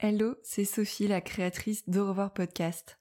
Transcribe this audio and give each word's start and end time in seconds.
Hello, 0.00 0.36
c'est 0.44 0.64
Sophie, 0.64 1.08
la 1.08 1.20
créatrice 1.20 1.88
d'Au 1.88 2.06
revoir 2.06 2.32
podcast. 2.32 3.00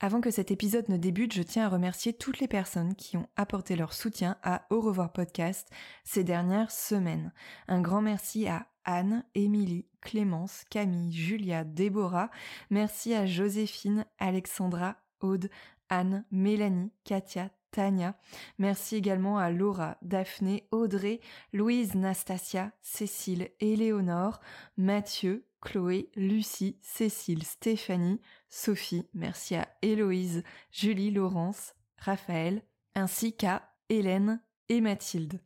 Avant 0.00 0.22
que 0.22 0.30
cet 0.30 0.50
épisode 0.50 0.88
ne 0.88 0.96
débute, 0.96 1.34
je 1.34 1.42
tiens 1.42 1.66
à 1.66 1.68
remercier 1.68 2.14
toutes 2.14 2.40
les 2.40 2.48
personnes 2.48 2.94
qui 2.94 3.18
ont 3.18 3.28
apporté 3.36 3.76
leur 3.76 3.92
soutien 3.92 4.38
à 4.42 4.64
Au 4.70 4.80
revoir 4.80 5.12
podcast 5.12 5.68
ces 6.02 6.24
dernières 6.24 6.70
semaines. 6.70 7.34
Un 7.68 7.82
grand 7.82 8.00
merci 8.00 8.48
à 8.48 8.68
Anne, 8.86 9.22
Émilie, 9.34 9.84
Clémence, 10.00 10.64
Camille, 10.70 11.12
Julia, 11.12 11.62
Déborah. 11.62 12.30
Merci 12.70 13.12
à 13.12 13.26
Joséphine, 13.26 14.06
Alexandra, 14.18 14.96
Aude, 15.20 15.50
Anne, 15.90 16.24
Mélanie, 16.30 16.90
Katia, 17.04 17.50
Tania. 17.70 18.16
Merci 18.58 18.96
également 18.96 19.38
à 19.38 19.50
Laura, 19.50 19.96
Daphné, 20.02 20.66
Audrey, 20.70 21.20
Louise, 21.52 21.94
Nastasia, 21.94 22.72
Cécile, 22.82 23.50
Éléonore, 23.60 24.40
Mathieu, 24.76 25.46
Chloé, 25.60 26.10
Lucie, 26.16 26.78
Cécile, 26.82 27.44
Stéphanie, 27.44 28.20
Sophie. 28.48 29.06
Merci 29.14 29.56
à 29.56 29.68
Héloïse, 29.82 30.42
Julie, 30.70 31.10
Laurence, 31.10 31.74
Raphaël, 31.98 32.62
ainsi 32.94 33.36
qu'à 33.36 33.70
Hélène 33.88 34.42
et 34.68 34.80
Mathilde. 34.80 35.40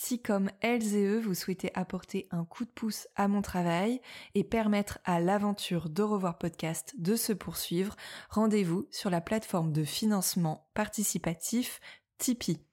Si 0.00 0.22
comme 0.22 0.48
elles 0.60 0.94
et 0.94 1.04
eux, 1.04 1.18
vous 1.18 1.34
souhaitez 1.34 1.72
apporter 1.74 2.28
un 2.30 2.44
coup 2.44 2.64
de 2.64 2.70
pouce 2.70 3.08
à 3.16 3.26
mon 3.26 3.42
travail 3.42 4.00
et 4.36 4.44
permettre 4.44 5.00
à 5.04 5.18
l'aventure 5.18 5.88
de 5.90 6.04
revoir 6.04 6.38
podcast 6.38 6.94
de 6.98 7.16
se 7.16 7.32
poursuivre, 7.32 7.96
rendez-vous 8.30 8.86
sur 8.92 9.10
la 9.10 9.20
plateforme 9.20 9.72
de 9.72 9.82
financement 9.82 10.70
participatif 10.72 11.80
Tipeee. 12.16 12.64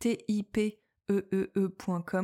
T-I-P-E-E-E.com 0.00 0.60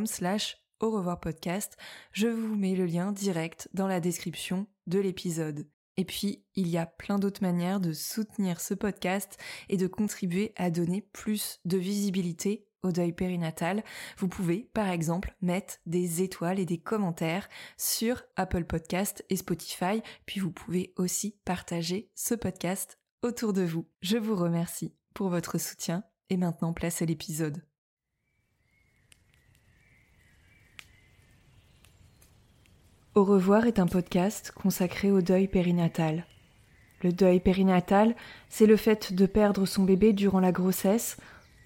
slash 0.06 0.58
au 0.80 0.90
revoir 0.90 1.18
podcast. 1.18 1.78
Je 2.12 2.28
vous 2.28 2.54
mets 2.54 2.76
le 2.76 2.84
lien 2.84 3.10
direct 3.10 3.70
dans 3.72 3.86
la 3.86 4.00
description 4.00 4.66
de 4.86 4.98
l'épisode. 4.98 5.66
Et 5.96 6.04
puis, 6.04 6.44
il 6.56 6.68
y 6.68 6.76
a 6.76 6.84
plein 6.84 7.18
d'autres 7.18 7.42
manières 7.42 7.80
de 7.80 7.94
soutenir 7.94 8.60
ce 8.60 8.74
podcast 8.74 9.38
et 9.70 9.78
de 9.78 9.86
contribuer 9.86 10.52
à 10.56 10.70
donner 10.70 11.00
plus 11.00 11.58
de 11.64 11.78
visibilité 11.78 12.66
au 12.82 12.92
deuil 12.92 13.12
périnatal, 13.12 13.82
vous 14.18 14.28
pouvez 14.28 14.68
par 14.74 14.88
exemple 14.88 15.34
mettre 15.40 15.78
des 15.86 16.22
étoiles 16.22 16.58
et 16.58 16.66
des 16.66 16.78
commentaires 16.78 17.48
sur 17.76 18.22
Apple 18.36 18.64
Podcast 18.64 19.24
et 19.30 19.36
Spotify, 19.36 20.02
puis 20.26 20.40
vous 20.40 20.50
pouvez 20.50 20.92
aussi 20.96 21.36
partager 21.44 22.10
ce 22.14 22.34
podcast 22.34 22.98
autour 23.22 23.52
de 23.52 23.62
vous. 23.62 23.86
Je 24.00 24.16
vous 24.16 24.36
remercie 24.36 24.94
pour 25.14 25.28
votre 25.28 25.58
soutien 25.58 26.04
et 26.30 26.36
maintenant 26.36 26.72
place 26.72 27.02
à 27.02 27.04
l'épisode. 27.04 27.62
Au 33.14 33.24
revoir 33.24 33.66
est 33.66 33.78
un 33.78 33.86
podcast 33.86 34.52
consacré 34.52 35.10
au 35.10 35.20
deuil 35.20 35.46
périnatal. 35.46 36.24
Le 37.02 37.12
deuil 37.12 37.40
périnatal, 37.40 38.16
c'est 38.48 38.64
le 38.64 38.76
fait 38.76 39.12
de 39.12 39.26
perdre 39.26 39.66
son 39.66 39.82
bébé 39.82 40.14
durant 40.14 40.40
la 40.40 40.50
grossesse 40.50 41.18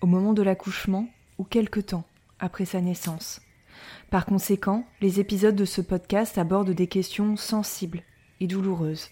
au 0.06 0.08
moment 0.08 0.34
de 0.34 0.42
l'accouchement 0.42 1.08
ou 1.36 1.42
quelque 1.42 1.80
temps 1.80 2.04
après 2.38 2.64
sa 2.64 2.80
naissance. 2.80 3.40
Par 4.08 4.24
conséquent, 4.24 4.86
les 5.00 5.18
épisodes 5.18 5.56
de 5.56 5.64
ce 5.64 5.80
podcast 5.80 6.38
abordent 6.38 6.70
des 6.70 6.86
questions 6.86 7.36
sensibles 7.36 8.04
et 8.38 8.46
douloureuses. 8.46 9.08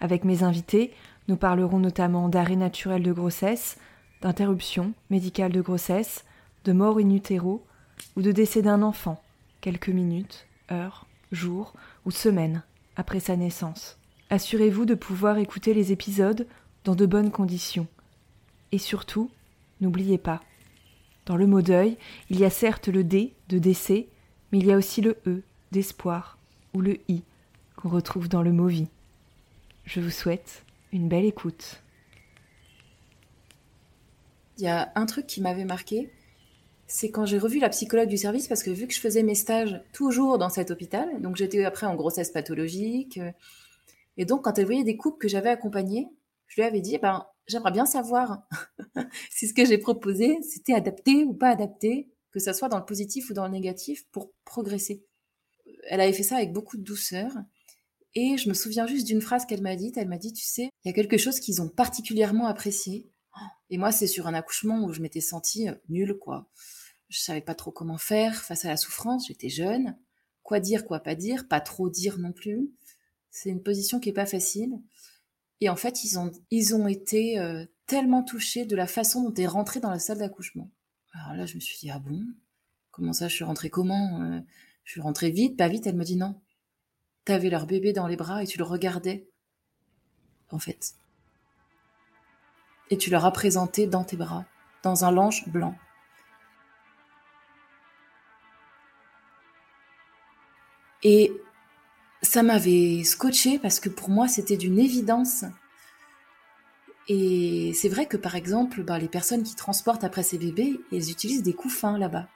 Avec 0.00 0.24
mes 0.24 0.42
invités, 0.42 0.94
nous 1.28 1.36
parlerons 1.36 1.78
notamment 1.78 2.30
d'arrêt 2.30 2.56
naturel 2.56 3.02
de 3.02 3.12
grossesse, 3.12 3.76
d'interruption 4.22 4.94
médicale 5.10 5.52
de 5.52 5.60
grossesse, 5.60 6.24
de 6.64 6.72
mort 6.72 6.96
in 6.96 7.10
utero 7.10 7.62
ou 8.16 8.22
de 8.22 8.32
décès 8.32 8.62
d'un 8.62 8.80
enfant, 8.80 9.22
quelques 9.60 9.90
minutes, 9.90 10.46
heures, 10.70 11.06
jours 11.30 11.74
ou 12.06 12.10
semaines 12.10 12.62
après 12.96 13.20
sa 13.20 13.36
naissance. 13.36 13.98
Assurez-vous 14.30 14.86
de 14.86 14.94
pouvoir 14.94 15.36
écouter 15.36 15.74
les 15.74 15.92
épisodes 15.92 16.46
dans 16.84 16.94
de 16.94 17.04
bonnes 17.04 17.30
conditions. 17.30 17.86
Et 18.74 18.78
surtout, 18.78 19.30
N'oubliez 19.82 20.16
pas. 20.16 20.40
Dans 21.26 21.36
le 21.36 21.48
mot 21.48 21.60
deuil, 21.60 21.98
il 22.30 22.38
y 22.38 22.44
a 22.44 22.50
certes 22.50 22.86
le 22.86 23.02
D 23.02 23.34
de 23.48 23.58
décès, 23.58 24.06
mais 24.52 24.58
il 24.58 24.66
y 24.66 24.72
a 24.72 24.76
aussi 24.76 25.00
le 25.00 25.18
E 25.26 25.42
d'espoir 25.72 26.38
ou 26.72 26.80
le 26.80 26.98
I 27.08 27.24
qu'on 27.74 27.88
retrouve 27.88 28.28
dans 28.28 28.42
le 28.42 28.52
mot 28.52 28.68
vie. 28.68 28.86
Je 29.84 30.00
vous 30.00 30.10
souhaite 30.10 30.64
une 30.92 31.08
belle 31.08 31.24
écoute. 31.24 31.82
Il 34.56 34.64
y 34.64 34.68
a 34.68 34.92
un 34.94 35.04
truc 35.04 35.26
qui 35.26 35.40
m'avait 35.40 35.64
marqué, 35.64 36.12
c'est 36.86 37.10
quand 37.10 37.26
j'ai 37.26 37.38
revu 37.38 37.58
la 37.58 37.70
psychologue 37.70 38.08
du 38.08 38.18
service, 38.18 38.46
parce 38.46 38.62
que 38.62 38.70
vu 38.70 38.86
que 38.86 38.94
je 38.94 39.00
faisais 39.00 39.24
mes 39.24 39.34
stages 39.34 39.82
toujours 39.92 40.38
dans 40.38 40.50
cet 40.50 40.70
hôpital, 40.70 41.20
donc 41.20 41.34
j'étais 41.34 41.64
après 41.64 41.86
en 41.86 41.96
grossesse 41.96 42.30
pathologique, 42.30 43.18
euh, 43.18 43.32
et 44.16 44.26
donc 44.26 44.44
quand 44.44 44.60
elle 44.60 44.66
voyait 44.66 44.84
des 44.84 44.96
couples 44.96 45.18
que 45.18 45.28
j'avais 45.28 45.48
accompagnés, 45.48 46.06
je 46.46 46.60
lui 46.60 46.68
avais 46.68 46.80
dit, 46.80 46.98
ben, 46.98 47.26
j'aimerais 47.46 47.72
bien 47.72 47.86
savoir 47.86 48.46
si 49.30 49.48
ce 49.48 49.54
que 49.54 49.64
j'ai 49.64 49.78
proposé, 49.78 50.38
c'était 50.42 50.74
adapté 50.74 51.24
ou 51.24 51.34
pas 51.34 51.50
adapté, 51.50 52.10
que 52.30 52.40
ça 52.40 52.54
soit 52.54 52.68
dans 52.68 52.78
le 52.78 52.84
positif 52.84 53.30
ou 53.30 53.34
dans 53.34 53.46
le 53.46 53.52
négatif, 53.52 54.06
pour 54.10 54.32
progresser. 54.44 55.04
Elle 55.88 56.00
avait 56.00 56.12
fait 56.12 56.22
ça 56.22 56.36
avec 56.36 56.52
beaucoup 56.52 56.76
de 56.76 56.82
douceur. 56.82 57.32
Et 58.14 58.36
je 58.36 58.48
me 58.48 58.54
souviens 58.54 58.86
juste 58.86 59.06
d'une 59.06 59.22
phrase 59.22 59.46
qu'elle 59.46 59.62
m'a 59.62 59.76
dite. 59.76 59.96
Elle 59.96 60.08
m'a 60.08 60.18
dit, 60.18 60.32
tu 60.32 60.44
sais, 60.44 60.70
il 60.84 60.88
y 60.88 60.90
a 60.90 60.94
quelque 60.94 61.16
chose 61.16 61.40
qu'ils 61.40 61.62
ont 61.62 61.68
particulièrement 61.68 62.46
apprécié. 62.46 63.10
Et 63.70 63.78
moi, 63.78 63.90
c'est 63.90 64.06
sur 64.06 64.26
un 64.26 64.34
accouchement 64.34 64.84
où 64.84 64.92
je 64.92 65.00
m'étais 65.00 65.22
sentie 65.22 65.68
euh, 65.68 65.74
nulle, 65.88 66.18
quoi. 66.18 66.46
Je 67.08 67.18
savais 67.18 67.40
pas 67.40 67.54
trop 67.54 67.70
comment 67.70 67.98
faire 67.98 68.42
face 68.42 68.64
à 68.64 68.68
la 68.68 68.76
souffrance. 68.76 69.28
J'étais 69.28 69.48
jeune. 69.48 69.96
Quoi 70.42 70.60
dire, 70.60 70.84
quoi 70.84 71.00
pas 71.00 71.14
dire, 71.14 71.48
pas 71.48 71.60
trop 71.60 71.88
dire 71.88 72.18
non 72.18 72.32
plus. 72.32 72.70
C'est 73.30 73.48
une 73.48 73.62
position 73.62 74.00
qui 74.00 74.10
est 74.10 74.14
pas 74.14 74.26
facile. 74.26 74.78
Et 75.62 75.68
en 75.68 75.76
fait, 75.76 76.02
ils 76.02 76.18
ont, 76.18 76.88
été 76.88 77.38
euh, 77.38 77.64
tellement 77.86 78.24
touchés 78.24 78.66
de 78.66 78.74
la 78.74 78.88
façon 78.88 79.22
dont 79.22 79.34
est 79.34 79.46
rentrée 79.46 79.78
dans 79.78 79.90
la 79.90 80.00
salle 80.00 80.18
d'accouchement. 80.18 80.68
Alors 81.12 81.36
là, 81.36 81.46
je 81.46 81.54
me 81.54 81.60
suis 81.60 81.78
dit, 81.78 81.88
ah 81.88 82.00
bon? 82.00 82.20
Comment 82.90 83.12
ça, 83.12 83.28
je 83.28 83.36
suis 83.36 83.44
rentrée 83.44 83.70
comment? 83.70 84.20
Euh, 84.22 84.40
Je 84.82 84.90
suis 84.90 85.00
rentrée 85.00 85.30
vite, 85.30 85.56
pas 85.56 85.68
vite. 85.68 85.86
Elle 85.86 85.94
me 85.94 86.02
dit, 86.02 86.16
non. 86.16 86.34
T'avais 87.24 87.48
leur 87.48 87.66
bébé 87.66 87.92
dans 87.92 88.08
les 88.08 88.16
bras 88.16 88.42
et 88.42 88.46
tu 88.48 88.58
le 88.58 88.64
regardais, 88.64 89.28
en 90.50 90.58
fait. 90.58 90.94
Et 92.90 92.98
tu 92.98 93.10
leur 93.10 93.24
as 93.24 93.32
présenté 93.32 93.86
dans 93.86 94.02
tes 94.02 94.16
bras, 94.16 94.44
dans 94.82 95.04
un 95.04 95.12
linge 95.12 95.48
blanc. 95.48 95.76
Et 101.04 101.30
ça 102.22 102.42
m'avait 102.42 103.02
scotché 103.04 103.58
parce 103.58 103.80
que 103.80 103.88
pour 103.88 104.08
moi 104.10 104.28
c'était 104.28 104.56
d'une 104.56 104.78
évidence. 104.78 105.44
Et 107.08 107.72
c'est 107.74 107.88
vrai 107.88 108.06
que 108.06 108.16
par 108.16 108.36
exemple, 108.36 108.84
bah, 108.84 108.98
les 108.98 109.08
personnes 109.08 109.42
qui 109.42 109.56
transportent 109.56 110.04
après 110.04 110.22
ces 110.22 110.38
bébés, 110.38 110.80
elles 110.92 111.10
utilisent 111.10 111.42
des 111.42 111.52
couffins 111.52 111.98
là-bas. 111.98 112.28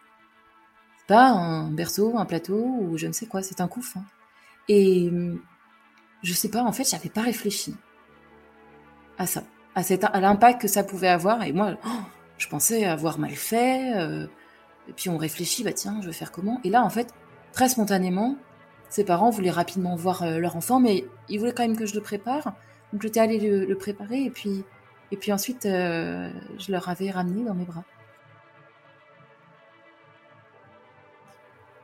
C'est 0.98 1.06
pas 1.06 1.28
un 1.28 1.70
berceau, 1.70 2.18
un 2.18 2.24
plateau 2.26 2.58
ou 2.80 2.98
je 2.98 3.06
ne 3.06 3.12
sais 3.12 3.26
quoi, 3.26 3.42
c'est 3.42 3.60
un 3.60 3.68
couffin. 3.68 4.04
Et 4.68 5.10
je 6.22 6.32
sais 6.32 6.48
pas, 6.48 6.62
en 6.62 6.72
fait, 6.72 6.88
j'avais 6.90 7.08
pas 7.08 7.22
réfléchi 7.22 7.74
à 9.18 9.26
ça, 9.26 9.44
à, 9.74 9.82
cet, 9.82 10.04
à 10.04 10.20
l'impact 10.20 10.60
que 10.62 10.68
ça 10.68 10.82
pouvait 10.82 11.08
avoir. 11.08 11.44
Et 11.44 11.52
moi, 11.52 11.76
oh, 11.86 12.00
je 12.38 12.48
pensais 12.48 12.84
avoir 12.84 13.18
mal 13.18 13.30
fait. 13.30 13.94
Euh, 13.96 14.26
et 14.88 14.92
puis 14.92 15.08
on 15.08 15.16
réfléchit, 15.16 15.64
bah 15.64 15.72
tiens, 15.72 16.00
je 16.00 16.06
vais 16.06 16.12
faire 16.12 16.32
comment? 16.32 16.60
Et 16.64 16.70
là, 16.70 16.82
en 16.82 16.90
fait, 16.90 17.12
très 17.52 17.68
spontanément, 17.68 18.36
ses 18.88 19.04
parents 19.04 19.30
voulaient 19.30 19.50
rapidement 19.50 19.96
voir 19.96 20.22
euh, 20.22 20.38
leur 20.38 20.56
enfant, 20.56 20.80
mais 20.80 21.04
ils 21.28 21.38
voulaient 21.38 21.52
quand 21.52 21.62
même 21.62 21.76
que 21.76 21.86
je 21.86 21.94
le 21.94 22.00
prépare. 22.00 22.54
Donc 22.92 23.02
j'étais 23.02 23.20
allée 23.20 23.38
le, 23.38 23.74
préparer 23.76 24.22
et 24.22 24.30
puis, 24.30 24.64
et 25.10 25.16
puis 25.16 25.32
ensuite 25.32 25.66
euh, 25.66 26.30
je 26.58 26.72
leur 26.72 26.88
avais 26.88 27.10
ramené 27.10 27.44
dans 27.44 27.54
mes 27.54 27.64
bras. 27.64 27.84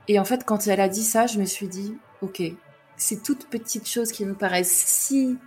Et 0.09 0.19
en 0.19 0.25
fait, 0.25 0.45
quand 0.45 0.67
elle 0.67 0.81
a 0.81 0.89
dit 0.89 1.05
ça, 1.05 1.27
je 1.27 1.39
me 1.39 1.45
suis 1.45 1.69
dit, 1.69 1.97
ok, 2.23 2.43
ces 2.97 3.21
toutes 3.21 3.49
petites 3.49 3.89
choses 3.89 4.13
qui 4.13 4.27
nous 4.27 4.35
paraissent 4.35 4.71
si 4.71 5.39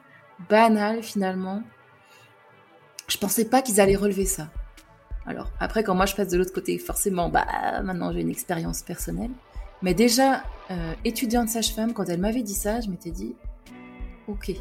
banales 0.50 1.04
finalement, 1.04 1.64
je 3.08 3.18
pensais 3.18 3.46
pas 3.46 3.62
qu'ils 3.62 3.80
allaient 3.80 3.96
relever 3.96 4.26
ça. 4.26 4.50
Alors 5.26 5.50
après, 5.60 5.84
quand 5.84 5.96
moi 5.96 6.06
je 6.06 6.16
passe 6.16 6.30
de 6.30 6.38
l'autre 6.38 6.54
côté, 6.54 6.78
forcément, 6.78 7.30
bah 7.30 7.46
maintenant 7.84 8.12
j'ai 8.12 8.22
une 8.22 8.30
expérience 8.30 8.82
personnelle. 8.82 9.32
Mais 9.82 9.94
déjà, 9.94 10.44
euh, 10.72 10.94
étudiante 11.04 11.50
sage-femme, 11.50 11.94
quand 11.94 12.06
elle 12.10 12.20
m'avait 12.20 12.44
dit 12.44 12.56
ça, 12.56 12.82
je 12.82 12.90
m'étais 12.90 13.12
dit, 13.12 13.36
ok. 14.28 14.52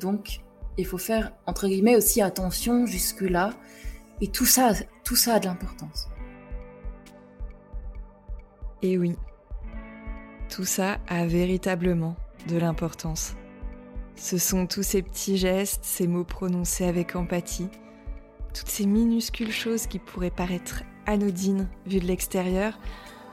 Donc, 0.00 0.40
il 0.76 0.86
faut 0.86 0.98
faire, 0.98 1.32
entre 1.46 1.68
guillemets, 1.68 1.96
aussi 1.96 2.20
attention 2.20 2.86
jusque-là. 2.86 3.50
Et 4.20 4.28
tout 4.28 4.46
ça, 4.46 4.72
tout 5.04 5.16
ça 5.16 5.34
a 5.34 5.40
de 5.40 5.46
l'importance. 5.46 6.08
Et 8.82 8.98
oui, 8.98 9.16
tout 10.48 10.64
ça 10.64 10.98
a 11.08 11.26
véritablement 11.26 12.16
de 12.48 12.56
l'importance. 12.56 13.34
Ce 14.16 14.38
sont 14.38 14.66
tous 14.66 14.82
ces 14.82 15.02
petits 15.02 15.36
gestes, 15.36 15.84
ces 15.84 16.06
mots 16.06 16.24
prononcés 16.24 16.84
avec 16.84 17.16
empathie, 17.16 17.68
toutes 18.54 18.68
ces 18.68 18.86
minuscules 18.86 19.52
choses 19.52 19.86
qui 19.86 19.98
pourraient 19.98 20.30
paraître 20.30 20.82
anodines 21.06 21.68
vues 21.86 22.00
de 22.00 22.06
l'extérieur, 22.06 22.78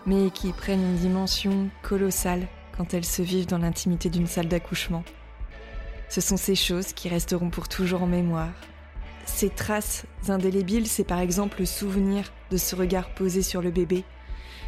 mais 0.05 0.31
qui 0.31 0.51
prennent 0.51 0.81
une 0.81 0.97
dimension 0.97 1.69
colossale 1.81 2.47
quand 2.77 2.93
elles 2.93 3.05
se 3.05 3.21
vivent 3.21 3.47
dans 3.47 3.57
l'intimité 3.57 4.09
d'une 4.09 4.27
salle 4.27 4.47
d'accouchement. 4.47 5.03
Ce 6.09 6.21
sont 6.21 6.37
ces 6.37 6.55
choses 6.55 6.93
qui 6.93 7.09
resteront 7.09 7.49
pour 7.49 7.67
toujours 7.67 8.03
en 8.03 8.07
mémoire. 8.07 8.53
Ces 9.25 9.49
traces 9.49 10.05
indélébiles, 10.27 10.87
c'est 10.87 11.03
par 11.03 11.19
exemple 11.19 11.59
le 11.59 11.65
souvenir 11.65 12.31
de 12.51 12.57
ce 12.57 12.75
regard 12.75 13.13
posé 13.13 13.41
sur 13.41 13.61
le 13.61 13.71
bébé, 13.71 14.03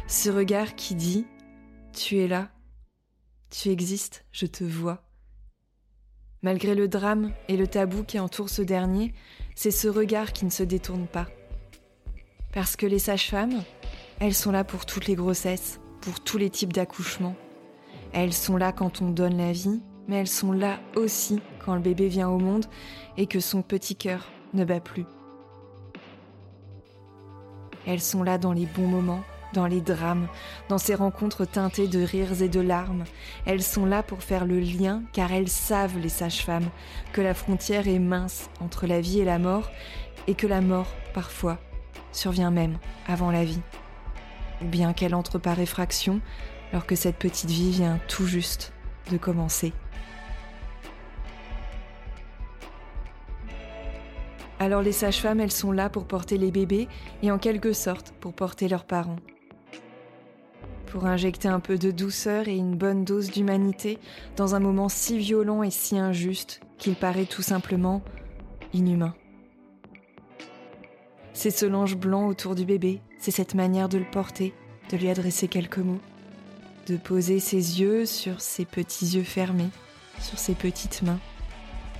ce 0.06 0.30
regard 0.30 0.74
qui 0.76 0.94
dit⁇ 0.94 1.26
Tu 1.96 2.18
es 2.18 2.28
là, 2.28 2.50
tu 3.50 3.68
existes, 3.70 4.24
je 4.32 4.46
te 4.46 4.64
vois⁇ 4.64 4.94
Malgré 6.42 6.74
le 6.74 6.88
drame 6.88 7.32
et 7.48 7.56
le 7.56 7.66
tabou 7.66 8.04
qui 8.04 8.18
entourent 8.18 8.50
ce 8.50 8.62
dernier, 8.62 9.14
c'est 9.54 9.70
ce 9.70 9.88
regard 9.88 10.32
qui 10.32 10.44
ne 10.44 10.50
se 10.50 10.62
détourne 10.62 11.06
pas. 11.06 11.26
Parce 12.52 12.76
que 12.76 12.86
les 12.86 12.98
sages-femmes, 12.98 13.62
elles 14.18 14.34
sont 14.34 14.50
là 14.50 14.64
pour 14.64 14.86
toutes 14.86 15.06
les 15.06 15.14
grossesses, 15.14 15.80
pour 16.00 16.20
tous 16.20 16.38
les 16.38 16.50
types 16.50 16.72
d'accouchements. 16.72 17.36
Elles 18.12 18.32
sont 18.32 18.56
là 18.56 18.72
quand 18.72 19.02
on 19.02 19.10
donne 19.10 19.36
la 19.36 19.52
vie, 19.52 19.82
mais 20.08 20.16
elles 20.16 20.28
sont 20.28 20.52
là 20.52 20.78
aussi 20.94 21.40
quand 21.64 21.74
le 21.74 21.80
bébé 21.80 22.08
vient 22.08 22.28
au 22.28 22.38
monde 22.38 22.64
et 23.16 23.26
que 23.26 23.40
son 23.40 23.62
petit 23.62 23.96
cœur 23.96 24.26
ne 24.54 24.64
bat 24.64 24.80
plus. 24.80 25.04
Elles 27.86 28.00
sont 28.00 28.22
là 28.22 28.38
dans 28.38 28.52
les 28.52 28.66
bons 28.66 28.86
moments, 28.86 29.22
dans 29.52 29.66
les 29.66 29.80
drames, 29.80 30.28
dans 30.68 30.78
ces 30.78 30.94
rencontres 30.94 31.44
teintées 31.44 31.86
de 31.86 32.02
rires 32.02 32.42
et 32.42 32.48
de 32.48 32.60
larmes. 32.60 33.04
Elles 33.44 33.62
sont 33.62 33.84
là 33.84 34.02
pour 34.02 34.22
faire 34.22 34.46
le 34.46 34.58
lien 34.58 35.02
car 35.12 35.30
elles 35.32 35.48
savent, 35.48 35.98
les 35.98 36.08
sages-femmes, 36.08 36.70
que 37.12 37.20
la 37.20 37.34
frontière 37.34 37.86
est 37.86 37.98
mince 37.98 38.48
entre 38.60 38.86
la 38.86 39.00
vie 39.00 39.20
et 39.20 39.24
la 39.24 39.38
mort 39.38 39.70
et 40.26 40.34
que 40.34 40.46
la 40.46 40.62
mort, 40.62 40.88
parfois, 41.12 41.58
survient 42.12 42.50
même 42.50 42.78
avant 43.06 43.30
la 43.30 43.44
vie 43.44 43.60
bien 44.62 44.92
qu'elle 44.92 45.14
entre 45.14 45.38
par 45.38 45.58
effraction 45.60 46.20
alors 46.72 46.86
que 46.86 46.96
cette 46.96 47.16
petite 47.16 47.50
vie 47.50 47.70
vient 47.70 48.00
tout 48.08 48.26
juste 48.26 48.72
de 49.10 49.16
commencer. 49.16 49.72
Alors 54.58 54.82
les 54.82 54.92
sages-femmes, 54.92 55.40
elles 55.40 55.52
sont 55.52 55.70
là 55.70 55.90
pour 55.90 56.06
porter 56.06 56.38
les 56.38 56.50
bébés 56.50 56.88
et 57.22 57.30
en 57.30 57.38
quelque 57.38 57.72
sorte 57.72 58.12
pour 58.20 58.32
porter 58.32 58.68
leurs 58.68 58.86
parents. 58.86 59.18
Pour 60.86 61.06
injecter 61.06 61.48
un 61.48 61.60
peu 61.60 61.76
de 61.76 61.90
douceur 61.90 62.48
et 62.48 62.56
une 62.56 62.74
bonne 62.74 63.04
dose 63.04 63.30
d'humanité 63.30 63.98
dans 64.36 64.54
un 64.54 64.60
moment 64.60 64.88
si 64.88 65.18
violent 65.18 65.62
et 65.62 65.70
si 65.70 65.98
injuste 65.98 66.60
qu'il 66.78 66.94
paraît 66.94 67.26
tout 67.26 67.42
simplement 67.42 68.02
inhumain. 68.72 69.14
C'est 71.34 71.50
ce 71.50 71.66
linge 71.66 71.96
blanc 71.96 72.26
autour 72.26 72.54
du 72.54 72.64
bébé, 72.64 73.02
c'est 73.18 73.30
cette 73.30 73.54
manière 73.54 73.88
de 73.88 73.98
le 73.98 74.04
porter, 74.04 74.54
de 74.90 74.96
lui 74.96 75.08
adresser 75.08 75.48
quelques 75.48 75.78
mots, 75.78 76.00
de 76.86 76.96
poser 76.96 77.40
ses 77.40 77.80
yeux 77.80 78.06
sur 78.06 78.40
ses 78.40 78.64
petits 78.64 79.06
yeux 79.16 79.24
fermés, 79.24 79.70
sur 80.20 80.38
ses 80.38 80.54
petites 80.54 81.02
mains, 81.02 81.20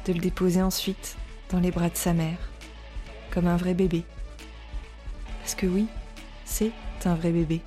de 0.06 0.12
le 0.12 0.20
déposer 0.20 0.62
ensuite 0.62 1.16
dans 1.50 1.60
les 1.60 1.70
bras 1.70 1.88
de 1.88 1.96
sa 1.96 2.12
mère, 2.12 2.38
comme 3.30 3.46
un 3.46 3.56
vrai 3.56 3.74
bébé. 3.74 4.04
Parce 5.40 5.54
que 5.54 5.66
oui, 5.66 5.86
c'est 6.44 6.72
un 7.04 7.14
vrai 7.14 7.30
bébé. 7.30 7.60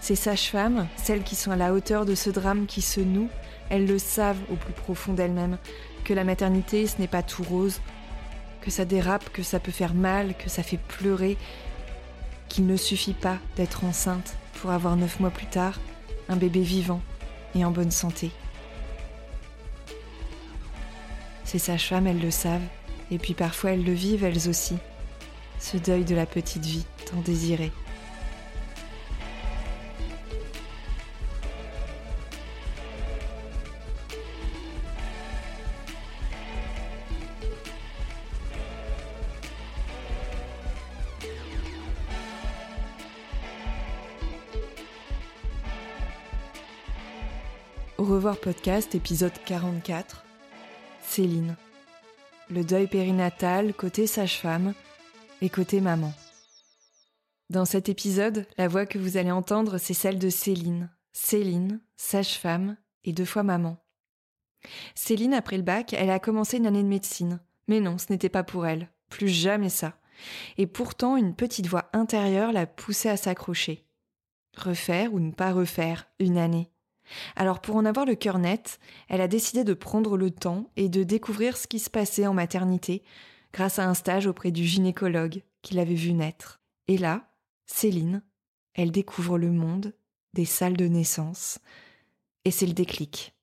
Ces 0.00 0.16
sages-femmes, 0.16 0.88
celles 0.96 1.22
qui 1.22 1.36
sont 1.36 1.52
à 1.52 1.56
la 1.56 1.72
hauteur 1.72 2.04
de 2.04 2.16
ce 2.16 2.30
drame 2.30 2.66
qui 2.66 2.82
se 2.82 3.00
noue, 3.00 3.28
elles 3.68 3.86
le 3.86 3.98
savent 3.98 4.40
au 4.50 4.56
plus 4.56 4.72
profond 4.72 5.12
d'elles-mêmes, 5.12 5.58
que 6.04 6.14
la 6.14 6.24
maternité, 6.24 6.86
ce 6.88 6.98
n'est 6.98 7.06
pas 7.06 7.22
tout 7.22 7.44
rose, 7.44 7.80
que 8.60 8.70
ça 8.70 8.84
dérape, 8.84 9.30
que 9.32 9.42
ça 9.42 9.60
peut 9.60 9.72
faire 9.72 9.94
mal, 9.94 10.34
que 10.36 10.50
ça 10.50 10.62
fait 10.62 10.78
pleurer, 10.78 11.36
qu'il 12.48 12.66
ne 12.66 12.76
suffit 12.76 13.14
pas 13.14 13.38
d'être 13.56 13.84
enceinte 13.84 14.36
pour 14.54 14.70
avoir 14.70 14.96
neuf 14.96 15.20
mois 15.20 15.30
plus 15.30 15.46
tard 15.46 15.78
un 16.28 16.36
bébé 16.36 16.60
vivant 16.60 17.00
et 17.54 17.64
en 17.64 17.70
bonne 17.70 17.90
santé. 17.90 18.30
Ces 21.44 21.58
sages-femmes, 21.58 22.06
elles 22.06 22.20
le 22.20 22.30
savent, 22.30 22.60
et 23.10 23.18
puis 23.18 23.34
parfois 23.34 23.72
elles 23.72 23.84
le 23.84 23.92
vivent 23.92 24.24
elles 24.24 24.48
aussi, 24.48 24.76
ce 25.58 25.76
deuil 25.76 26.04
de 26.04 26.14
la 26.14 26.26
petite 26.26 26.64
vie 26.64 26.86
tant 27.10 27.20
désirée. 27.20 27.72
Au 48.00 48.04
revoir 48.04 48.38
podcast, 48.38 48.94
épisode 48.94 49.34
44. 49.44 50.24
Céline. 51.02 51.54
Le 52.48 52.64
deuil 52.64 52.86
périnatal 52.86 53.74
côté 53.74 54.06
sage-femme 54.06 54.72
et 55.42 55.50
côté 55.50 55.82
maman. 55.82 56.14
Dans 57.50 57.66
cet 57.66 57.90
épisode, 57.90 58.46
la 58.56 58.68
voix 58.68 58.86
que 58.86 58.96
vous 58.96 59.18
allez 59.18 59.30
entendre, 59.30 59.76
c'est 59.76 59.92
celle 59.92 60.18
de 60.18 60.30
Céline. 60.30 60.88
Céline, 61.12 61.82
sage-femme 61.98 62.78
et 63.04 63.12
deux 63.12 63.26
fois 63.26 63.42
maman. 63.42 63.76
Céline, 64.94 65.34
après 65.34 65.58
le 65.58 65.62
bac, 65.62 65.92
elle 65.92 66.08
a 66.08 66.20
commencé 66.20 66.56
une 66.56 66.66
année 66.66 66.82
de 66.82 66.88
médecine. 66.88 67.38
Mais 67.68 67.80
non, 67.80 67.98
ce 67.98 68.06
n'était 68.08 68.30
pas 68.30 68.44
pour 68.44 68.66
elle. 68.66 68.88
Plus 69.10 69.28
jamais 69.28 69.68
ça. 69.68 69.92
Et 70.56 70.66
pourtant, 70.66 71.18
une 71.18 71.34
petite 71.34 71.66
voix 71.66 71.90
intérieure 71.92 72.52
l'a 72.52 72.66
poussée 72.66 73.10
à 73.10 73.18
s'accrocher. 73.18 73.84
Refaire 74.56 75.12
ou 75.12 75.20
ne 75.20 75.32
pas 75.32 75.52
refaire 75.52 76.06
une 76.18 76.38
année 76.38 76.70
alors 77.36 77.60
pour 77.60 77.76
en 77.76 77.84
avoir 77.84 78.06
le 78.06 78.14
cœur 78.14 78.38
net, 78.38 78.78
elle 79.08 79.20
a 79.20 79.28
décidé 79.28 79.64
de 79.64 79.74
prendre 79.74 80.16
le 80.16 80.30
temps 80.30 80.70
et 80.76 80.88
de 80.88 81.02
découvrir 81.02 81.56
ce 81.56 81.66
qui 81.66 81.78
se 81.78 81.90
passait 81.90 82.26
en 82.26 82.34
maternité 82.34 83.02
grâce 83.52 83.78
à 83.78 83.88
un 83.88 83.94
stage 83.94 84.26
auprès 84.26 84.50
du 84.50 84.64
gynécologue 84.64 85.42
qui 85.62 85.74
l'avait 85.74 85.94
vu 85.94 86.12
naître. 86.12 86.60
Et 86.88 86.98
là, 86.98 87.32
Céline, 87.66 88.22
elle 88.74 88.90
découvre 88.90 89.38
le 89.38 89.50
monde 89.50 89.94
des 90.32 90.44
salles 90.44 90.76
de 90.76 90.86
naissance 90.86 91.58
et 92.44 92.50
c'est 92.50 92.66
le 92.66 92.72
déclic. 92.72 93.34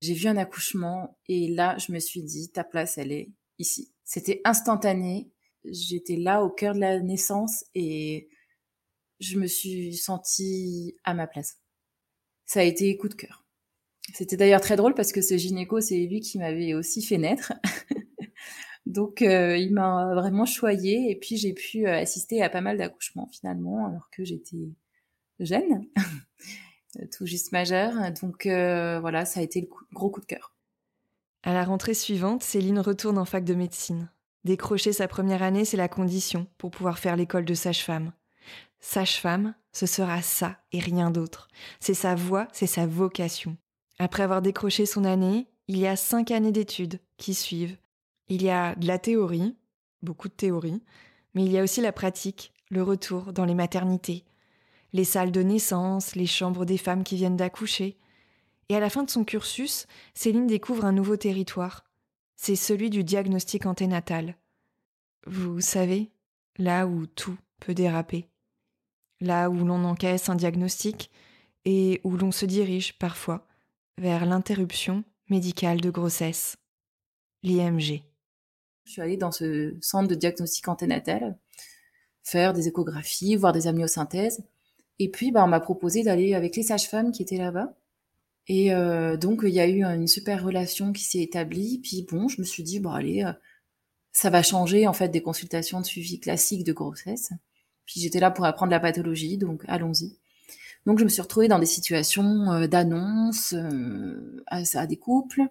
J'ai 0.00 0.14
vu 0.14 0.26
un 0.26 0.36
accouchement 0.36 1.18
et 1.28 1.48
là, 1.48 1.76
je 1.78 1.92
me 1.92 2.00
suis 2.00 2.22
dit, 2.22 2.50
ta 2.50 2.64
place, 2.64 2.98
elle 2.98 3.12
est 3.12 3.30
ici. 3.58 3.92
C'était 4.04 4.40
instantané. 4.44 5.30
J'étais 5.64 6.16
là 6.16 6.42
au 6.42 6.50
cœur 6.50 6.74
de 6.74 6.80
la 6.80 6.98
naissance 6.98 7.64
et 7.74 8.28
je 9.20 9.38
me 9.38 9.46
suis 9.46 9.96
sentie 9.96 10.96
à 11.04 11.14
ma 11.14 11.28
place 11.28 11.61
ça 12.52 12.60
a 12.60 12.64
été 12.64 12.94
coup 12.98 13.08
de 13.08 13.14
cœur. 13.14 13.46
C'était 14.12 14.36
d'ailleurs 14.36 14.60
très 14.60 14.76
drôle 14.76 14.94
parce 14.94 15.10
que 15.10 15.22
ce 15.22 15.38
gynéco, 15.38 15.80
c'est 15.80 15.96
lui 15.96 16.20
qui 16.20 16.38
m'avait 16.38 16.74
aussi 16.74 17.02
fait 17.02 17.16
naître. 17.16 17.54
Donc 18.86 19.22
euh, 19.22 19.56
il 19.56 19.72
m'a 19.72 20.14
vraiment 20.14 20.44
choyé 20.44 21.10
et 21.10 21.16
puis 21.16 21.38
j'ai 21.38 21.54
pu 21.54 21.86
euh, 21.86 21.96
assister 21.96 22.42
à 22.42 22.50
pas 22.50 22.60
mal 22.60 22.76
d'accouchements 22.76 23.28
finalement 23.32 23.86
alors 23.86 24.10
que 24.10 24.22
j'étais 24.22 24.68
jeune, 25.40 25.86
tout 27.16 27.24
juste 27.24 27.52
majeure. 27.52 27.94
Donc 28.20 28.44
euh, 28.44 29.00
voilà, 29.00 29.24
ça 29.24 29.40
a 29.40 29.42
été 29.42 29.62
le 29.62 29.68
gros 29.94 30.10
coup 30.10 30.20
de 30.20 30.26
cœur. 30.26 30.54
À 31.44 31.54
la 31.54 31.64
rentrée 31.64 31.94
suivante, 31.94 32.42
Céline 32.42 32.80
retourne 32.80 33.16
en 33.16 33.24
fac 33.24 33.44
de 33.44 33.54
médecine. 33.54 34.10
Décrocher 34.44 34.92
sa 34.92 35.08
première 35.08 35.42
année, 35.42 35.64
c'est 35.64 35.78
la 35.78 35.88
condition 35.88 36.46
pour 36.58 36.70
pouvoir 36.70 36.98
faire 36.98 37.16
l'école 37.16 37.46
de 37.46 37.54
sage-femme. 37.54 38.12
Sage-femme, 38.80 39.54
ce 39.72 39.86
sera 39.86 40.22
ça 40.22 40.58
et 40.72 40.78
rien 40.78 41.10
d'autre. 41.10 41.48
C'est 41.80 41.94
sa 41.94 42.14
voie, 42.14 42.48
c'est 42.52 42.66
sa 42.66 42.86
vocation. 42.86 43.56
Après 43.98 44.22
avoir 44.22 44.42
décroché 44.42 44.86
son 44.86 45.04
année, 45.04 45.48
il 45.68 45.78
y 45.78 45.86
a 45.86 45.96
cinq 45.96 46.30
années 46.30 46.52
d'études 46.52 47.00
qui 47.16 47.34
suivent. 47.34 47.76
Il 48.28 48.42
y 48.42 48.50
a 48.50 48.74
de 48.74 48.86
la 48.86 48.98
théorie, 48.98 49.56
beaucoup 50.02 50.28
de 50.28 50.34
théorie, 50.34 50.82
mais 51.34 51.44
il 51.44 51.52
y 51.52 51.58
a 51.58 51.62
aussi 51.62 51.80
la 51.80 51.92
pratique, 51.92 52.52
le 52.70 52.82
retour 52.82 53.32
dans 53.32 53.44
les 53.44 53.54
maternités, 53.54 54.24
les 54.92 55.04
salles 55.04 55.32
de 55.32 55.42
naissance, 55.42 56.14
les 56.14 56.26
chambres 56.26 56.64
des 56.64 56.78
femmes 56.78 57.04
qui 57.04 57.16
viennent 57.16 57.36
d'accoucher. 57.36 57.96
Et 58.68 58.76
à 58.76 58.80
la 58.80 58.90
fin 58.90 59.02
de 59.02 59.10
son 59.10 59.24
cursus, 59.24 59.86
Céline 60.14 60.46
découvre 60.46 60.84
un 60.84 60.92
nouveau 60.92 61.16
territoire. 61.16 61.84
C'est 62.36 62.56
celui 62.56 62.90
du 62.90 63.04
diagnostic 63.04 63.66
anténatal. 63.66 64.36
Vous 65.26 65.60
savez, 65.60 66.10
là 66.58 66.86
où 66.86 67.06
tout 67.06 67.36
peut 67.60 67.74
déraper, 67.74 68.28
là 69.22 69.48
où 69.48 69.64
l'on 69.64 69.84
encaisse 69.84 70.28
un 70.28 70.34
diagnostic 70.34 71.10
et 71.64 72.00
où 72.04 72.16
l'on 72.16 72.32
se 72.32 72.44
dirige 72.44 72.98
parfois 72.98 73.46
vers 73.98 74.26
l'interruption 74.26 75.04
médicale 75.30 75.80
de 75.80 75.90
grossesse, 75.90 76.56
l'IMG. 77.42 78.02
Je 78.84 78.90
suis 78.90 79.02
allée 79.02 79.16
dans 79.16 79.30
ce 79.30 79.76
centre 79.80 80.08
de 80.08 80.14
diagnostic 80.14 80.66
anténatal, 80.68 81.38
faire 82.22 82.52
des 82.52 82.68
échographies, 82.68 83.36
voir 83.36 83.52
des 83.52 83.68
amniosynthèses. 83.68 84.42
Et 84.98 85.08
puis, 85.08 85.30
bah, 85.30 85.44
on 85.44 85.48
m'a 85.48 85.60
proposé 85.60 86.02
d'aller 86.02 86.34
avec 86.34 86.56
les 86.56 86.62
sages-femmes 86.62 87.12
qui 87.12 87.22
étaient 87.22 87.38
là-bas. 87.38 87.74
Et 88.48 88.74
euh, 88.74 89.16
donc, 89.16 89.42
il 89.44 89.54
y 89.54 89.60
a 89.60 89.68
eu 89.68 89.84
une 89.84 90.08
super 90.08 90.44
relation 90.44 90.92
qui 90.92 91.04
s'est 91.04 91.22
établie. 91.22 91.78
Puis 91.78 92.06
bon, 92.10 92.28
je 92.28 92.40
me 92.40 92.44
suis 92.44 92.64
dit, 92.64 92.80
bon, 92.80 92.90
allez, 92.90 93.22
euh, 93.22 93.32
ça 94.12 94.30
va 94.30 94.42
changer 94.42 94.86
en 94.86 94.92
fait 94.92 95.08
des 95.08 95.22
consultations 95.22 95.80
de 95.80 95.86
suivi 95.86 96.18
classiques 96.20 96.64
de 96.64 96.72
grossesse. 96.72 97.30
Puis 97.86 98.00
j'étais 98.00 98.20
là 98.20 98.30
pour 98.30 98.44
apprendre 98.44 98.70
la 98.70 98.80
pathologie, 98.80 99.38
donc 99.38 99.64
allons-y. 99.68 100.16
Donc 100.86 100.98
je 100.98 101.04
me 101.04 101.08
suis 101.08 101.22
retrouvée 101.22 101.48
dans 101.48 101.58
des 101.58 101.66
situations 101.66 102.52
euh, 102.52 102.66
d'annonce 102.66 103.52
euh, 103.52 104.42
à, 104.46 104.62
à, 104.74 104.86
des 104.86 104.96
couples. 104.96 105.42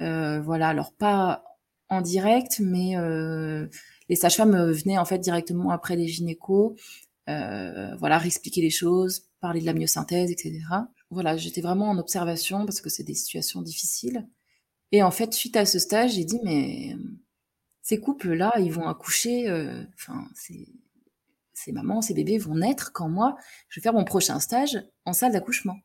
Euh, 0.00 0.40
voilà, 0.40 0.68
alors 0.68 0.92
pas 0.92 1.44
en 1.88 2.00
direct, 2.00 2.58
mais 2.58 2.96
les 4.08 4.16
sages-femmes 4.16 4.72
venaient 4.72 4.98
en 4.98 5.04
fait 5.04 5.18
directement 5.18 5.70
après 5.70 5.94
les 5.94 6.08
gynécos, 6.08 6.74
voilà, 7.28 8.18
réexpliquer 8.18 8.60
les 8.60 8.70
choses, 8.70 9.28
parler 9.40 9.60
de 9.60 9.66
la 9.66 9.72
myosynthèse, 9.72 10.32
etc. 10.32 10.58
Voilà, 11.10 11.36
j'étais 11.36 11.60
vraiment 11.60 11.88
en 11.88 11.98
observation 11.98 12.66
parce 12.66 12.80
que 12.80 12.90
c'est 12.90 13.04
des 13.04 13.14
situations 13.14 13.62
difficiles. 13.62 14.26
Et 14.90 15.04
en 15.04 15.12
fait, 15.12 15.32
suite 15.32 15.56
à 15.56 15.64
ce 15.64 15.78
stage, 15.78 16.14
j'ai 16.14 16.24
dit 16.24 16.40
mais 16.42 16.96
ces 17.82 18.00
couples-là, 18.00 18.54
ils 18.58 18.72
vont 18.72 18.88
accoucher, 18.88 19.48
enfin 19.94 20.26
c'est 20.34 20.66
ces 21.56 21.72
mamans, 21.72 22.02
ces 22.02 22.14
bébés 22.14 22.38
vont 22.38 22.54
naître 22.54 22.92
quand 22.92 23.08
moi, 23.08 23.36
je 23.68 23.80
vais 23.80 23.82
faire 23.82 23.94
mon 23.94 24.04
prochain 24.04 24.38
stage 24.40 24.78
en 25.04 25.12
salle 25.12 25.32
d'accouchement. 25.32 25.78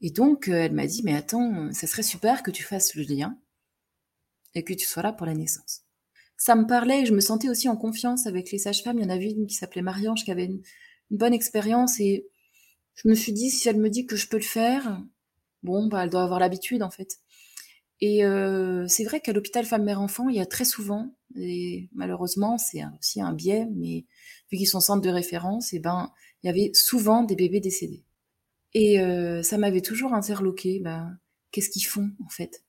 Et 0.00 0.10
donc, 0.10 0.48
euh, 0.48 0.54
elle 0.54 0.72
m'a 0.72 0.86
dit, 0.86 1.02
mais 1.02 1.14
attends, 1.14 1.72
ça 1.72 1.86
serait 1.86 2.02
super 2.02 2.42
que 2.42 2.50
tu 2.50 2.62
fasses 2.62 2.94
le 2.94 3.02
lien 3.02 3.36
et 4.54 4.62
que 4.62 4.72
tu 4.72 4.86
sois 4.86 5.02
là 5.02 5.12
pour 5.12 5.26
la 5.26 5.34
naissance. 5.34 5.82
Ça 6.36 6.54
me 6.54 6.66
parlait, 6.66 7.06
je 7.06 7.12
me 7.12 7.20
sentais 7.20 7.48
aussi 7.48 7.68
en 7.68 7.76
confiance 7.76 8.26
avec 8.26 8.50
les 8.52 8.58
sages-femmes. 8.58 8.98
Il 8.98 9.04
y 9.04 9.06
en 9.06 9.14
avait 9.14 9.30
une 9.30 9.46
qui 9.46 9.54
s'appelait 9.54 9.82
Marie-Ange, 9.82 10.24
qui 10.24 10.30
avait 10.30 10.46
une, 10.46 10.62
bonne 11.10 11.34
expérience 11.34 12.00
et 12.00 12.26
je 12.94 13.06
me 13.08 13.14
suis 13.14 13.32
dit, 13.32 13.50
si 13.50 13.68
elle 13.68 13.78
me 13.78 13.90
dit 13.90 14.06
que 14.06 14.16
je 14.16 14.28
peux 14.28 14.38
le 14.38 14.42
faire, 14.42 15.02
bon, 15.62 15.88
bah, 15.88 16.04
elle 16.04 16.10
doit 16.10 16.22
avoir 16.22 16.40
l'habitude, 16.40 16.82
en 16.82 16.90
fait. 16.90 17.18
Et 18.04 18.24
euh, 18.24 18.84
c'est 18.88 19.04
vrai 19.04 19.20
qu'à 19.20 19.32
l'hôpital 19.32 19.64
femme-mère-enfant, 19.64 20.28
il 20.28 20.34
y 20.34 20.40
a 20.40 20.44
très 20.44 20.64
souvent, 20.64 21.14
et 21.36 21.88
malheureusement, 21.94 22.58
c'est 22.58 22.82
aussi 22.98 23.20
un 23.22 23.32
biais, 23.32 23.68
mais 23.76 24.06
vu 24.50 24.58
qu'ils 24.58 24.66
sont 24.66 24.80
centre 24.80 25.02
de 25.02 25.08
référence, 25.08 25.72
et 25.72 25.76
eh 25.76 25.78
ben, 25.78 26.12
il 26.42 26.48
y 26.48 26.50
avait 26.50 26.72
souvent 26.74 27.22
des 27.22 27.36
bébés 27.36 27.60
décédés. 27.60 28.04
Et 28.74 29.00
euh, 29.00 29.44
ça 29.44 29.56
m'avait 29.56 29.82
toujours 29.82 30.14
interloqué. 30.14 30.80
Ben, 30.80 31.16
qu'est-ce 31.52 31.70
qu'ils 31.70 31.86
font 31.86 32.10
en 32.26 32.28
fait? 32.28 32.64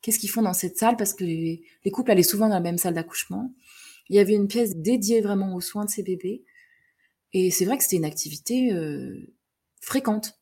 Qu'est-ce 0.00 0.18
qu'ils 0.18 0.30
font 0.30 0.40
dans 0.40 0.54
cette 0.54 0.78
salle? 0.78 0.96
Parce 0.96 1.12
que 1.12 1.24
les, 1.24 1.62
couples 1.92 2.10
allaient 2.10 2.22
souvent 2.22 2.48
dans 2.48 2.54
la 2.54 2.60
même 2.60 2.78
salle 2.78 2.94
d'accouchement. 2.94 3.52
Il 4.08 4.16
y 4.16 4.20
avait 4.20 4.34
une 4.34 4.48
pièce 4.48 4.74
dédiée 4.74 5.20
vraiment 5.20 5.54
aux 5.54 5.60
soins 5.60 5.84
de 5.84 5.90
ces 5.90 6.02
bébés. 6.02 6.44
Et 7.34 7.50
c'est 7.50 7.66
vrai 7.66 7.76
que 7.76 7.82
c'était 7.82 7.96
une 7.96 8.06
activité 8.06 8.72
euh, 8.72 9.34
fréquente. 9.82 10.41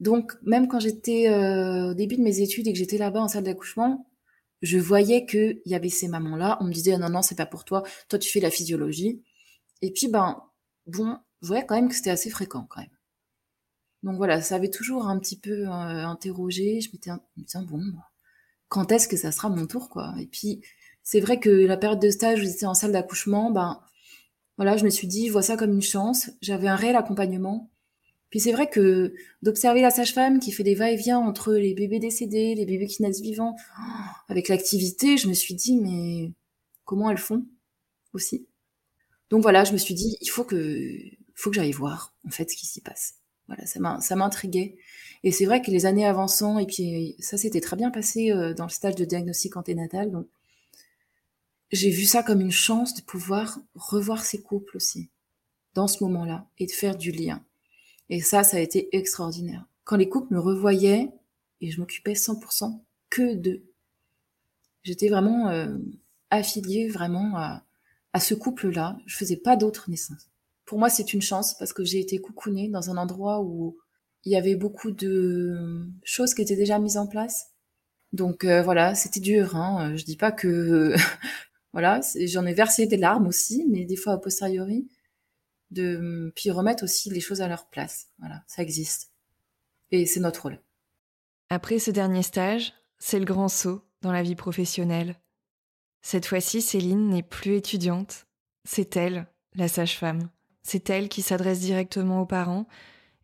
Donc, 0.00 0.34
même 0.42 0.68
quand 0.68 0.80
j'étais 0.80 1.28
euh, 1.28 1.90
au 1.90 1.94
début 1.94 2.16
de 2.16 2.22
mes 2.22 2.40
études 2.40 2.68
et 2.68 2.72
que 2.72 2.78
j'étais 2.78 2.98
là-bas 2.98 3.22
en 3.22 3.28
salle 3.28 3.44
d'accouchement, 3.44 4.06
je 4.62 4.78
voyais 4.78 5.26
qu'il 5.26 5.60
y 5.64 5.74
avait 5.74 5.88
ces 5.88 6.08
mamans-là. 6.08 6.58
On 6.60 6.64
me 6.64 6.72
disait, 6.72 6.96
non, 6.98 7.08
non, 7.08 7.22
c'est 7.22 7.34
pas 7.34 7.46
pour 7.46 7.64
toi. 7.64 7.82
Toi, 8.08 8.18
tu 8.18 8.30
fais 8.30 8.40
la 8.40 8.50
physiologie. 8.50 9.22
Et 9.82 9.92
puis, 9.92 10.08
ben, 10.08 10.42
bon, 10.86 11.18
je 11.42 11.48
voyais 11.48 11.66
quand 11.66 11.76
même 11.76 11.88
que 11.88 11.94
c'était 11.94 12.10
assez 12.10 12.30
fréquent, 12.30 12.66
quand 12.68 12.80
même. 12.80 12.90
Donc 14.02 14.16
voilà, 14.16 14.40
ça 14.40 14.56
avait 14.56 14.70
toujours 14.70 15.08
un 15.08 15.18
petit 15.18 15.38
peu 15.38 15.66
euh, 15.66 16.06
interrogé. 16.06 16.80
Je 16.80 16.90
m'étais 16.92 17.10
dit, 17.36 17.66
bon, 17.66 17.82
quand 18.68 18.92
est-ce 18.92 19.08
que 19.08 19.16
ça 19.16 19.32
sera 19.32 19.48
mon 19.48 19.66
tour, 19.66 19.88
quoi? 19.88 20.14
Et 20.20 20.26
puis, 20.26 20.62
c'est 21.02 21.20
vrai 21.20 21.40
que 21.40 21.50
la 21.50 21.76
période 21.76 22.00
de 22.00 22.10
stage 22.10 22.40
où 22.40 22.44
j'étais 22.44 22.66
en 22.66 22.74
salle 22.74 22.92
d'accouchement, 22.92 23.50
ben, 23.50 23.80
voilà, 24.56 24.76
je 24.76 24.84
me 24.84 24.90
suis 24.90 25.06
dit, 25.06 25.28
vois 25.28 25.42
ça 25.42 25.56
comme 25.56 25.72
une 25.72 25.82
chance. 25.82 26.30
J'avais 26.40 26.68
un 26.68 26.76
réel 26.76 26.96
accompagnement. 26.96 27.70
Puis 28.30 28.40
c'est 28.40 28.52
vrai 28.52 28.68
que 28.68 29.14
d'observer 29.42 29.80
la 29.80 29.90
sage-femme 29.90 30.40
qui 30.40 30.52
fait 30.52 30.64
des 30.64 30.74
va-et-vient 30.74 31.18
entre 31.18 31.54
les 31.54 31.74
bébés 31.74 32.00
décédés, 32.00 32.54
les 32.54 32.66
bébés 32.66 32.86
qui 32.86 33.02
naissent 33.02 33.20
vivants, 33.20 33.56
avec 34.28 34.48
l'activité, 34.48 35.16
je 35.16 35.28
me 35.28 35.34
suis 35.34 35.54
dit, 35.54 35.76
mais 35.76 36.32
comment 36.84 37.10
elles 37.10 37.18
font 37.18 37.46
aussi? 38.12 38.46
Donc 39.30 39.42
voilà, 39.42 39.64
je 39.64 39.72
me 39.72 39.78
suis 39.78 39.94
dit, 39.94 40.16
il 40.20 40.28
faut 40.28 40.44
que, 40.44 40.92
faut 41.34 41.50
que 41.50 41.56
j'aille 41.56 41.72
voir, 41.72 42.14
en 42.26 42.30
fait, 42.30 42.50
ce 42.50 42.56
qui 42.56 42.66
s'y 42.66 42.80
passe. 42.80 43.14
Voilà, 43.46 43.64
ça 43.66 44.16
m'intriguait. 44.16 44.76
Et 45.22 45.30
c'est 45.30 45.44
vrai 45.44 45.62
que 45.62 45.70
les 45.70 45.86
années 45.86 46.06
avançant, 46.06 46.58
et 46.58 46.66
puis 46.66 47.14
ça 47.20 47.36
s'était 47.36 47.60
très 47.60 47.76
bien 47.76 47.90
passé 47.90 48.32
euh, 48.32 48.54
dans 48.54 48.64
le 48.64 48.70
stage 48.70 48.96
de 48.96 49.04
diagnostic 49.04 49.56
anténatal, 49.56 50.10
donc 50.10 50.26
j'ai 51.72 51.90
vu 51.90 52.04
ça 52.04 52.22
comme 52.22 52.40
une 52.40 52.52
chance 52.52 52.94
de 52.94 53.02
pouvoir 53.02 53.58
revoir 53.74 54.24
ces 54.24 54.40
couples 54.40 54.76
aussi, 54.76 55.10
dans 55.74 55.88
ce 55.88 56.02
moment-là, 56.04 56.48
et 56.58 56.66
de 56.66 56.72
faire 56.72 56.96
du 56.96 57.10
lien. 57.12 57.44
Et 58.08 58.20
ça, 58.20 58.44
ça 58.44 58.56
a 58.56 58.60
été 58.60 58.94
extraordinaire. 58.96 59.66
Quand 59.84 59.96
les 59.96 60.08
couples 60.08 60.34
me 60.34 60.40
revoyaient, 60.40 61.10
et 61.60 61.70
je 61.70 61.80
m'occupais 61.80 62.12
100% 62.12 62.80
que 63.10 63.34
d'eux. 63.34 63.64
J'étais 64.82 65.08
vraiment 65.08 65.48
euh, 65.48 65.76
affiliée 66.30 66.88
vraiment 66.88 67.36
à, 67.36 67.64
à 68.12 68.20
ce 68.20 68.34
couple-là. 68.34 68.98
Je 69.06 69.16
faisais 69.16 69.36
pas 69.36 69.56
d'autres 69.56 69.90
naissances. 69.90 70.28
Pour 70.64 70.78
moi, 70.78 70.90
c'est 70.90 71.12
une 71.12 71.22
chance 71.22 71.56
parce 71.58 71.72
que 71.72 71.84
j'ai 71.84 72.00
été 72.00 72.18
coucounée 72.18 72.68
dans 72.68 72.90
un 72.90 72.96
endroit 72.96 73.42
où 73.42 73.78
il 74.24 74.32
y 74.32 74.36
avait 74.36 74.56
beaucoup 74.56 74.90
de 74.90 75.88
choses 76.02 76.34
qui 76.34 76.42
étaient 76.42 76.56
déjà 76.56 76.78
mises 76.78 76.96
en 76.96 77.06
place. 77.06 77.52
Donc 78.12 78.44
euh, 78.44 78.62
voilà, 78.62 78.94
c'était 78.94 79.20
dur. 79.20 79.56
Hein. 79.56 79.96
Je 79.96 80.04
dis 80.04 80.16
pas 80.16 80.32
que 80.32 80.94
voilà, 81.72 82.00
j'en 82.26 82.46
ai 82.46 82.54
versé 82.54 82.86
des 82.86 82.96
larmes 82.96 83.26
aussi, 83.28 83.64
mais 83.68 83.84
des 83.84 83.96
fois 83.96 84.14
a 84.14 84.18
posteriori 84.18 84.88
de 85.70 86.32
puis 86.36 86.50
remettre 86.50 86.84
aussi 86.84 87.10
les 87.10 87.20
choses 87.20 87.40
à 87.40 87.48
leur 87.48 87.68
place. 87.68 88.08
Voilà, 88.18 88.42
ça 88.46 88.62
existe. 88.62 89.12
Et 89.90 90.06
c'est 90.06 90.20
notre 90.20 90.42
rôle. 90.42 90.60
Après 91.50 91.78
ce 91.78 91.90
dernier 91.90 92.22
stage, 92.22 92.72
c'est 92.98 93.18
le 93.18 93.24
grand 93.24 93.48
saut 93.48 93.82
dans 94.02 94.12
la 94.12 94.22
vie 94.22 94.34
professionnelle. 94.34 95.16
Cette 96.02 96.26
fois-ci, 96.26 96.62
Céline 96.62 97.08
n'est 97.08 97.22
plus 97.22 97.56
étudiante. 97.56 98.26
C'est 98.64 98.96
elle, 98.96 99.26
la 99.54 99.68
sage-femme. 99.68 100.30
C'est 100.62 100.90
elle 100.90 101.08
qui 101.08 101.22
s'adresse 101.22 101.60
directement 101.60 102.20
aux 102.20 102.26
parents, 102.26 102.66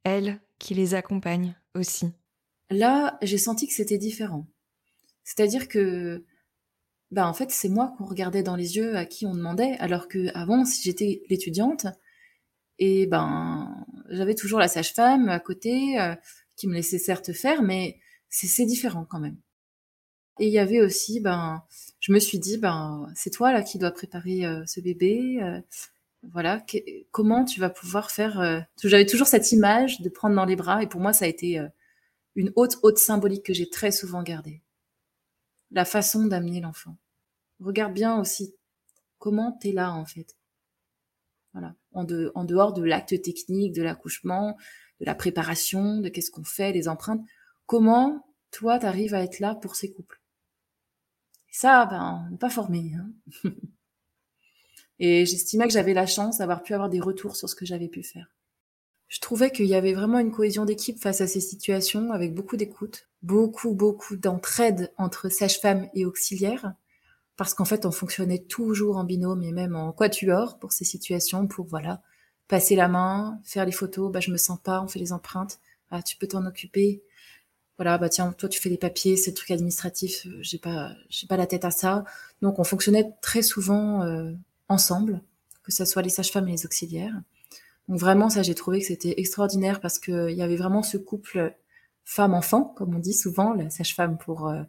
elle 0.05 0.41
qui 0.59 0.75
les 0.75 0.95
accompagne 0.95 1.57
aussi. 1.75 2.13
Là, 2.71 3.19
j'ai 3.23 3.39
senti 3.39 3.67
que 3.67 3.75
c'était 3.75 3.99
différent. 3.99 4.47
C'est-à-dire 5.25 5.69
que, 5.69 6.25
bah, 7.11 7.29
en 7.29 7.35
fait, 7.35 7.51
c'est 7.51 7.69
moi 7.69 7.95
qu'on 7.97 8.05
regardait 8.05 8.43
dans 8.43 8.57
les 8.57 8.77
yeux 8.77 8.97
à 8.97 9.05
qui 9.05 9.27
on 9.27 9.35
demandait, 9.35 9.77
alors 9.79 10.09
que 10.09 10.29
avant, 10.37 10.65
si 10.65 10.83
j'étais 10.83 11.23
l'étudiante, 11.29 11.87
et 12.79 13.07
ben, 13.07 13.85
j'avais 14.09 14.35
toujours 14.35 14.59
la 14.59 14.69
sage-femme 14.69 15.29
à 15.29 15.41
côté 15.41 16.01
euh, 16.01 16.15
qui 16.57 16.69
me 16.69 16.75
laissait 16.75 16.99
certes 16.99 17.33
faire, 17.33 17.63
mais 17.63 17.99
c'est 18.29 18.67
différent 18.67 19.07
quand 19.09 19.21
même. 19.21 19.37
Et 20.39 20.47
il 20.47 20.53
y 20.53 20.59
avait 20.59 20.81
aussi, 20.81 21.21
ben, 21.21 21.63
je 22.01 22.13
me 22.13 22.19
suis 22.19 22.39
dit, 22.39 22.59
ben, 22.59 23.07
c'est 23.15 23.31
toi 23.31 23.53
là 23.53 23.63
qui 23.63 23.79
dois 23.79 23.91
préparer 23.91 24.47
euh, 24.47 24.63
ce 24.67 24.81
bébé. 24.81 25.39
Euh, 25.43 25.61
voilà, 26.23 26.65
comment 27.11 27.45
tu 27.45 27.59
vas 27.59 27.69
pouvoir 27.69 28.13
faire 28.13 28.65
J'avais 28.85 29.07
toujours 29.07 29.27
cette 29.27 29.51
image 29.51 30.01
de 30.03 30.09
prendre 30.09 30.37
dans 30.37 30.45
les 30.45 30.55
bras, 30.55 30.81
et 30.81 30.87
pour 30.87 31.01
moi, 31.01 31.13
ça 31.13 31.25
a 31.25 31.29
été 31.29 31.61
une 32.37 32.53
haute, 32.55 32.77
haute 32.85 32.99
symbolique 32.99 33.45
que 33.45 33.53
j'ai 33.53 33.69
très 33.69 33.91
souvent 33.91 34.23
gardée. 34.23 34.63
La 35.73 35.85
façon 35.85 36.27
d'amener 36.27 36.61
l'enfant. 36.61 36.97
Regarde 37.59 37.93
bien 37.93 38.21
aussi 38.21 38.55
comment 39.19 39.51
t'es 39.51 39.73
là 39.73 39.93
en 39.93 40.05
fait. 40.05 40.37
Voilà. 41.53 41.75
En, 41.93 42.05
dehors 42.05 42.73
de 42.73 42.83
l'acte 42.83 43.21
technique, 43.23 43.75
de 43.75 43.83
l'accouchement, 43.83 44.57
de 45.01 45.07
la 45.07 45.15
préparation, 45.15 46.01
de 46.01 46.09
qu'est-ce 46.09 46.31
qu'on 46.31 46.45
fait, 46.45 46.73
les 46.73 46.89
empreintes. 46.89 47.23
Comment 47.67 48.27
toi, 48.51 48.79
tu 48.79 48.87
arrives 48.87 49.15
à 49.15 49.23
être 49.23 49.41
là 49.41 49.55
pour 49.55 49.77
ces 49.77 49.93
couples? 49.93 50.21
Et 51.49 51.55
ça, 51.55 51.87
ben, 51.87 52.25
on 52.27 52.31
n'est 52.31 52.39
pas 52.39 52.51
formé. 52.51 52.93
Hein 52.97 53.51
Et 54.99 55.27
j'estimais 55.27 55.67
que 55.67 55.73
j'avais 55.73 55.95
la 55.95 56.07
chance 56.07 56.39
d'avoir 56.39 56.63
pu 56.63 56.75
avoir 56.75 56.89
des 56.89 57.01
retours 57.01 57.37
sur 57.37 57.49
ce 57.49 57.55
que 57.55 57.67
j'avais 57.67 57.89
pu 57.89 58.03
faire. 58.03 58.33
Je 59.09 59.21
trouvais 59.21 59.51
qu'il 59.51 59.67
y 59.67 59.75
avait 59.75 59.93
vraiment 59.93 60.21
une 60.21 60.33
cohésion 60.33 60.65
d'équipe 60.65 60.99
face 60.99 61.21
à 61.21 61.27
ces 61.27 61.41
situations, 61.41 62.13
avec 62.13 62.35
beaucoup 62.35 62.57
d'écoute, 62.57 63.09
beaucoup, 63.21 63.75
beaucoup 63.75 64.17
d'entraide 64.17 64.93
entre 64.97 65.29
sage-femme 65.29 65.89
et 65.93 66.07
auxiliaires 66.07 66.73
parce 67.37 67.55
qu'en 67.55 67.65
fait, 67.65 67.87
on 67.87 67.93
fonctionnait 67.93 68.41
toujours 68.41 68.97
en 68.97 69.05
binôme 69.05 69.43
et 69.43 69.53
même 69.53 69.75
en 69.77 69.93
quatuor 69.93 70.59
pour 70.59 70.73
ces 70.73 70.85
situations, 70.85 71.47
pour 71.47 71.67
voilà, 71.67 72.03
passer 72.49 72.77
la 72.77 72.89
main, 72.89 73.41
faire 73.45 73.65
les 73.65 73.73
photos, 73.73 74.13
bah 74.13 74.21
je 74.21 74.31
me 74.31 74.37
sens 74.37 74.59
pas, 74.63 74.83
on 74.83 74.89
fait 74.89 74.99
les 74.99 75.13
empreintes, 75.13 75.59
ah, 75.91 76.03
tu 76.03 76.17
peux 76.17 76.27
t'en 76.27 76.45
occuper. 76.47 77.03
Voilà, 77.79 77.99
bah 77.99 78.09
tiens, 78.09 78.33
toi 78.33 78.49
tu 78.49 78.61
fais 78.61 78.69
les 78.69 78.79
papiers, 78.79 79.17
c'est 79.17 79.31
le 79.31 79.37
truc 79.37 79.51
administratif, 79.51 80.27
j'ai 80.41 80.59
pas 80.59 80.93
j'ai 81.09 81.27
pas 81.27 81.37
la 81.37 81.47
tête 81.47 81.65
à 81.65 81.71
ça. 81.71 82.05
Donc 82.43 82.59
on 82.59 82.65
fonctionnait 82.65 83.13
très 83.23 83.43
souvent 83.43 84.03
euh, 84.03 84.33
ensemble, 84.69 85.23
que 85.63 85.73
ce 85.73 85.85
soit 85.85 86.03
les 86.03 86.11
sages-femmes 86.11 86.49
et 86.49 86.53
les 86.53 86.67
auxiliaires. 86.67 87.15
Donc 87.89 87.99
vraiment, 87.99 88.29
ça, 88.31 88.43
j'ai 88.43 88.55
trouvé 88.55 88.81
que 88.81 88.87
c'était 88.87 89.15
extraordinaire 89.19 89.81
parce 89.81 89.99
qu'il 89.99 90.31
y 90.31 90.43
avait 90.43 90.57
vraiment 90.57 90.83
ce 90.83 90.97
couple 90.97 91.55
femme-enfant, 92.05 92.65
comme 92.77 92.95
on 92.95 92.99
dit 92.99 93.15
souvent, 93.15 93.55
la 93.55 93.71
sage-femme 93.71 94.19
pour 94.19 94.49
euh, 94.49 94.63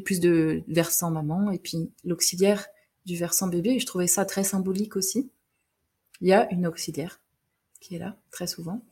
plus 0.00 0.20
de 0.20 0.62
versant 0.68 1.10
maman, 1.10 1.50
et 1.50 1.58
puis 1.58 1.90
l'auxiliaire 2.04 2.66
du 3.04 3.16
versant 3.16 3.48
bébé. 3.48 3.70
Et 3.70 3.78
je 3.78 3.86
trouvais 3.86 4.06
ça 4.06 4.24
très 4.24 4.44
symbolique 4.44 4.96
aussi. 4.96 5.30
Il 6.20 6.28
y 6.28 6.32
a 6.32 6.50
une 6.52 6.66
auxiliaire 6.66 7.20
qui 7.80 7.96
est 7.96 7.98
là, 7.98 8.16
très 8.30 8.46
souvent. 8.46 8.82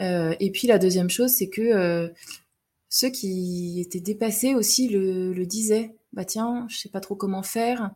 Euh, 0.00 0.34
et 0.40 0.50
puis 0.50 0.66
la 0.66 0.78
deuxième 0.78 1.10
chose, 1.10 1.30
c'est 1.30 1.48
que 1.48 1.60
euh, 1.60 2.08
ceux 2.88 3.10
qui 3.10 3.80
étaient 3.80 4.00
dépassés 4.00 4.54
aussi 4.54 4.88
le, 4.88 5.44
disaient. 5.44 5.94
Bah 6.12 6.24
tiens, 6.24 6.66
je 6.68 6.78
sais 6.78 6.88
pas 6.88 7.00
trop 7.00 7.14
comment 7.14 7.42
faire. 7.42 7.90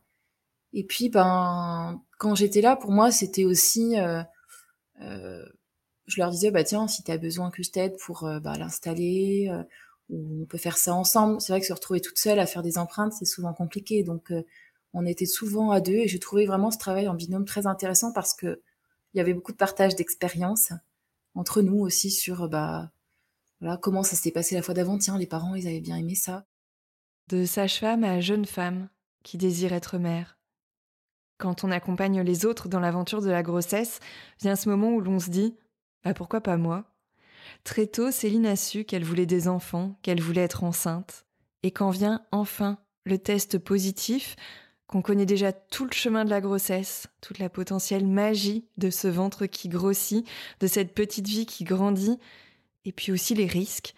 Et 0.72 0.84
puis 0.84 1.08
ben 1.08 2.02
quand 2.18 2.34
j'étais 2.34 2.60
là, 2.60 2.76
pour 2.76 2.90
moi, 2.90 3.10
c'était 3.10 3.44
aussi 3.44 3.96
euh, 3.98 5.44
je 6.06 6.20
leur 6.20 6.30
disais 6.30 6.50
bah 6.50 6.64
tiens, 6.64 6.86
si 6.88 7.02
tu 7.02 7.10
as 7.10 7.18
besoin 7.18 7.50
que 7.50 7.62
je 7.62 7.70
t'aide 7.70 7.96
pour 7.98 8.28
bah, 8.42 8.56
l'installer, 8.58 9.50
on 10.10 10.44
peut 10.46 10.58
faire 10.58 10.76
ça 10.76 10.94
ensemble. 10.94 11.40
C'est 11.40 11.52
vrai 11.52 11.60
que 11.60 11.66
se 11.66 11.72
retrouver 11.72 12.00
toute 12.00 12.18
seule 12.18 12.38
à 12.38 12.46
faire 12.46 12.62
des 12.62 12.78
empreintes, 12.78 13.12
c'est 13.12 13.24
souvent 13.24 13.54
compliqué. 13.54 14.02
Donc 14.02 14.32
on 14.92 15.06
était 15.06 15.26
souvent 15.26 15.70
à 15.70 15.80
deux 15.80 15.94
et 15.94 16.08
j'ai 16.08 16.18
trouvé 16.18 16.46
vraiment 16.46 16.70
ce 16.70 16.78
travail 16.78 17.08
en 17.08 17.14
binôme 17.14 17.44
très 17.44 17.66
intéressant 17.66 18.12
parce 18.12 18.34
que 18.34 18.62
il 19.12 19.18
y 19.18 19.20
avait 19.20 19.34
beaucoup 19.34 19.52
de 19.52 19.56
partage 19.56 19.94
d'expériences 19.96 20.72
entre 21.34 21.62
nous 21.62 21.78
aussi 21.78 22.10
sur 22.10 22.48
bah 22.48 22.90
voilà 23.60 23.76
comment 23.76 24.02
ça 24.02 24.16
s'est 24.16 24.30
passé 24.30 24.54
la 24.54 24.62
fois 24.62 24.74
d'avant. 24.74 24.98
Tiens, 24.98 25.18
les 25.18 25.26
parents, 25.26 25.54
ils 25.54 25.66
avaient 25.66 25.80
bien 25.80 25.96
aimé 25.96 26.14
ça. 26.14 26.44
De 27.28 27.46
sage-femme 27.46 28.04
à 28.04 28.20
jeune 28.20 28.44
femme 28.44 28.88
qui 29.22 29.38
désire 29.38 29.72
être 29.72 29.98
mère. 29.98 30.38
Quand 31.38 31.64
on 31.64 31.70
accompagne 31.70 32.20
les 32.20 32.44
autres 32.44 32.68
dans 32.68 32.80
l'aventure 32.80 33.22
de 33.22 33.30
la 33.30 33.42
grossesse, 33.42 34.00
vient 34.40 34.56
ce 34.56 34.68
moment 34.68 34.90
où 34.92 35.00
l'on 35.00 35.18
se 35.18 35.30
dit 35.30 35.56
bah 36.04 36.14
pourquoi 36.14 36.40
pas 36.40 36.56
moi? 36.56 36.93
Très 37.64 37.86
tôt, 37.86 38.10
Céline 38.10 38.46
a 38.46 38.56
su 38.56 38.84
qu'elle 38.84 39.04
voulait 39.04 39.26
des 39.26 39.48
enfants, 39.48 39.98
qu'elle 40.02 40.20
voulait 40.20 40.42
être 40.42 40.64
enceinte. 40.64 41.24
Et 41.62 41.70
quand 41.70 41.90
vient 41.90 42.22
enfin 42.30 42.78
le 43.04 43.18
test 43.18 43.58
positif, 43.58 44.36
qu'on 44.86 45.00
connaît 45.00 45.26
déjà 45.26 45.52
tout 45.52 45.86
le 45.86 45.92
chemin 45.92 46.26
de 46.26 46.30
la 46.30 46.42
grossesse, 46.42 47.06
toute 47.22 47.38
la 47.38 47.48
potentielle 47.48 48.06
magie 48.06 48.66
de 48.76 48.90
ce 48.90 49.08
ventre 49.08 49.46
qui 49.46 49.70
grossit, 49.70 50.26
de 50.60 50.66
cette 50.66 50.94
petite 50.94 51.26
vie 51.26 51.46
qui 51.46 51.64
grandit, 51.64 52.18
et 52.84 52.92
puis 52.92 53.12
aussi 53.12 53.34
les 53.34 53.46
risques. 53.46 53.94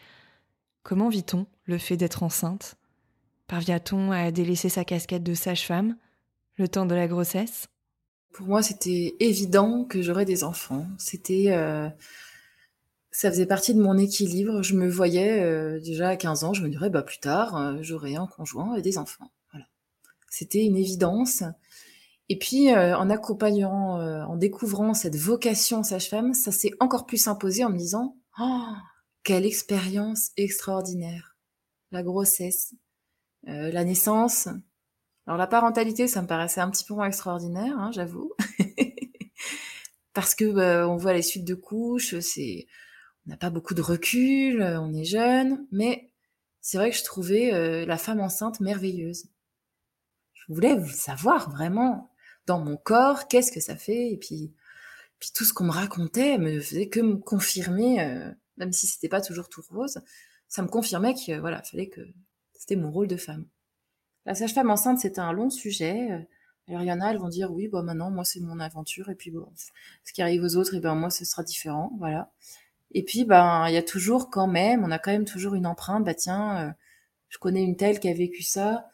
Comment 0.84 1.08
vit-on 1.08 1.46
le 1.64 1.78
fait 1.78 1.96
d'être 1.96 2.22
enceinte? 2.22 2.76
Parvient-on 3.48 4.12
à 4.12 4.30
délaisser 4.30 4.68
sa 4.68 4.84
casquette 4.84 5.24
de 5.24 5.34
sage-femme 5.34 5.96
le 6.56 6.68
temps 6.68 6.86
de 6.86 6.94
la 6.94 7.08
grossesse? 7.08 7.66
Pour 8.32 8.46
moi, 8.46 8.62
c'était 8.62 9.16
évident 9.18 9.84
que 9.84 10.02
j'aurais 10.02 10.24
des 10.24 10.44
enfants. 10.44 10.86
C'était, 10.98 11.46
euh, 11.48 11.88
ça 13.16 13.30
faisait 13.30 13.46
partie 13.46 13.72
de 13.72 13.80
mon 13.80 13.96
équilibre. 13.96 14.62
Je 14.62 14.74
me 14.74 14.88
voyais 14.88 15.42
euh, 15.42 15.80
déjà 15.80 16.10
à 16.10 16.16
15 16.16 16.44
ans, 16.44 16.52
je 16.52 16.62
me 16.62 16.68
dirais 16.68 16.90
bah 16.90 17.02
plus 17.02 17.18
tard, 17.18 17.56
euh, 17.56 17.78
j'aurai 17.80 18.14
un 18.14 18.26
conjoint 18.26 18.74
et 18.76 18.82
des 18.82 18.98
enfants. 18.98 19.30
C'était 20.28 20.64
une 20.66 20.76
évidence. 20.76 21.44
Et 22.28 22.38
puis, 22.38 22.70
euh, 22.70 22.94
en 22.94 23.08
accompagnant, 23.08 24.00
euh, 24.00 24.22
en 24.24 24.36
découvrant 24.36 24.92
cette 24.92 25.16
vocation 25.16 25.82
sage-femme, 25.82 26.34
ça 26.34 26.52
s'est 26.52 26.72
encore 26.78 27.06
plus 27.06 27.26
imposé 27.26 27.64
en 27.64 27.70
me 27.70 27.78
disant 27.78 28.18
Oh, 28.38 28.66
quelle 29.22 29.46
expérience 29.46 30.32
extraordinaire 30.36 31.38
La 31.92 32.02
grossesse, 32.02 32.74
euh, 33.48 33.70
la 33.72 33.84
naissance. 33.84 34.48
Alors, 35.26 35.38
la 35.38 35.46
parentalité, 35.46 36.06
ça 36.06 36.20
me 36.20 36.26
paraissait 36.26 36.60
un 36.60 36.70
petit 36.70 36.84
peu 36.84 36.92
moins 36.92 37.06
extraordinaire, 37.06 37.74
hein, 37.78 37.90
j'avoue. 37.92 38.32
Parce 40.12 40.34
que 40.34 40.52
bah, 40.52 40.86
on 40.86 40.98
voit 40.98 41.14
les 41.14 41.22
suites 41.22 41.46
de 41.46 41.54
couches, 41.54 42.18
c'est, 42.20 42.66
on 43.26 43.30
n'a 43.30 43.36
pas 43.36 43.50
beaucoup 43.50 43.74
de 43.74 43.82
recul, 43.82 44.62
on 44.62 44.94
est 44.94 45.04
jeune, 45.04 45.66
mais 45.72 46.10
c'est 46.60 46.78
vrai 46.78 46.90
que 46.90 46.96
je 46.96 47.04
trouvais 47.04 47.84
la 47.84 47.96
femme 47.98 48.20
enceinte 48.20 48.60
merveilleuse. 48.60 49.26
Je 50.34 50.52
voulais 50.52 50.84
savoir 50.86 51.50
vraiment 51.50 52.10
dans 52.46 52.60
mon 52.60 52.76
corps 52.76 53.28
qu'est-ce 53.28 53.52
que 53.52 53.60
ça 53.60 53.76
fait 53.76 54.12
et 54.12 54.16
puis 54.16 54.52
puis 55.18 55.30
tout 55.34 55.44
ce 55.44 55.52
qu'on 55.52 55.64
me 55.64 55.72
racontait 55.72 56.38
me 56.38 56.60
faisait 56.60 56.88
que 56.88 57.00
me 57.00 57.16
confirmer 57.16 58.00
euh, 58.00 58.30
même 58.56 58.72
si 58.72 58.86
c'était 58.86 59.08
pas 59.08 59.20
toujours 59.20 59.48
tout 59.48 59.62
rose 59.70 60.00
ça 60.48 60.62
me 60.62 60.68
confirmait 60.68 61.14
que 61.14 61.38
voilà 61.38 61.62
fallait 61.62 61.88
que 61.88 62.00
c'était 62.52 62.76
mon 62.76 62.90
rôle 62.90 63.08
de 63.08 63.16
femme. 63.16 63.46
La 64.24 64.34
sage-femme 64.34 64.70
enceinte 64.70 65.00
c'était 65.00 65.20
un 65.20 65.32
long 65.32 65.50
sujet 65.50 66.10
euh, 66.12 66.20
alors 66.68 66.82
il 66.82 66.86
y 66.86 66.92
en 66.92 67.00
a 67.00 67.10
elles 67.10 67.18
vont 67.18 67.28
dire 67.28 67.52
oui 67.52 67.68
bah 67.68 67.82
maintenant 67.82 68.10
moi 68.10 68.24
c'est 68.24 68.40
mon 68.40 68.60
aventure 68.60 69.08
et 69.08 69.14
puis 69.14 69.30
bon 69.30 69.50
ce 70.04 70.12
qui 70.12 70.22
arrive 70.22 70.42
aux 70.42 70.56
autres 70.56 70.74
et 70.74 70.80
ben 70.80 70.94
moi 70.94 71.10
ce 71.10 71.24
sera 71.24 71.42
différent 71.42 71.92
voilà 71.98 72.32
et 72.96 73.04
puis 73.04 73.24
ben 73.24 73.66
il 73.68 73.74
y 73.74 73.76
a 73.76 73.82
toujours 73.82 74.30
quand 74.30 74.48
même 74.48 74.84
on 74.84 74.90
a 74.90 74.98
quand 74.98 75.12
même 75.12 75.24
toujours 75.24 75.54
une 75.54 75.66
empreinte 75.66 76.04
bah 76.04 76.14
tiens 76.14 76.68
euh, 76.68 76.72
je 77.28 77.38
connais 77.38 77.62
une 77.62 77.76
telle 77.76 78.00
qui 78.00 78.08
a 78.08 78.14
vécu 78.14 78.42
ça 78.42 78.86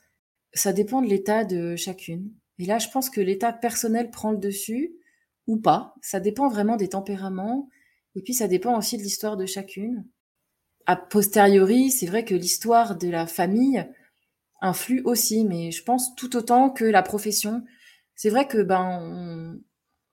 ça 0.55 0.73
dépend 0.73 1.03
de 1.03 1.09
l'état 1.09 1.45
de 1.45 1.77
chacune. 1.77 2.31
Et 2.59 2.67
là, 2.67 2.79
je 2.79 2.89
pense 2.89 3.11
que 3.11 3.21
l'état 3.21 3.53
personnel 3.53 4.11
prend 4.11 4.33
le 4.33 4.39
dessus 4.39 4.93
ou 5.47 5.57
pas. 5.57 5.95
Ça 6.03 6.21
dépend 6.21 6.49
vraiment 6.49 6.77
des 6.77 6.89
tempéraments. 6.89 7.69
Et 8.15 8.23
puis, 8.23 8.35
ça 8.35 8.49
dépend 8.49 8.77
aussi 8.77 8.99
de 8.99 9.03
l'histoire 9.03 9.37
de 9.37 9.47
chacune. 9.47 10.07
A 10.87 10.97
posteriori, 10.97 11.91
c'est 11.91 12.07
vrai 12.07 12.25
que 12.25 12.35
l'histoire 12.35 12.97
de 12.97 13.09
la 13.09 13.27
famille 13.27 13.87
influe 14.61 15.03
aussi, 15.05 15.45
mais 15.45 15.71
je 15.71 15.83
pense 15.83 16.15
tout 16.15 16.37
autant 16.37 16.71
que 16.71 16.85
la 16.85 17.03
profession. 17.03 17.65
C'est 18.15 18.31
vrai 18.31 18.47
que 18.47 18.63
ben 18.63 19.01
on, 19.01 19.61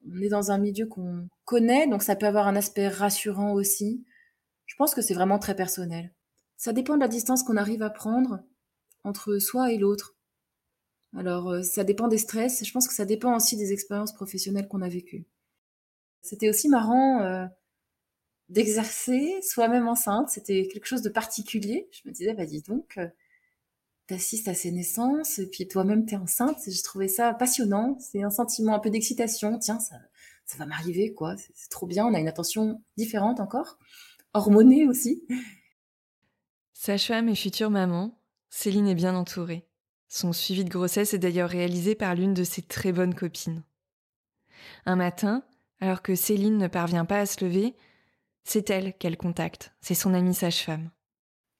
on 0.07 0.21
est 0.21 0.29
dans 0.29 0.51
un 0.51 0.57
milieu 0.57 0.85
qu'on 0.85 1.27
connaît, 1.45 1.87
donc 1.87 2.03
ça 2.03 2.15
peut 2.15 2.25
avoir 2.25 2.47
un 2.47 2.55
aspect 2.55 2.87
rassurant 2.87 3.53
aussi. 3.53 4.05
Je 4.65 4.75
pense 4.75 4.93
que 4.93 5.01
c'est 5.01 5.13
vraiment 5.13 5.39
très 5.39 5.55
personnel. 5.55 6.13
Ça 6.57 6.73
dépend 6.73 6.95
de 6.95 7.01
la 7.01 7.07
distance 7.07 7.43
qu'on 7.43 7.57
arrive 7.57 7.81
à 7.81 7.89
prendre 7.89 8.39
entre 9.03 9.39
soi 9.39 9.71
et 9.71 9.77
l'autre. 9.77 10.15
Alors, 11.17 11.49
euh, 11.49 11.63
ça 11.63 11.83
dépend 11.83 12.07
des 12.07 12.17
stress. 12.17 12.63
Je 12.63 12.71
pense 12.71 12.87
que 12.87 12.93
ça 12.93 13.05
dépend 13.05 13.35
aussi 13.35 13.57
des 13.57 13.73
expériences 13.73 14.13
professionnelles 14.13 14.67
qu'on 14.67 14.81
a 14.81 14.89
vécues. 14.89 15.25
C'était 16.21 16.49
aussi 16.49 16.69
marrant 16.69 17.21
euh, 17.21 17.45
d'exercer 18.49 19.39
soi-même 19.41 19.87
enceinte. 19.87 20.29
C'était 20.29 20.67
quelque 20.67 20.85
chose 20.85 21.01
de 21.01 21.09
particulier. 21.09 21.89
Je 21.91 22.07
me 22.07 22.13
disais, 22.13 22.33
bah 22.33 22.45
dis 22.45 22.61
donc, 22.61 22.97
euh, 22.97 23.07
t'assistes 24.09 24.47
à 24.47 24.55
ces 24.55 24.71
naissances 24.71 25.37
et 25.37 25.47
puis 25.47 25.67
toi-même 25.67 26.05
t'es 26.05 26.15
enceinte. 26.15 26.57
J'ai 26.67 26.81
trouvé 26.81 27.07
ça 27.07 27.33
passionnant. 27.33 27.95
C'est 27.99 28.23
un 28.23 28.31
sentiment 28.31 28.73
un 28.73 28.79
peu 28.79 28.89
d'excitation. 28.89 29.59
Tiens, 29.59 29.79
ça, 29.79 29.95
ça 30.45 30.57
va 30.57 30.65
m'arriver, 30.65 31.13
quoi. 31.13 31.35
C'est 31.53 31.69
trop 31.69 31.85
bien. 31.85 32.05
On 32.07 32.13
a 32.15 32.19
une 32.19 32.27
attention 32.27 32.81
différente 32.97 33.39
encore, 33.39 33.77
hormonée 34.33 34.87
aussi. 34.87 35.23
Sage-femme 36.73 37.29
et 37.29 37.35
future 37.35 37.69
maman, 37.69 38.19
Céline 38.49 38.87
est 38.87 38.95
bien 38.95 39.15
entourée. 39.15 39.67
Son 40.07 40.33
suivi 40.33 40.63
de 40.63 40.69
grossesse 40.69 41.13
est 41.13 41.19
d'ailleurs 41.19 41.49
réalisé 41.49 41.93
par 41.93 42.15
l'une 42.15 42.33
de 42.33 42.43
ses 42.43 42.63
très 42.63 42.91
bonnes 42.91 43.13
copines. 43.13 43.63
Un 44.87 44.95
matin, 44.95 45.43
alors 45.81 46.01
que 46.01 46.15
Céline 46.15 46.57
ne 46.57 46.67
parvient 46.67 47.05
pas 47.05 47.19
à 47.19 47.25
se 47.27 47.45
lever, 47.45 47.75
c'est 48.43 48.71
elle 48.71 48.97
qu'elle 48.97 49.17
contacte, 49.17 49.71
c'est 49.81 49.93
son 49.93 50.15
amie 50.15 50.33
sage-femme. 50.33 50.89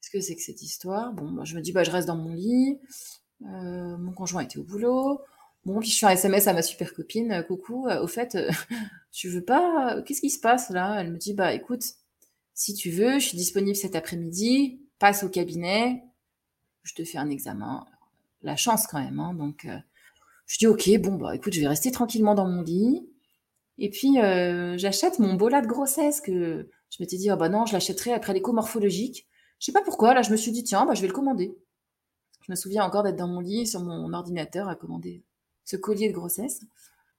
Qu'est-ce 0.01 0.11
que 0.11 0.21
c'est 0.21 0.35
que 0.35 0.41
cette 0.41 0.61
histoire? 0.61 1.13
Bon, 1.13 1.25
moi, 1.25 1.43
je 1.43 1.55
me 1.55 1.61
dis, 1.61 1.73
bah, 1.73 1.83
je 1.83 1.91
reste 1.91 2.07
dans 2.07 2.15
mon 2.15 2.33
lit, 2.33 2.79
euh, 3.43 3.97
mon 3.97 4.13
conjoint 4.13 4.43
était 4.43 4.57
au 4.57 4.63
boulot, 4.63 5.21
bon, 5.65 5.79
puis 5.81 5.89
je 5.89 5.97
fais 5.99 6.05
un 6.05 6.11
SMS 6.11 6.47
à 6.47 6.53
ma 6.53 6.61
super 6.61 6.93
copine, 6.93 7.31
euh, 7.33 7.43
coucou, 7.43 7.87
euh, 7.87 8.01
au 8.01 8.07
fait, 8.07 8.37
tu 9.11 9.27
veux 9.27 9.43
pas, 9.43 10.01
qu'est-ce 10.05 10.21
qui 10.21 10.29
se 10.29 10.39
passe 10.39 10.69
là? 10.69 11.01
Elle 11.01 11.11
me 11.11 11.17
dit, 11.17 11.33
bah 11.33 11.53
écoute, 11.53 11.83
si 12.53 12.73
tu 12.73 12.91
veux, 12.91 13.19
je 13.19 13.25
suis 13.25 13.37
disponible 13.37 13.75
cet 13.75 13.95
après-midi, 13.95 14.81
passe 14.99 15.23
au 15.23 15.29
cabinet, 15.29 16.03
je 16.83 16.93
te 16.93 17.03
fais 17.03 17.17
un 17.17 17.29
examen 17.29 17.85
la 18.41 18.55
chance 18.55 18.87
quand 18.87 19.01
même. 19.01 19.19
Hein, 19.19 19.33
donc, 19.33 19.67
je 20.47 20.57
dis 20.57 20.67
ok, 20.67 20.89
bon 21.01 21.15
bah 21.15 21.35
écoute, 21.35 21.53
je 21.53 21.61
vais 21.61 21.67
rester 21.67 21.91
tranquillement 21.91 22.35
dans 22.35 22.47
mon 22.47 22.61
lit. 22.61 23.09
Et 23.77 23.89
puis 23.89 24.15
j'achète 24.77 25.19
mon 25.19 25.35
bola 25.35 25.61
de 25.61 25.67
grossesse 25.67 26.21
que 26.21 26.69
je 26.89 26.97
m'étais 26.99 27.17
dit 27.17 27.29
ah 27.29 27.35
bah 27.35 27.49
non, 27.49 27.65
je 27.65 27.73
l'achèterai 27.73 28.13
après 28.13 28.33
l'écho 28.33 28.53
morphologique. 28.53 29.28
Je 29.59 29.65
sais 29.65 29.71
pas 29.71 29.81
pourquoi. 29.81 30.13
Là, 30.13 30.21
je 30.21 30.31
me 30.31 30.37
suis 30.37 30.51
dit 30.51 30.63
tiens, 30.63 30.85
bah 30.85 30.93
je 30.93 31.01
vais 31.01 31.07
le 31.07 31.13
commander. 31.13 31.57
Je 32.41 32.51
me 32.51 32.55
souviens 32.55 32.83
encore 32.83 33.03
d'être 33.03 33.15
dans 33.15 33.27
mon 33.27 33.41
lit 33.41 33.67
sur 33.67 33.81
mon 33.81 34.11
ordinateur 34.13 34.67
à 34.69 34.75
commander 34.75 35.23
ce 35.65 35.75
collier 35.75 36.09
de 36.09 36.13
grossesse. 36.13 36.61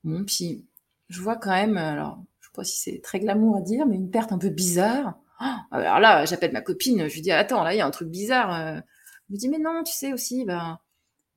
Bon, 0.03 0.25
puis 0.25 0.67
je 1.09 1.21
vois 1.21 1.37
quand 1.37 1.51
même, 1.51 1.77
alors 1.77 2.19
je 2.41 2.47
sais 2.47 2.53
pas 2.55 2.65
si 2.65 2.79
c'est 2.79 3.01
très 3.03 3.21
glamour 3.21 3.57
à 3.57 3.61
dire, 3.61 3.87
mais 3.87 3.97
une 3.97 4.11
perte 4.11 4.33
un 4.33 4.39
peu 4.39 4.49
bizarre. 4.49 5.19
Oh, 5.41 5.45
alors 5.71 6.01
là, 6.01 6.25
j'appelle 6.25 6.53
ma 6.53 6.61
copine, 6.61 7.09
je 7.09 7.15
lui 7.15 7.23
dis 7.23 7.31
attends, 7.33 7.63
là 7.63 7.75
il 7.75 7.79
y 7.79 7.81
a 7.81 7.87
un 7.87 7.91
truc 7.91 8.09
bizarre. 8.09 8.57
Elle 8.57 8.85
me 9.31 9.37
dit 9.37 9.49
mais 9.49 9.59
non, 9.59 9.83
tu 9.85 9.93
sais 9.93 10.13
aussi, 10.13 10.45
bah 10.45 10.81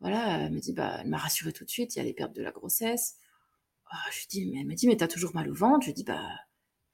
voilà, 0.03 0.39
elle 0.39 0.51
me 0.51 0.59
dit, 0.59 0.73
bah, 0.73 0.97
elle 0.99 1.07
m'a 1.07 1.17
rassurée 1.17 1.53
tout 1.53 1.63
de 1.63 1.69
suite, 1.69 1.95
il 1.95 1.99
y 1.99 2.01
a 2.01 2.03
les 2.03 2.11
pertes 2.13 2.35
de 2.35 2.43
la 2.43 2.51
grossesse. 2.51 3.15
Oh, 3.89 3.95
je 4.11 4.19
lui 4.19 4.27
dis, 4.29 4.51
mais 4.51 4.59
elle 4.59 4.67
me 4.67 4.75
dit, 4.75 4.85
mais 4.85 4.97
t'as 4.97 5.07
toujours 5.07 5.33
mal 5.33 5.49
au 5.49 5.53
ventre? 5.53 5.83
Je 5.83 5.87
lui 5.87 5.93
dis, 5.93 6.03
bah, 6.03 6.19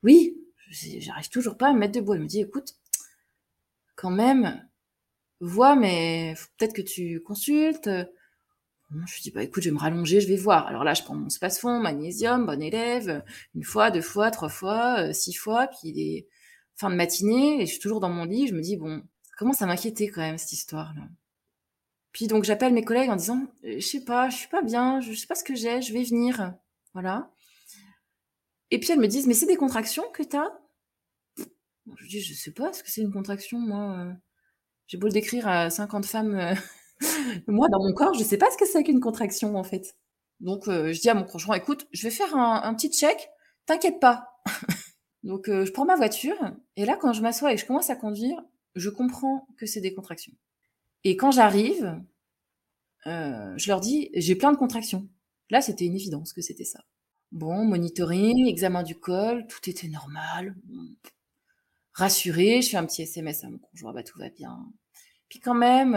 oui, 0.04 0.38
j'arrive 0.70 1.28
toujours 1.30 1.58
pas 1.58 1.70
à 1.70 1.74
me 1.74 1.80
mettre 1.80 1.94
debout. 1.94 2.14
Elle 2.14 2.22
me 2.22 2.28
dit, 2.28 2.42
écoute, 2.42 2.76
quand 4.00 4.12
même, 4.12 4.66
vois, 5.42 5.76
mais 5.76 6.36
peut-être 6.58 6.74
que 6.74 6.82
tu 6.82 7.22
consultes. 7.22 7.90
je 8.90 9.22
dis, 9.22 9.32
bah 9.32 9.44
écoute, 9.44 9.64
je 9.64 9.70
vais 9.70 9.76
me 9.76 9.80
rallonger, 9.80 10.22
je 10.22 10.28
vais 10.28 10.38
voir. 10.38 10.68
Alors 10.68 10.84
là, 10.84 10.94
je 10.94 11.04
prends 11.04 11.16
mon 11.16 11.30
space-fond, 11.30 11.80
magnésium, 11.80 12.46
bon 12.46 12.62
élève, 12.62 13.24
une 13.56 13.64
fois, 13.64 13.92
deux 13.92 14.02
fois, 14.02 14.32
trois 14.32 14.50
fois, 14.50 15.02
euh, 15.02 15.14
six 15.14 15.34
fois, 15.34 15.68
puis 15.68 15.90
il 15.90 16.26
fin 16.76 16.90
de 16.90 16.96
matinée, 16.96 17.62
et 17.62 17.66
je 17.66 17.72
suis 17.72 17.80
toujours 17.82 18.00
dans 18.00 18.10
mon 18.10 18.24
lit, 18.24 18.48
je 18.48 18.56
me 18.56 18.62
dis, 18.62 18.78
bon, 18.78 19.04
ça 19.24 19.32
commence 19.38 19.62
à 19.62 19.66
m'inquiéter 19.66 20.08
quand 20.08 20.22
même, 20.22 20.38
cette 20.38 20.54
histoire-là. 20.54 21.02
Puis 22.14 22.28
donc, 22.28 22.46
j'appelle 22.46 22.74
mes 22.74 22.86
collègues 22.86 23.10
en 23.10 23.18
disant, 23.18 23.42
euh, 23.66 23.76
je 23.80 23.86
sais 23.86 24.06
pas, 24.06 24.30
je 24.30 24.38
suis 24.38 24.48
pas 24.48 24.62
bien, 24.62 25.02
je 25.02 25.14
sais 25.14 25.28
pas 25.28 25.36
ce 25.36 25.44
que 25.44 25.56
j'ai, 25.56 25.82
je 25.82 25.92
vais 25.92 26.04
venir. 26.04 26.54
Voilà. 26.94 27.30
Et 28.72 28.80
puis 28.80 28.92
elles 28.92 29.00
me 29.00 29.08
disent, 29.08 29.28
mais 29.28 29.34
c'est 29.34 29.46
des 29.46 29.58
contractions 29.58 30.10
que 30.14 30.24
t'as? 30.24 30.50
Je 31.98 32.08
dis, 32.08 32.22
je 32.22 32.34
sais 32.34 32.52
pas 32.52 32.74
ce 32.74 32.84
que 32.84 32.92
c'est 32.92 33.02
une 33.02 33.12
contraction, 33.12 33.60
moi. 33.60 33.98
Euh? 34.00 34.14
J'ai 34.88 34.98
beau 34.98 35.08
le 35.08 35.14
décrire 35.14 35.48
à 35.48 35.70
50 35.70 36.06
femmes 36.06 36.56
moi, 37.48 37.68
dans 37.70 37.84
mon 37.84 37.94
corps, 37.94 38.14
je 38.14 38.24
sais 38.24 38.38
pas 38.38 38.52
ce 38.52 38.58
que 38.58 38.66
c'est 38.66 38.84
qu'une 38.84 39.00
contraction, 39.00 39.56
en 39.56 39.64
fait. 39.64 39.96
Donc, 40.40 40.68
euh, 40.68 40.94
je 40.94 41.02
dis 41.02 41.10
à 41.10 41.14
mon 41.14 41.26
conjoint, 41.26 41.56
écoute, 41.56 41.88
je 41.92 42.04
vais 42.04 42.14
faire 42.14 42.36
un, 42.36 42.74
petit 42.74 42.92
check, 42.92 43.30
t'inquiète 43.66 44.00
pas. 44.00 44.42
Donc, 45.24 45.50
euh, 45.50 45.66
je 45.66 45.72
prends 45.72 45.86
ma 45.86 45.96
voiture, 45.96 46.38
et 46.76 46.86
là, 46.86 46.98
quand 47.00 47.14
je 47.14 47.22
m'assois 47.22 47.54
et 47.54 47.58
je 47.58 47.66
commence 47.66 47.90
à 47.90 47.96
conduire, 47.96 48.42
je 48.76 48.90
comprends 48.90 49.48
que 49.58 49.66
c'est 49.66 49.82
des 49.82 49.94
contractions. 49.94 50.34
Et 51.04 51.18
quand 51.18 51.32
j'arrive, 51.32 52.02
euh, 53.08 53.54
je 53.58 53.68
leur 53.68 53.82
dis, 53.82 54.10
j'ai 54.14 54.36
plein 54.36 54.52
de 54.52 54.58
contractions. 54.58 55.08
Là, 55.50 55.62
c'était 55.62 55.86
une 55.86 55.96
évidence 55.96 56.32
que 56.32 56.42
c'était 56.42 56.66
ça. 56.66 56.80
Bon, 57.32 57.66
monitoring, 57.66 58.48
examen 58.48 58.84
du 58.84 58.96
col, 58.96 59.46
tout 59.48 59.70
était 59.70 59.88
normal. 59.88 60.56
Rassuré, 62.00 62.62
je 62.62 62.70
fais 62.70 62.78
un 62.78 62.86
petit 62.86 63.02
SMS 63.02 63.44
à 63.44 63.50
mon 63.50 63.58
conjoint, 63.58 63.94
bah 63.94 64.04
tout 64.04 64.18
va 64.18 64.30
bien. 64.30 64.58
Puis 65.28 65.40
quand 65.40 65.54
même, 65.54 65.96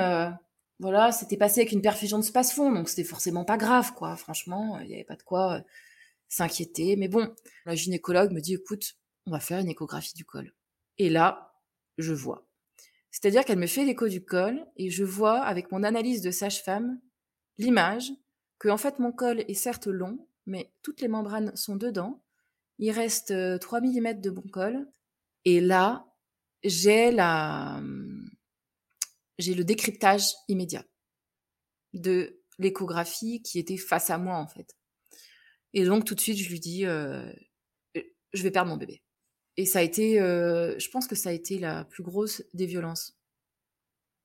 voilà, 0.82 1.12
c'était 1.12 1.36
passé 1.36 1.60
avec 1.60 1.70
une 1.70 1.80
perfusion 1.80 2.18
de 2.18 2.24
space-fond, 2.24 2.72
donc 2.72 2.88
c'était 2.88 3.04
forcément 3.04 3.44
pas 3.44 3.56
grave, 3.56 3.94
quoi. 3.94 4.16
Franchement, 4.16 4.80
il 4.80 4.88
n'y 4.88 4.94
avait 4.94 5.04
pas 5.04 5.14
de 5.14 5.22
quoi 5.22 5.58
euh, 5.58 5.60
s'inquiéter. 6.28 6.96
Mais 6.96 7.06
bon, 7.06 7.32
la 7.66 7.76
gynécologue 7.76 8.32
me 8.32 8.40
dit, 8.40 8.54
écoute, 8.54 8.96
on 9.26 9.30
va 9.30 9.38
faire 9.38 9.60
une 9.60 9.68
échographie 9.68 10.14
du 10.14 10.24
col. 10.24 10.52
Et 10.98 11.08
là, 11.08 11.54
je 11.98 12.12
vois. 12.12 12.48
C'est-à-dire 13.12 13.44
qu'elle 13.44 13.60
me 13.60 13.68
fait 13.68 13.84
l'écho 13.84 14.08
du 14.08 14.24
col 14.24 14.66
et 14.76 14.90
je 14.90 15.04
vois, 15.04 15.40
avec 15.42 15.70
mon 15.70 15.84
analyse 15.84 16.20
de 16.20 16.32
sage-femme, 16.32 17.00
l'image 17.58 18.10
que, 18.58 18.68
en 18.68 18.76
fait, 18.76 18.98
mon 18.98 19.12
col 19.12 19.44
est 19.46 19.54
certes 19.54 19.86
long, 19.86 20.26
mais 20.46 20.72
toutes 20.82 21.00
les 21.00 21.06
membranes 21.06 21.54
sont 21.54 21.76
dedans. 21.76 22.24
Il 22.80 22.90
reste 22.90 23.32
3 23.60 23.78
euh, 23.78 23.82
mm 23.82 24.20
de 24.20 24.30
bon 24.30 24.48
col. 24.50 24.88
Et 25.44 25.60
là, 25.60 26.06
j'ai 26.62 27.10
la, 27.10 27.76
hum, 27.78 28.30
j'ai 29.38 29.54
le 29.54 29.64
décryptage 29.64 30.26
immédiat 30.48 30.84
de 31.92 32.40
l'échographie 32.58 33.42
qui 33.42 33.58
était 33.58 33.76
face 33.76 34.10
à 34.10 34.18
moi 34.18 34.36
en 34.36 34.46
fait. 34.46 34.76
Et 35.74 35.84
donc 35.84 36.04
tout 36.04 36.14
de 36.14 36.20
suite 36.20 36.38
je 36.38 36.48
lui 36.48 36.60
dis 36.60 36.86
euh, 36.86 37.32
je 38.32 38.42
vais 38.42 38.50
perdre 38.50 38.70
mon 38.70 38.76
bébé. 38.76 39.02
Et 39.56 39.66
ça 39.66 39.80
a 39.80 39.82
été, 39.82 40.20
euh, 40.20 40.78
je 40.78 40.88
pense 40.88 41.06
que 41.06 41.14
ça 41.14 41.28
a 41.28 41.32
été 41.32 41.58
la 41.58 41.84
plus 41.84 42.02
grosse 42.02 42.42
des 42.54 42.66
violences. 42.66 43.18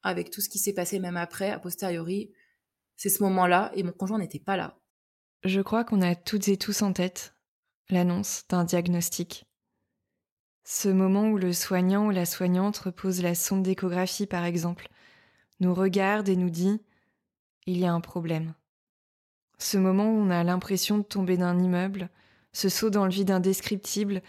Avec 0.04 0.30
tout 0.30 0.42
ce 0.42 0.50
qui 0.50 0.58
s'est 0.58 0.74
passé 0.74 1.00
même 1.00 1.18
après, 1.18 1.52
a 1.52 1.60
posteriori, 1.60 2.32
c'est 2.96 3.10
ce 3.10 3.22
moment-là 3.24 3.72
et 3.76 3.84
mon 3.84 3.92
conjoint 3.92 4.20
n'était 4.20 4.40
pas 4.40 4.56
là. 4.56 4.80
Je 5.44 5.62
crois 5.62 5.84
qu'on 5.84 6.02
a 6.02 6.16
toutes 6.16 6.48
et 6.48 6.58
tous 6.58 6.82
en 6.82 6.94
tête 6.94 7.36
l'annonce 7.90 8.44
d'un 8.48 8.64
diagnostic. 8.64 9.46
Ce 10.70 10.90
moment 10.90 11.30
où 11.30 11.38
le 11.38 11.54
soignant 11.54 12.08
ou 12.08 12.10
la 12.10 12.26
soignante 12.26 12.78
repose 12.80 13.22
la 13.22 13.36
sonde 13.36 13.64
d'échographie, 13.64 14.28
par 14.28 14.44
exemple, 14.44 14.90
nous 15.62 15.74
regarde 15.74 16.28
et 16.28 16.36
nous 16.36 16.50
dit 16.50 16.82
Il 17.68 17.78
y 17.78 17.86
a 17.86 17.94
un 17.94 18.02
problème. 18.02 18.54
Ce 19.60 19.78
moment 19.78 20.12
où 20.12 20.18
on 20.18 20.30
a 20.30 20.44
l'impression 20.44 20.98
de 20.98 21.04
tomber 21.04 21.38
d'un 21.38 21.58
immeuble, 21.58 22.10
ce 22.52 22.68
saut 22.68 22.90
dans 22.90 23.06
le 23.06 23.12
vide 23.12 23.32
indescriptible. 23.32 24.22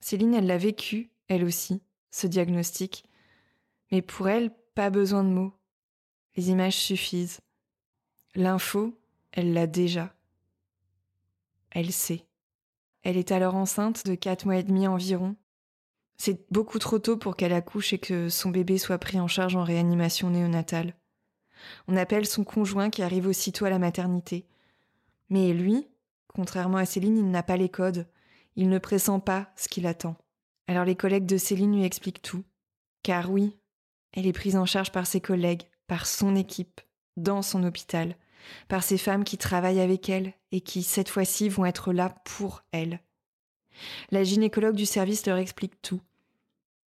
Céline, 0.00 0.32
elle 0.32 0.46
l'a 0.46 0.56
vécu, 0.56 1.10
elle 1.28 1.44
aussi, 1.44 1.82
ce 2.10 2.26
diagnostic. 2.26 3.04
Mais 3.92 4.00
pour 4.00 4.26
elle, 4.30 4.50
pas 4.74 4.88
besoin 4.88 5.22
de 5.22 5.28
mots. 5.28 5.52
Les 6.34 6.48
images 6.48 6.78
suffisent. 6.78 7.42
L'info, 8.34 8.98
elle 9.32 9.52
l'a 9.52 9.66
déjà. 9.66 10.14
Elle 11.72 11.92
sait. 11.92 12.24
Elle 13.02 13.16
est 13.16 13.32
alors 13.32 13.54
enceinte 13.54 14.06
de 14.06 14.14
quatre 14.14 14.44
mois 14.44 14.56
et 14.56 14.62
demi 14.62 14.86
environ, 14.86 15.36
c'est 16.22 16.44
beaucoup 16.52 16.78
trop 16.78 16.98
tôt 16.98 17.16
pour 17.16 17.34
qu'elle 17.34 17.54
accouche 17.54 17.94
et 17.94 17.98
que 17.98 18.28
son 18.28 18.50
bébé 18.50 18.76
soit 18.76 18.98
pris 18.98 19.18
en 19.18 19.26
charge 19.26 19.56
en 19.56 19.64
réanimation 19.64 20.28
néonatale. 20.28 20.94
On 21.88 21.96
appelle 21.96 22.26
son 22.26 22.44
conjoint 22.44 22.90
qui 22.90 23.02
arrive 23.02 23.26
aussitôt 23.26 23.64
à 23.64 23.70
la 23.70 23.78
maternité. 23.78 24.46
Mais 25.30 25.54
lui, 25.54 25.88
contrairement 26.28 26.76
à 26.76 26.84
Céline, 26.84 27.16
il 27.16 27.30
n'a 27.30 27.42
pas 27.42 27.56
les 27.56 27.70
codes. 27.70 28.06
Il 28.54 28.68
ne 28.68 28.76
pressent 28.76 29.18
pas 29.24 29.50
ce 29.56 29.68
qu'il 29.68 29.86
attend. 29.86 30.14
Alors 30.66 30.84
les 30.84 30.94
collègues 30.94 31.24
de 31.24 31.38
Céline 31.38 31.74
lui 31.74 31.84
expliquent 31.84 32.20
tout. 32.20 32.44
Car 33.02 33.30
oui, 33.30 33.56
elle 34.12 34.26
est 34.26 34.34
prise 34.34 34.56
en 34.56 34.66
charge 34.66 34.92
par 34.92 35.06
ses 35.06 35.22
collègues, 35.22 35.62
par 35.86 36.06
son 36.06 36.36
équipe, 36.36 36.82
dans 37.16 37.40
son 37.40 37.64
hôpital, 37.64 38.14
par 38.68 38.82
ces 38.82 38.98
femmes 38.98 39.24
qui 39.24 39.38
travaillent 39.38 39.80
avec 39.80 40.08
elle 40.08 40.32
et 40.52 40.60
qui, 40.60 40.82
cette 40.82 41.08
fois-ci, 41.08 41.48
vont 41.48 41.64
être 41.64 41.92
là 41.92 42.14
pour 42.24 42.62
elle. 42.72 43.00
La 44.10 44.24
gynécologue 44.24 44.76
du 44.76 44.86
service 44.86 45.26
leur 45.26 45.38
explique 45.38 45.80
tout. 45.82 46.00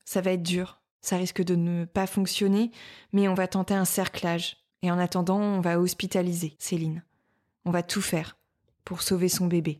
Ça 0.05 0.21
va 0.21 0.31
être 0.31 0.43
dur, 0.43 0.81
ça 1.01 1.17
risque 1.17 1.43
de 1.43 1.55
ne 1.55 1.85
pas 1.85 2.07
fonctionner, 2.07 2.71
mais 3.11 3.27
on 3.27 3.33
va 3.33 3.47
tenter 3.47 3.73
un 3.73 3.85
cerclage. 3.85 4.57
Et 4.81 4.91
en 4.91 4.99
attendant, 4.99 5.39
on 5.39 5.61
va 5.61 5.79
hospitaliser 5.79 6.55
Céline. 6.59 7.03
On 7.65 7.71
va 7.71 7.83
tout 7.83 8.01
faire 8.01 8.37
pour 8.83 9.01
sauver 9.01 9.29
son 9.29 9.47
bébé. 9.47 9.79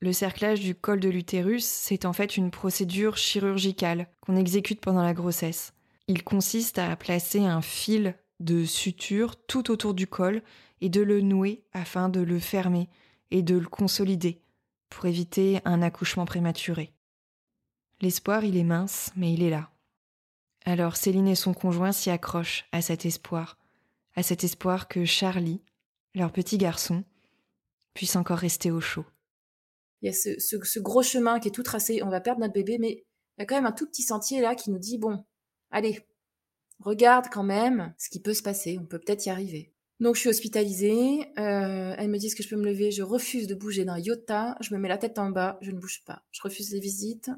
Le 0.00 0.12
cerclage 0.12 0.60
du 0.60 0.74
col 0.74 1.00
de 1.00 1.08
l'utérus, 1.08 1.64
c'est 1.64 2.04
en 2.04 2.12
fait 2.12 2.36
une 2.36 2.50
procédure 2.50 3.16
chirurgicale 3.16 4.08
qu'on 4.20 4.36
exécute 4.36 4.80
pendant 4.80 5.02
la 5.02 5.14
grossesse. 5.14 5.72
Il 6.08 6.24
consiste 6.24 6.78
à 6.78 6.94
placer 6.96 7.40
un 7.40 7.62
fil 7.62 8.14
de 8.40 8.64
suture 8.64 9.36
tout 9.46 9.70
autour 9.70 9.94
du 9.94 10.06
col 10.06 10.42
et 10.80 10.88
de 10.88 11.00
le 11.00 11.20
nouer 11.20 11.64
afin 11.72 12.08
de 12.08 12.20
le 12.20 12.38
fermer 12.38 12.88
et 13.30 13.42
de 13.42 13.56
le 13.56 13.66
consolider 13.66 14.42
pour 14.90 15.06
éviter 15.06 15.60
un 15.64 15.82
accouchement 15.82 16.24
prématuré. 16.24 16.92
L'espoir, 18.00 18.44
il 18.44 18.56
est 18.56 18.64
mince, 18.64 19.10
mais 19.16 19.32
il 19.32 19.42
est 19.42 19.50
là. 19.50 19.70
Alors 20.64 20.96
Céline 20.96 21.28
et 21.28 21.34
son 21.34 21.54
conjoint 21.54 21.92
s'y 21.92 22.10
accrochent 22.10 22.66
à 22.72 22.80
cet 22.80 23.04
espoir, 23.04 23.58
à 24.14 24.22
cet 24.22 24.44
espoir 24.44 24.88
que 24.88 25.04
Charlie, 25.04 25.62
leur 26.14 26.32
petit 26.32 26.58
garçon, 26.58 27.04
puisse 27.92 28.16
encore 28.16 28.38
rester 28.38 28.70
au 28.70 28.80
chaud. 28.80 29.04
Il 30.02 30.06
y 30.06 30.08
a 30.10 30.12
ce, 30.12 30.78
gros 30.78 31.02
chemin 31.02 31.40
qui 31.40 31.48
est 31.48 31.52
tout 31.52 31.62
tracé, 31.62 32.02
on 32.02 32.10
va 32.10 32.20
perdre 32.20 32.40
notre 32.40 32.52
bébé, 32.52 32.78
mais 32.78 33.04
il 33.36 33.40
y 33.40 33.42
a 33.42 33.46
quand 33.46 33.54
même 33.54 33.66
un 33.66 33.72
tout 33.72 33.86
petit 33.86 34.02
sentier 34.02 34.40
là 34.40 34.54
qui 34.54 34.70
nous 34.70 34.78
dit, 34.78 34.98
bon, 34.98 35.24
allez, 35.70 36.06
regarde 36.84 37.26
quand 37.32 37.42
même 37.42 37.94
ce 37.98 38.08
qui 38.08 38.20
peut 38.20 38.34
se 38.34 38.42
passer, 38.42 38.78
on 38.80 38.86
peut 38.86 38.98
peut-être 38.98 39.26
y 39.26 39.30
arriver. 39.30 39.72
Donc 40.00 40.16
je 40.16 40.20
suis 40.20 40.28
hospitalisée, 40.28 41.20
euh, 41.38 41.94
elles 41.96 42.10
me 42.10 42.18
disent 42.18 42.34
que 42.34 42.42
je 42.42 42.48
peux 42.48 42.56
me 42.56 42.64
lever, 42.64 42.90
je 42.90 43.02
refuse 43.02 43.46
de 43.46 43.54
bouger 43.54 43.84
d'un 43.84 43.98
iota, 43.98 44.56
je 44.60 44.74
me 44.74 44.80
mets 44.80 44.88
la 44.88 44.98
tête 44.98 45.18
en 45.18 45.30
bas, 45.30 45.58
je 45.60 45.70
ne 45.70 45.78
bouge 45.78 46.02
pas, 46.04 46.24
je 46.32 46.42
refuse 46.42 46.72
les 46.72 46.80
visites, 46.80 47.30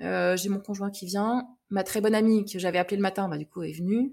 euh, 0.00 0.36
j'ai 0.36 0.48
mon 0.48 0.60
conjoint 0.60 0.90
qui 0.90 1.06
vient. 1.06 1.48
Ma 1.70 1.84
très 1.84 2.00
bonne 2.00 2.14
amie 2.14 2.44
que 2.44 2.58
j'avais 2.58 2.78
appelée 2.78 2.96
le 2.96 3.02
matin, 3.02 3.28
bah, 3.28 3.38
du 3.38 3.46
coup, 3.46 3.62
est 3.62 3.72
venue. 3.72 4.12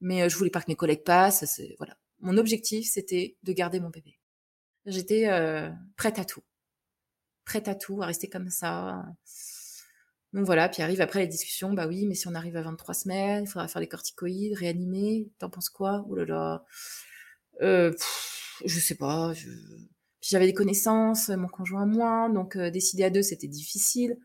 Mais 0.00 0.22
euh, 0.22 0.28
je 0.28 0.36
voulais 0.36 0.50
pas 0.50 0.60
que 0.60 0.68
mes 0.68 0.76
collègues 0.76 1.04
passent. 1.04 1.44
C'est, 1.44 1.74
voilà. 1.78 1.96
Mon 2.20 2.36
objectif, 2.36 2.88
c'était 2.90 3.36
de 3.42 3.52
garder 3.52 3.80
mon 3.80 3.90
bébé. 3.90 4.18
J'étais 4.86 5.28
euh, 5.28 5.70
prête 5.96 6.18
à 6.18 6.24
tout. 6.24 6.42
Prête 7.44 7.68
à 7.68 7.74
tout, 7.74 8.02
à 8.02 8.06
rester 8.06 8.28
comme 8.28 8.50
ça. 8.50 9.04
Donc 10.32 10.46
voilà, 10.46 10.68
puis 10.68 10.82
arrive 10.82 11.00
après 11.00 11.20
les 11.20 11.26
discussions, 11.26 11.72
bah 11.72 11.86
oui, 11.88 12.06
mais 12.06 12.14
si 12.14 12.28
on 12.28 12.34
arrive 12.34 12.56
à 12.56 12.62
23 12.62 12.94
semaines, 12.94 13.44
il 13.44 13.46
faudra 13.48 13.66
faire 13.66 13.80
les 13.80 13.88
corticoïdes, 13.88 14.54
réanimer, 14.56 15.28
t'en 15.38 15.50
penses 15.50 15.70
quoi? 15.70 16.06
Oh 16.08 16.14
là 16.14 16.24
là. 16.24 16.64
Euh, 17.62 17.92
je 18.64 18.78
sais 18.78 18.94
pas. 18.94 19.32
J'avais 20.20 20.46
des 20.46 20.54
connaissances, 20.54 21.30
mon 21.30 21.48
conjoint 21.48 21.86
moins, 21.86 22.28
donc 22.28 22.56
décider 22.56 23.04
à 23.04 23.10
deux, 23.10 23.22
c'était 23.22 23.48
difficile. 23.48 24.18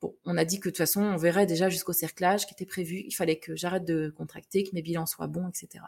Bon, 0.00 0.16
on 0.24 0.38
a 0.38 0.44
dit 0.44 0.60
que 0.60 0.68
de 0.68 0.70
toute 0.70 0.78
façon, 0.78 1.02
on 1.02 1.16
verrait 1.16 1.46
déjà 1.46 1.68
jusqu'au 1.68 1.92
cerclage 1.92 2.46
qui 2.46 2.54
était 2.54 2.64
prévu. 2.66 3.02
Il 3.06 3.12
fallait 3.12 3.38
que 3.38 3.54
j'arrête 3.54 3.84
de 3.84 4.12
contracter, 4.16 4.64
que 4.64 4.70
mes 4.72 4.82
bilans 4.82 5.06
soient 5.06 5.26
bons, 5.26 5.48
etc. 5.48 5.84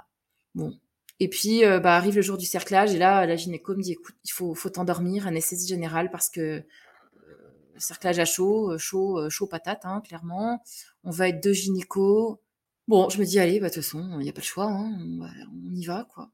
Bon. 0.55 0.79
Et 1.19 1.29
puis, 1.29 1.65
euh, 1.65 1.81
bah, 1.81 1.97
arrive 1.97 2.17
le 2.17 2.23
jour 2.23 2.37
du 2.37 2.45
cerclage, 2.45 2.95
et 2.95 2.99
là, 2.99 3.25
la 3.27 3.37
gynéco 3.37 3.75
me 3.75 3.83
dit, 3.83 3.93
écoute, 3.93 4.17
il 4.25 4.33
faut, 4.33 4.55
faut 4.55 4.71
t'endormir, 4.71 5.27
anesthésie 5.27 5.69
générale, 5.69 6.11
parce 6.11 6.29
que 6.29 6.41
euh, 6.41 6.61
cerclage 7.83 8.19
à 8.19 8.25
chaud, 8.25 8.73
euh, 8.73 8.79
chaud, 8.79 9.29
chaud 9.31 9.47
patate, 9.47 9.85
hein, 9.85 10.01
clairement. 10.07 10.63
On 11.05 11.11
va 11.11 11.29
être 11.29 11.43
deux 11.43 11.53
gynécos. 11.53 12.39
Bon, 12.89 13.09
je 13.09 13.19
me 13.19 13.25
dis, 13.25 13.39
allez, 13.39 13.61
bah, 13.61 13.69
de 13.69 13.75
toute 13.75 13.83
façon, 13.83 14.19
il 14.19 14.25
n'y 14.25 14.29
a 14.29 14.33
pas 14.33 14.41
le 14.41 14.47
choix, 14.47 14.67
hein, 14.67 14.99
on, 15.53 15.75
y 15.75 15.85
va, 15.85 16.07
quoi. 16.15 16.31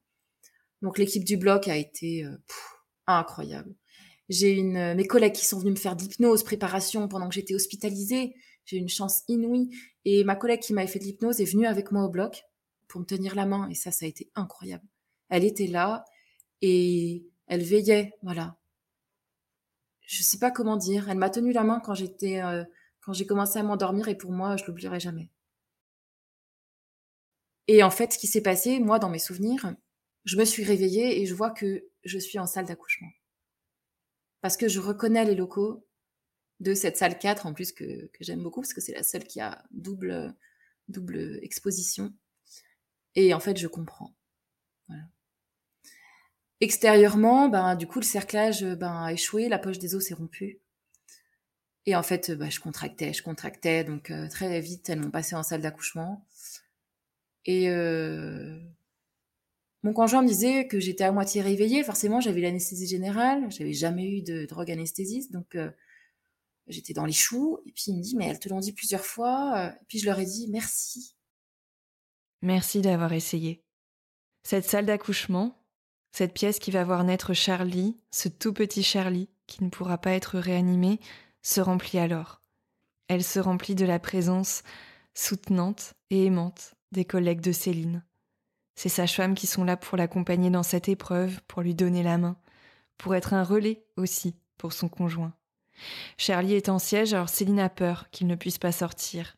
Donc, 0.83 0.99
l'équipe 0.99 1.25
du 1.25 1.37
bloc 1.37 1.69
a 1.69 1.77
été 1.77 2.25
incroyable. 3.07 3.75
J'ai 4.29 4.53
une, 4.53 4.77
euh, 4.77 4.95
mes 4.95 5.07
collègues 5.07 5.33
qui 5.33 5.47
sont 5.47 5.59
venus 5.59 5.75
me 5.75 5.79
faire 5.79 5.97
de 5.97 6.03
l'hypnose, 6.03 6.45
préparation 6.45 7.09
pendant 7.09 7.29
que 7.29 7.35
j'étais 7.35 7.55
hospitalisée. 7.55 8.35
J'ai 8.67 8.77
une 8.77 8.89
chance 8.89 9.23
inouïe. 9.29 9.71
Et 10.05 10.25
ma 10.25 10.37
collègue 10.37 10.61
qui 10.61 10.75
m'avait 10.75 10.87
fait 10.87 10.99
de 10.99 11.05
l'hypnose 11.05 11.41
est 11.41 11.51
venue 11.51 11.67
avec 11.67 11.91
moi 11.91 12.05
au 12.05 12.11
bloc 12.11 12.45
pour 12.87 13.01
me 13.01 13.07
tenir 13.07 13.35
la 13.35 13.47
main. 13.47 13.69
Et 13.71 13.75
ça, 13.75 13.91
ça 13.91 14.05
a 14.05 14.09
été 14.09 14.31
incroyable. 14.35 14.85
Elle 15.31 15.45
était 15.45 15.67
là 15.67 16.05
et 16.61 17.27
elle 17.47 17.63
veillait, 17.63 18.13
voilà. 18.23 18.57
Je 20.09 20.23
sais 20.23 20.39
pas 20.39 20.51
comment 20.51 20.79
dire. 20.79 21.11
Elle 21.11 21.19
m'a 21.19 21.29
tenu 21.29 21.53
la 21.53 21.65
main 21.65 21.81
quand 21.81 21.93
j'étais, 21.93 22.43
euh, 22.43 22.65
quand 23.03 23.13
j'ai 23.13 23.27
commencé 23.27 23.59
à 23.59 23.63
m'endormir 23.63 24.09
et 24.09 24.17
pour 24.17 24.33
moi, 24.33 24.57
je 24.57 24.65
l'oublierai 24.65 24.99
jamais. 24.99 25.31
Et 27.67 27.83
en 27.83 27.91
fait, 27.91 28.15
ce 28.15 28.19
qui 28.19 28.27
s'est 28.27 28.41
passé, 28.43 28.81
moi, 28.81 28.99
dans 28.99 29.11
mes 29.11 29.19
souvenirs, 29.19 29.77
je 30.25 30.39
me 30.39 30.47
suis 30.47 30.65
réveillée 30.65 31.21
et 31.21 31.27
je 31.27 31.35
vois 31.35 31.51
que 31.51 31.85
je 32.05 32.19
suis 32.19 32.39
en 32.39 32.47
salle 32.47 32.65
d'accouchement. 32.65 33.11
Parce 34.41 34.57
que 34.57 34.67
je 34.67 34.81
reconnais 34.81 35.27
les 35.27 35.35
locaux 35.35 35.87
de 36.61 36.73
cette 36.73 36.97
salle 36.97 37.19
4, 37.19 37.45
en 37.45 37.53
plus 37.53 37.73
que, 37.73 38.11
j'aime 38.19 38.43
beaucoup, 38.43 38.63
parce 38.63 38.73
que 38.73 38.81
c'est 38.81 38.95
la 38.95 39.03
seule 39.03 39.25
qui 39.25 39.41
a 39.41 39.63
double, 39.73 40.35
double 40.89 41.39
exposition. 41.43 42.15
Et 43.15 43.35
en 43.35 43.41
fait, 43.41 43.59
je 43.59 43.69
comprends. 43.69 44.17
Voilà. 44.89 45.03
Extérieurement, 46.61 47.49
ben, 47.49 47.77
du 47.77 47.87
coup, 47.87 48.01
le 48.01 48.05
cerclage 48.05 48.65
ben, 48.65 49.05
a 49.05 49.13
échoué, 49.13 49.49
la 49.49 49.59
poche 49.59 49.79
des 49.79 49.95
os 49.95 50.05
s'est 50.05 50.15
rompue. 50.15 50.61
Et 51.87 51.95
en 51.95 52.03
fait, 52.03 52.33
ben, 52.33 52.51
je 52.51 52.61
contractais, 52.61 53.13
je 53.13 53.23
contractais. 53.23 53.85
Donc, 53.85 54.11
euh, 54.11 54.29
très 54.29 54.61
vite, 54.61 54.91
elles 54.91 55.01
m'ont 55.01 55.11
passé 55.11 55.37
en 55.37 55.43
salle 55.43 55.63
d'accouchement. 55.63 56.27
Et 57.45 57.71
euh, 57.71 58.59
mon 59.85 59.93
conjoint 59.93 60.23
me 60.23 60.29
disait 60.29 60.67
que 60.67 60.81
j'étais 60.81 61.05
à 61.05 61.13
moitié 61.13 61.41
réveillée. 61.41 61.85
Forcément, 61.85 62.21
j'avais 62.21 62.41
l'anesthésie 62.41 62.89
générale. 62.89 63.51
J'avais 63.51 63.73
jamais 63.73 64.19
eu 64.19 64.23
de 64.23 64.45
drogue 64.45 64.71
anesthésiste. 64.71 65.33
Donc, 65.33 65.55
euh, 65.55 65.71
j'étais 66.67 66.93
dans 66.93 67.07
les 67.07 67.13
choux. 67.13 67.61
Et 67.67 67.73
puis, 67.73 67.85
il 67.87 67.97
me 67.97 68.03
dit, 68.03 68.17
mais 68.17 68.27
elles 68.27 68.41
te 68.41 68.49
l'ont 68.49 68.61
dit 68.61 68.73
plusieurs 68.73 69.05
fois. 69.05 69.73
Et 69.81 69.85
puis, 69.87 70.01
je 70.01 70.07
leur 70.07 70.19
ai 70.19 70.27
dit, 70.27 70.49
merci. 70.51 71.15
Merci 72.43 72.81
d'avoir 72.81 73.13
essayé. 73.13 73.65
Cette 74.43 74.65
salle 74.65 74.87
d'accouchement, 74.87 75.59
cette 76.13 76.35
pièce 76.35 76.59
qui 76.59 76.71
va 76.71 76.85
voir 76.85 77.05
naître 77.05 77.33
Charlie, 77.35 77.97
ce 78.11 78.29
tout 78.29 78.53
petit 78.53 78.83
Charlie 78.83 79.29
qui 79.47 79.65
ne 79.65 79.71
pourra 79.71 79.99
pas 79.99 80.13
être 80.13 80.39
réanimé, 80.39 81.01
se 81.43 81.61
remplit 81.61 81.99
alors. 81.99 82.43
Elle 83.09 83.25
se 83.25 83.41
remplit 83.41 83.75
de 83.75 83.87
la 83.87 83.99
présence 83.99 84.63
soutenante 85.15 85.95
et 86.11 86.27
aimante 86.27 86.75
des 86.93 87.05
collègues 87.05 87.41
de 87.41 87.53
Céline. 87.53 88.05
Ces 88.75 88.89
sages-femmes 88.89 89.35
qui 89.35 89.47
sont 89.47 89.65
là 89.65 89.77
pour 89.77 89.97
l'accompagner 89.97 90.51
dans 90.51 90.63
cette 90.63 90.89
épreuve, 90.89 91.41
pour 91.49 91.63
lui 91.63 91.75
donner 91.75 92.03
la 92.03 92.19
main, 92.19 92.37
pour 92.97 93.15
être 93.15 93.33
un 93.33 93.43
relais 93.43 93.85
aussi 93.97 94.37
pour 94.57 94.73
son 94.73 94.89
conjoint. 94.89 95.33
Charlie 96.17 96.55
est 96.55 96.69
en 96.69 96.79
siège, 96.79 97.15
alors 97.15 97.29
Céline 97.29 97.61
a 97.61 97.69
peur 97.69 98.11
qu'il 98.11 98.27
ne 98.27 98.35
puisse 98.35 98.59
pas 98.59 98.73
sortir. 98.73 99.37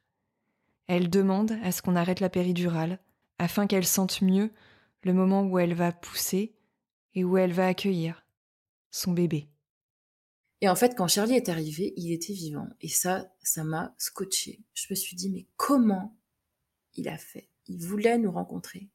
Elle 0.86 1.08
demande 1.08 1.56
à 1.62 1.72
ce 1.72 1.82
qu'on 1.82 1.96
arrête 1.96 2.20
la 2.20 2.30
péridurale, 2.30 2.98
afin 3.38 3.66
qu'elle 3.66 3.86
sente 3.86 4.22
mieux 4.22 4.52
le 5.04 5.12
moment 5.12 5.42
où 5.42 5.58
elle 5.58 5.74
va 5.74 5.92
pousser 5.92 6.54
et 7.14 7.24
où 7.24 7.36
elle 7.36 7.52
va 7.52 7.66
accueillir 7.66 8.24
son 8.90 9.12
bébé. 9.12 9.48
Et 10.60 10.68
en 10.68 10.76
fait, 10.76 10.94
quand 10.94 11.08
Charlie 11.08 11.34
est 11.34 11.48
arrivé, 11.48 11.94
il 11.96 12.12
était 12.12 12.32
vivant. 12.32 12.68
Et 12.80 12.88
ça, 12.88 13.32
ça 13.42 13.64
m'a 13.64 13.94
scotché. 13.98 14.60
Je 14.74 14.86
me 14.90 14.94
suis 14.94 15.16
dit, 15.16 15.30
mais 15.30 15.46
comment 15.56 16.16
il 16.94 17.08
a 17.08 17.16
fait? 17.16 17.48
Il 17.66 17.78
voulait 17.78 18.18
nous 18.18 18.30
rencontrer. 18.30 18.88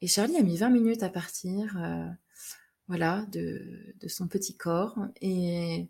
Et 0.00 0.08
Charlie 0.08 0.36
a 0.36 0.42
mis 0.42 0.56
20 0.56 0.70
minutes 0.70 1.02
à 1.02 1.10
partir, 1.10 1.78
euh, 1.78 2.08
voilà, 2.88 3.24
de, 3.30 3.94
de, 4.00 4.08
son 4.08 4.26
petit 4.26 4.56
corps. 4.56 4.98
Et, 5.20 5.88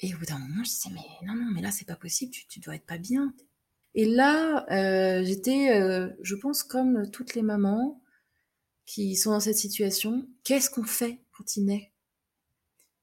et 0.00 0.14
au 0.14 0.18
bout 0.18 0.26
d'un 0.26 0.38
moment, 0.38 0.64
je 0.64 0.70
disais, 0.70 0.90
mais 0.92 1.26
non, 1.26 1.34
non, 1.34 1.50
mais 1.52 1.60
là, 1.60 1.70
c'est 1.70 1.86
pas 1.86 1.96
possible, 1.96 2.32
tu, 2.32 2.46
tu 2.46 2.58
dois 2.60 2.76
être 2.76 2.86
pas 2.86 2.98
bien. 2.98 3.34
Et 3.94 4.06
là, 4.06 4.66
euh, 4.70 5.24
j'étais, 5.24 5.78
euh, 5.78 6.08
je 6.22 6.36
pense, 6.36 6.62
comme 6.62 7.10
toutes 7.10 7.34
les 7.34 7.42
mamans, 7.42 8.00
qui 8.90 9.14
sont 9.14 9.30
dans 9.30 9.38
cette 9.38 9.56
situation, 9.56 10.26
qu'est-ce 10.42 10.68
qu'on 10.68 10.82
fait 10.82 11.20
quand 11.30 11.56
il 11.56 11.66
naît? 11.66 11.92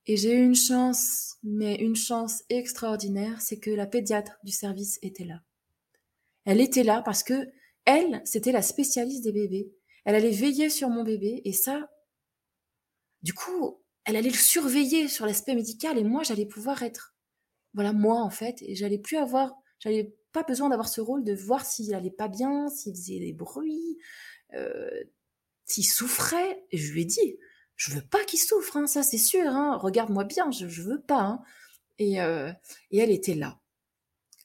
Et 0.06 0.18
j'ai 0.18 0.34
eu 0.34 0.44
une 0.44 0.54
chance, 0.54 1.38
mais 1.44 1.76
une 1.76 1.96
chance 1.96 2.44
extraordinaire, 2.50 3.42
c'est 3.42 3.58
que 3.58 3.72
la 3.72 3.88
pédiatre 3.88 4.38
du 4.44 4.52
service 4.52 5.00
était 5.02 5.24
là. 5.24 5.42
Elle 6.44 6.60
était 6.60 6.84
là 6.84 7.02
parce 7.02 7.24
que 7.24 7.48
elle, 7.86 8.22
c'était 8.26 8.52
la 8.52 8.62
spécialiste 8.62 9.24
des 9.24 9.32
bébés. 9.32 9.72
Elle 10.04 10.16
allait 10.16 10.32
veiller 10.32 10.70
sur 10.70 10.90
mon 10.90 11.06
bébé 11.06 11.42
et 11.46 11.54
ça, 11.54 11.90
du 13.22 13.34
coup, 13.34 13.82
elle 14.04 14.18
allait 14.18 14.30
le 14.30 14.36
surveiller 14.36 15.08
sur 15.08 15.26
l'aspect 15.26 15.56
médical 15.56 15.98
et 15.98 16.04
moi, 16.04 16.22
j'allais 16.24 16.46
pouvoir 16.46 16.84
être, 16.84 17.16
voilà, 17.74 17.94
moi 17.94 18.22
en 18.22 18.30
fait, 18.30 18.62
et 18.62 18.76
j'allais 18.76 19.00
plus 19.00 19.16
avoir, 19.16 19.56
j'allais 19.80 20.14
pas 20.34 20.44
besoin 20.44 20.68
d'avoir 20.68 20.90
ce 20.90 21.00
rôle 21.00 21.24
de 21.24 21.34
voir 21.34 21.66
s'il 21.66 21.96
allait 21.96 22.12
pas 22.12 22.28
bien, 22.28 22.68
s'il 22.68 22.94
faisait 22.94 23.20
des 23.20 23.32
bruits, 23.32 23.98
euh, 24.54 25.04
s'il 25.68 25.86
souffrait, 25.86 26.64
et 26.72 26.78
je 26.78 26.92
lui 26.92 27.04
ai 27.04 27.06
dit, 27.06 27.38
je 27.76 27.92
veux 27.92 28.02
pas 28.02 28.24
qu'il 28.26 28.40
souffre, 28.40 28.78
hein, 28.78 28.88
ça 28.88 29.04
c'est 29.04 29.18
sûr, 29.18 29.46
hein, 29.48 29.78
regarde-moi 29.78 30.24
bien, 30.24 30.50
je, 30.50 30.68
je 30.68 30.82
veux 30.82 31.02
pas. 31.02 31.22
Hein. 31.22 31.44
Et, 32.00 32.22
euh, 32.22 32.52
et 32.92 32.98
elle 33.00 33.12
était 33.12 33.36
là. 33.36 33.60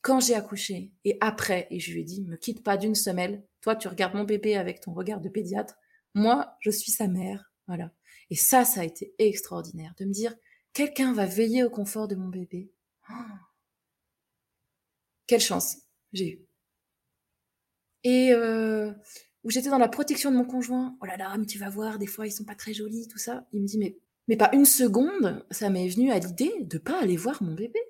Quand 0.02 0.20
j'ai 0.20 0.34
accouché, 0.34 0.92
et 1.04 1.16
après, 1.20 1.68
et 1.70 1.78
je 1.80 1.92
lui 1.92 2.00
ai 2.00 2.04
dit, 2.04 2.22
me 2.22 2.36
quitte 2.36 2.62
pas 2.62 2.76
d'une 2.76 2.96
semelle, 2.96 3.44
toi 3.60 3.76
tu 3.76 3.88
regardes 3.88 4.14
mon 4.14 4.24
bébé 4.24 4.56
avec 4.56 4.80
ton 4.80 4.92
regard 4.92 5.20
de 5.20 5.28
pédiatre, 5.28 5.76
moi 6.14 6.56
je 6.60 6.70
suis 6.70 6.92
sa 6.92 7.06
mère, 7.08 7.52
voilà. 7.68 7.92
Et 8.30 8.34
ça, 8.34 8.64
ça 8.64 8.80
a 8.80 8.84
été 8.84 9.14
extraordinaire, 9.18 9.94
de 9.98 10.04
me 10.04 10.12
dire, 10.12 10.34
quelqu'un 10.72 11.12
va 11.12 11.26
veiller 11.26 11.62
au 11.64 11.70
confort 11.70 12.08
de 12.08 12.16
mon 12.16 12.28
bébé. 12.28 12.72
Quelle 15.26 15.40
chance 15.40 15.76
j'ai 16.12 16.30
eu. 16.32 16.46
Et 18.04 18.32
euh, 18.32 18.92
où 19.44 19.50
j'étais 19.50 19.70
dans 19.70 19.78
la 19.78 19.88
protection 19.88 20.30
de 20.30 20.36
mon 20.36 20.44
conjoint. 20.44 20.96
Oh 21.00 21.06
là 21.06 21.16
là, 21.16 21.36
mais 21.38 21.46
tu 21.46 21.58
vas 21.58 21.70
voir, 21.70 21.98
des 21.98 22.06
fois 22.06 22.26
ils 22.26 22.32
sont 22.32 22.44
pas 22.44 22.54
très 22.54 22.74
jolis, 22.74 23.08
tout 23.08 23.18
ça. 23.18 23.46
Il 23.52 23.62
me 23.62 23.66
dit, 23.66 23.78
mais, 23.78 24.36
pas 24.36 24.50
une 24.52 24.64
seconde, 24.64 25.44
ça 25.50 25.68
m'est 25.68 25.88
venu 25.88 26.10
à 26.10 26.18
l'idée 26.18 26.52
de 26.60 26.78
pas 26.78 27.00
aller 27.00 27.16
voir 27.16 27.42
mon 27.42 27.54
bébé. 27.54 27.80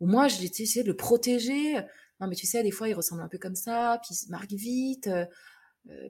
Ou 0.00 0.06
moi, 0.06 0.28
j'ai 0.28 0.44
essayé 0.44 0.82
de 0.82 0.88
le 0.88 0.96
protéger. 0.96 1.74
Non, 2.20 2.28
mais 2.28 2.34
tu 2.34 2.46
sais, 2.46 2.62
des 2.62 2.70
fois, 2.70 2.88
il 2.88 2.94
ressemble 2.94 3.22
un 3.22 3.28
peu 3.28 3.38
comme 3.38 3.54
ça, 3.54 3.98
puis 4.02 4.14
il 4.14 4.16
se 4.16 4.30
marque 4.30 4.52
vite. 4.52 5.06
Euh, 5.06 5.24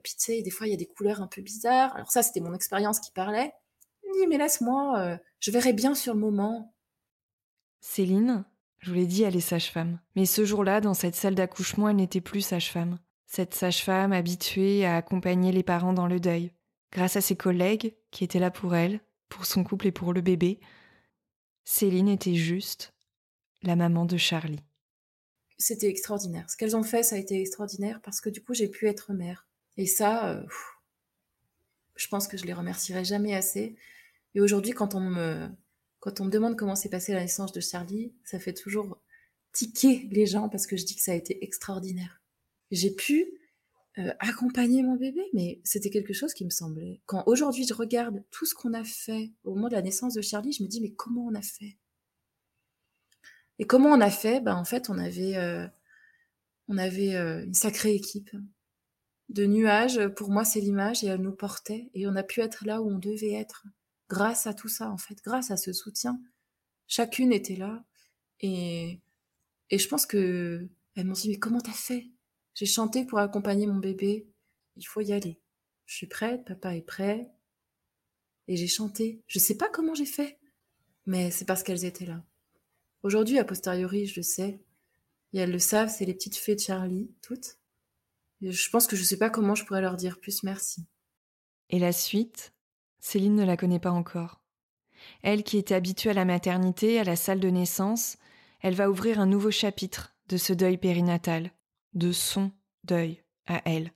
puis 0.03 0.13
tu 0.17 0.25
sais, 0.25 0.41
des 0.41 0.49
fois, 0.49 0.67
il 0.67 0.71
y 0.71 0.73
a 0.73 0.77
des 0.77 0.87
couleurs 0.87 1.21
un 1.21 1.27
peu 1.27 1.41
bizarres. 1.41 1.95
Alors 1.95 2.11
ça, 2.11 2.21
c'était 2.21 2.41
mon 2.41 2.53
expérience 2.53 2.99
qui 2.99 3.11
parlait. 3.11 3.53
Il 4.03 4.09
me 4.09 4.21
dit, 4.21 4.27
mais 4.27 4.37
laisse-moi, 4.37 4.99
euh, 4.99 5.17
je 5.39 5.51
verrai 5.51 5.71
bien 5.71 5.95
sur 5.95 6.13
le 6.13 6.19
moment. 6.19 6.73
Céline, 7.79 8.43
je 8.79 8.89
vous 8.89 8.95
l'ai 8.95 9.05
dit, 9.05 9.23
elle 9.23 9.35
est 9.35 9.41
sage-femme. 9.41 10.01
Mais 10.15 10.25
ce 10.25 10.43
jour-là, 10.43 10.81
dans 10.81 10.93
cette 10.93 11.15
salle 11.15 11.35
d'accouchement, 11.35 11.87
elle 11.87 11.97
n'était 11.97 12.21
plus 12.21 12.41
sage-femme 12.41 12.97
cette 13.27 13.53
sage-femme 13.53 14.13
habituée 14.13 14.85
à 14.85 14.95
accompagner 14.95 15.51
les 15.51 15.63
parents 15.63 15.93
dans 15.93 16.07
le 16.07 16.19
deuil. 16.19 16.53
Grâce 16.91 17.17
à 17.17 17.21
ses 17.21 17.35
collègues 17.35 17.93
qui 18.09 18.23
étaient 18.23 18.39
là 18.39 18.49
pour 18.49 18.73
elle, 18.73 19.01
pour 19.27 19.45
son 19.45 19.63
couple 19.63 19.87
et 19.87 19.91
pour 19.91 20.13
le 20.13 20.21
bébé, 20.21 20.59
Céline 21.65 22.07
était 22.07 22.35
juste 22.35 22.93
la 23.61 23.75
maman 23.75 24.05
de 24.05 24.15
Charlie. 24.15 24.63
C'était 25.57 25.89
extraordinaire. 25.89 26.49
Ce 26.49 26.55
qu'elles 26.55 26.77
ont 26.77 26.83
fait, 26.83 27.03
ça 27.03 27.15
a 27.15 27.19
été 27.19 27.41
extraordinaire 27.41 27.99
parce 28.01 28.21
que 28.21 28.29
du 28.29 28.41
coup, 28.41 28.53
j'ai 28.53 28.69
pu 28.69 28.87
être 28.87 29.11
mère. 29.11 29.45
Et 29.75 29.85
ça, 29.85 30.29
euh, 30.29 30.43
je 31.97 32.07
pense 32.07 32.27
que 32.27 32.37
je 32.37 32.45
les 32.45 32.53
remercierai 32.53 33.03
jamais 33.03 33.35
assez. 33.35 33.75
Et 34.35 34.41
aujourd'hui, 34.41 34.71
quand 34.71 34.95
on 34.95 35.01
me, 35.01 35.49
quand 35.99 36.21
on 36.21 36.25
me 36.25 36.31
demande 36.31 36.55
comment 36.55 36.75
s'est 36.75 36.89
passée 36.89 37.13
la 37.13 37.21
naissance 37.21 37.51
de 37.51 37.59
Charlie, 37.59 38.13
ça 38.23 38.39
fait 38.39 38.53
toujours 38.53 39.01
tiquer 39.51 40.07
les 40.11 40.27
gens 40.27 40.47
parce 40.47 40.67
que 40.67 40.77
je 40.77 40.85
dis 40.85 40.95
que 40.95 41.01
ça 41.01 41.11
a 41.11 41.15
été 41.15 41.43
extraordinaire 41.43 42.21
j'ai 42.71 42.91
pu 42.91 43.27
euh, 43.99 44.13
accompagner 44.19 44.83
mon 44.83 44.95
bébé, 44.95 45.23
mais 45.33 45.59
c'était 45.63 45.89
quelque 45.89 46.13
chose 46.13 46.33
qui 46.33 46.45
me 46.45 46.51
semblait. 46.51 47.01
Quand 47.07 47.23
aujourd'hui 47.25 47.65
je 47.65 47.73
regarde 47.73 48.23
tout 48.29 48.45
ce 48.45 48.53
qu'on 48.53 48.73
a 48.73 48.83
fait 48.83 49.31
au 49.43 49.55
moment 49.55 49.69
de 49.69 49.73
la 49.73 49.81
naissance 49.81 50.13
de 50.13 50.21
Charlie, 50.21 50.51
je 50.51 50.61
me 50.61 50.67
dis 50.67 50.81
mais 50.81 50.91
comment 50.91 51.25
on 51.25 51.33
a 51.33 51.41
fait? 51.41 51.77
Et 53.57 53.65
comment 53.65 53.89
on 53.89 54.01
a 54.01 54.11
fait? 54.11 54.39
Ben 54.39 54.55
en 54.55 54.65
fait 54.65 54.91
on 54.91 54.99
avait 54.99 55.35
euh, 55.37 55.67
on 56.67 56.77
avait 56.77 57.15
euh, 57.15 57.43
une 57.43 57.55
sacrée 57.55 57.95
équipe 57.95 58.29
de 59.29 59.45
nuages. 59.47 60.07
Pour 60.09 60.29
moi 60.29 60.45
c'est 60.45 60.59
l'image 60.61 61.03
et 61.03 61.07
elle 61.07 61.21
nous 61.21 61.35
portait 61.35 61.89
et 61.95 62.05
on 62.07 62.15
a 62.15 62.23
pu 62.23 62.41
être 62.41 62.65
là 62.65 62.83
où 62.83 62.91
on 62.91 62.99
devait 62.99 63.33
être 63.33 63.65
grâce 64.09 64.45
à 64.45 64.53
tout 64.53 64.69
ça 64.69 64.91
en 64.91 64.97
fait, 64.97 65.17
grâce 65.23 65.49
à 65.49 65.57
ce 65.57 65.73
soutien. 65.73 66.21
Chacune 66.87 67.33
était 67.33 67.55
là 67.55 67.83
et 68.41 68.99
et 69.71 69.79
je 69.79 69.87
pense 69.87 70.05
que 70.05 70.67
elles 70.95 71.05
m'ont 71.05 71.13
dit 71.13 71.29
mais 71.29 71.39
comment 71.39 71.61
t'as 71.61 71.71
fait? 71.71 72.05
J'ai 72.57 72.65
chanté 72.65 73.05
pour 73.05 73.19
accompagner 73.19 73.67
mon 73.67 73.75
bébé. 73.75 74.27
Il 74.77 74.83
faut 74.83 75.01
y 75.01 75.13
aller. 75.13 75.39
Je 75.85 75.93
suis 75.93 76.07
prête, 76.07 76.43
papa 76.43 76.75
est 76.75 76.81
prêt. 76.81 77.29
Et 78.47 78.57
j'ai 78.57 78.65
chanté. 78.65 79.21
Je 79.27 79.37
sais 79.37 79.57
pas 79.57 79.69
comment 79.69 79.93
j'ai 79.93 80.07
fait, 80.07 80.39
mais 81.05 81.29
c'est 81.29 81.45
parce 81.45 81.61
qu'elles 81.61 81.85
étaient 81.85 82.07
là. 82.07 82.23
Aujourd'hui, 83.03 83.37
a 83.37 83.43
posteriori, 83.43 84.07
je 84.07 84.15
le 84.15 84.23
sais. 84.23 84.59
Et 85.33 85.37
elles 85.37 85.51
le 85.51 85.59
savent, 85.59 85.93
c'est 85.95 86.05
les 86.05 86.15
petites 86.15 86.35
fées 86.35 86.55
de 86.55 86.59
Charlie, 86.59 87.11
toutes. 87.21 87.59
Et 88.41 88.51
je 88.51 88.69
pense 88.71 88.87
que 88.87 88.95
je 88.95 89.03
sais 89.03 89.19
pas 89.19 89.29
comment 89.29 89.53
je 89.53 89.63
pourrais 89.63 89.81
leur 89.81 89.95
dire 89.95 90.19
plus 90.19 90.41
merci. 90.41 90.83
Et 91.69 91.77
la 91.77 91.91
suite, 91.91 92.53
Céline 92.99 93.35
ne 93.35 93.45
la 93.45 93.55
connaît 93.55 93.79
pas 93.79 93.91
encore. 93.91 94.41
Elle 95.21 95.43
qui 95.43 95.59
était 95.59 95.75
habituée 95.75 96.09
à 96.09 96.13
la 96.13 96.25
maternité, 96.25 96.99
à 96.99 97.03
la 97.03 97.15
salle 97.15 97.39
de 97.39 97.49
naissance, 97.49 98.17
elle 98.61 98.73
va 98.73 98.89
ouvrir 98.89 99.19
un 99.19 99.27
nouveau 99.27 99.51
chapitre 99.51 100.15
de 100.27 100.37
ce 100.37 100.53
deuil 100.53 100.79
périnatal 100.79 101.51
de 101.97 102.11
son 102.11 102.51
deuil 102.83 103.21
à 103.47 103.61
elle. 103.65 103.91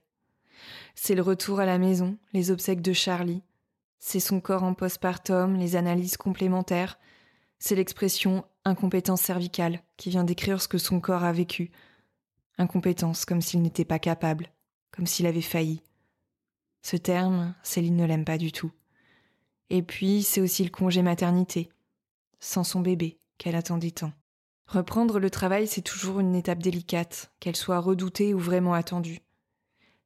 C'est 0.94 1.14
le 1.14 1.22
retour 1.22 1.60
à 1.60 1.66
la 1.66 1.78
maison, 1.78 2.18
les 2.32 2.50
obsèques 2.50 2.82
de 2.82 2.92
Charlie. 2.92 3.42
C'est 3.98 4.20
son 4.20 4.40
corps 4.40 4.64
en 4.64 4.74
postpartum, 4.74 5.56
les 5.56 5.76
analyses 5.76 6.16
complémentaires. 6.16 6.98
C'est 7.58 7.76
l'expression 7.76 8.44
incompétence 8.64 9.22
cervicale 9.22 9.80
qui 9.96 10.10
vient 10.10 10.24
décrire 10.24 10.60
ce 10.60 10.68
que 10.68 10.78
son 10.78 11.00
corps 11.00 11.24
a 11.24 11.32
vécu. 11.32 11.70
Incompétence 12.58 13.24
comme 13.24 13.40
s'il 13.40 13.62
n'était 13.62 13.84
pas 13.84 13.98
capable, 13.98 14.52
comme 14.90 15.06
s'il 15.06 15.26
avait 15.26 15.40
failli. 15.40 15.82
Ce 16.82 16.96
terme, 16.96 17.54
Céline 17.62 17.96
ne 17.96 18.04
l'aime 18.04 18.24
pas 18.24 18.38
du 18.38 18.52
tout. 18.52 18.72
Et 19.70 19.82
puis, 19.82 20.22
c'est 20.22 20.40
aussi 20.40 20.64
le 20.64 20.70
congé 20.70 21.00
maternité, 21.02 21.70
sans 22.40 22.64
son 22.64 22.80
bébé, 22.80 23.18
qu'elle 23.38 23.56
attendait 23.56 23.92
tant. 23.92 24.12
Reprendre 24.72 25.18
le 25.18 25.28
travail, 25.28 25.66
c'est 25.66 25.82
toujours 25.82 26.18
une 26.18 26.34
étape 26.34 26.62
délicate, 26.62 27.30
qu'elle 27.40 27.56
soit 27.56 27.78
redoutée 27.78 28.32
ou 28.32 28.38
vraiment 28.38 28.72
attendue. 28.72 29.20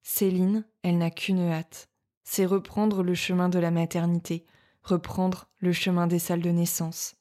Céline, 0.03 0.67
elle 0.83 0.99
n'a 0.99 1.13
qu'une 1.13 1.39
hâte, 1.39 1.89
c'est 2.25 2.45
reprendre 2.45 3.05
le 3.05 3.15
chemin 3.15 3.49
de 3.49 3.61
la 3.61 3.71
maternité, 3.71 4.45
reprendre 4.83 5.49
le 5.59 5.73
chemin 5.73 6.09
des 6.09 6.19
salles 6.19 6.43
de 6.43 6.51
naissance. 6.51 7.15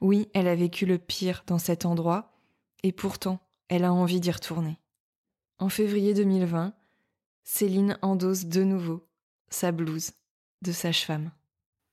Oui, 0.00 0.28
elle 0.32 0.46
a 0.46 0.54
vécu 0.54 0.86
le 0.86 0.98
pire 0.98 1.42
dans 1.48 1.58
cet 1.58 1.86
endroit, 1.86 2.38
et 2.84 2.92
pourtant, 2.92 3.40
elle 3.66 3.82
a 3.82 3.92
envie 3.92 4.20
d'y 4.20 4.30
retourner. 4.30 4.78
En 5.58 5.68
février 5.68 6.14
2020, 6.14 6.72
Céline 7.42 7.98
endosse 8.00 8.44
de 8.44 8.62
nouveau 8.62 9.08
sa 9.48 9.72
blouse 9.72 10.12
de 10.62 10.70
sage-femme. 10.70 11.32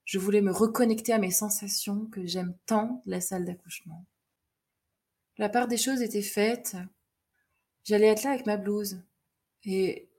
Je 0.06 0.20
voulais 0.20 0.42
me 0.42 0.52
reconnecter 0.52 1.14
à 1.14 1.18
mes 1.18 1.32
sensations 1.32 2.06
que 2.12 2.28
j'aime 2.28 2.56
tant 2.68 3.02
la 3.08 3.22
salle 3.22 3.46
d'accouchement. 3.46 4.06
La 5.38 5.50
part 5.50 5.68
des 5.68 5.78
choses 5.78 6.02
était 6.02 6.22
faite. 6.22 6.76
J'allais 7.84 8.08
être 8.08 8.24
là 8.24 8.32
avec 8.32 8.46
ma 8.46 8.58
blouse. 8.58 9.02
Et 9.66 10.10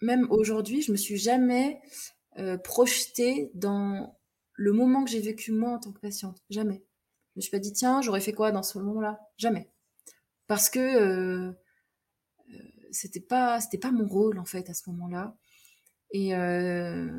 même 0.00 0.26
aujourd'hui, 0.30 0.82
je 0.82 0.92
me 0.92 0.96
suis 0.96 1.16
jamais 1.16 1.80
euh, 2.38 2.56
projetée 2.56 3.50
dans 3.54 4.16
le 4.54 4.72
moment 4.72 5.04
que 5.04 5.10
j'ai 5.10 5.20
vécu 5.20 5.52
moi 5.52 5.72
en 5.72 5.78
tant 5.78 5.92
que 5.92 6.00
patiente. 6.00 6.42
Jamais. 6.50 6.84
Je 7.34 7.38
me 7.38 7.40
suis 7.42 7.50
pas 7.50 7.58
dit, 7.58 7.72
tiens, 7.72 8.00
j'aurais 8.00 8.20
fait 8.20 8.32
quoi 8.32 8.52
dans 8.52 8.62
ce 8.62 8.78
moment-là? 8.78 9.20
Jamais. 9.36 9.70
Parce 10.46 10.70
que 10.70 10.78
euh, 10.78 11.52
euh, 12.50 12.58
c'était 12.92 13.20
pas 13.20 13.60
c'était 13.60 13.78
pas 13.78 13.90
mon 13.90 14.06
rôle 14.06 14.38
en 14.38 14.44
fait 14.44 14.68
à 14.70 14.74
ce 14.74 14.88
moment-là. 14.90 15.36
Et 16.10 16.30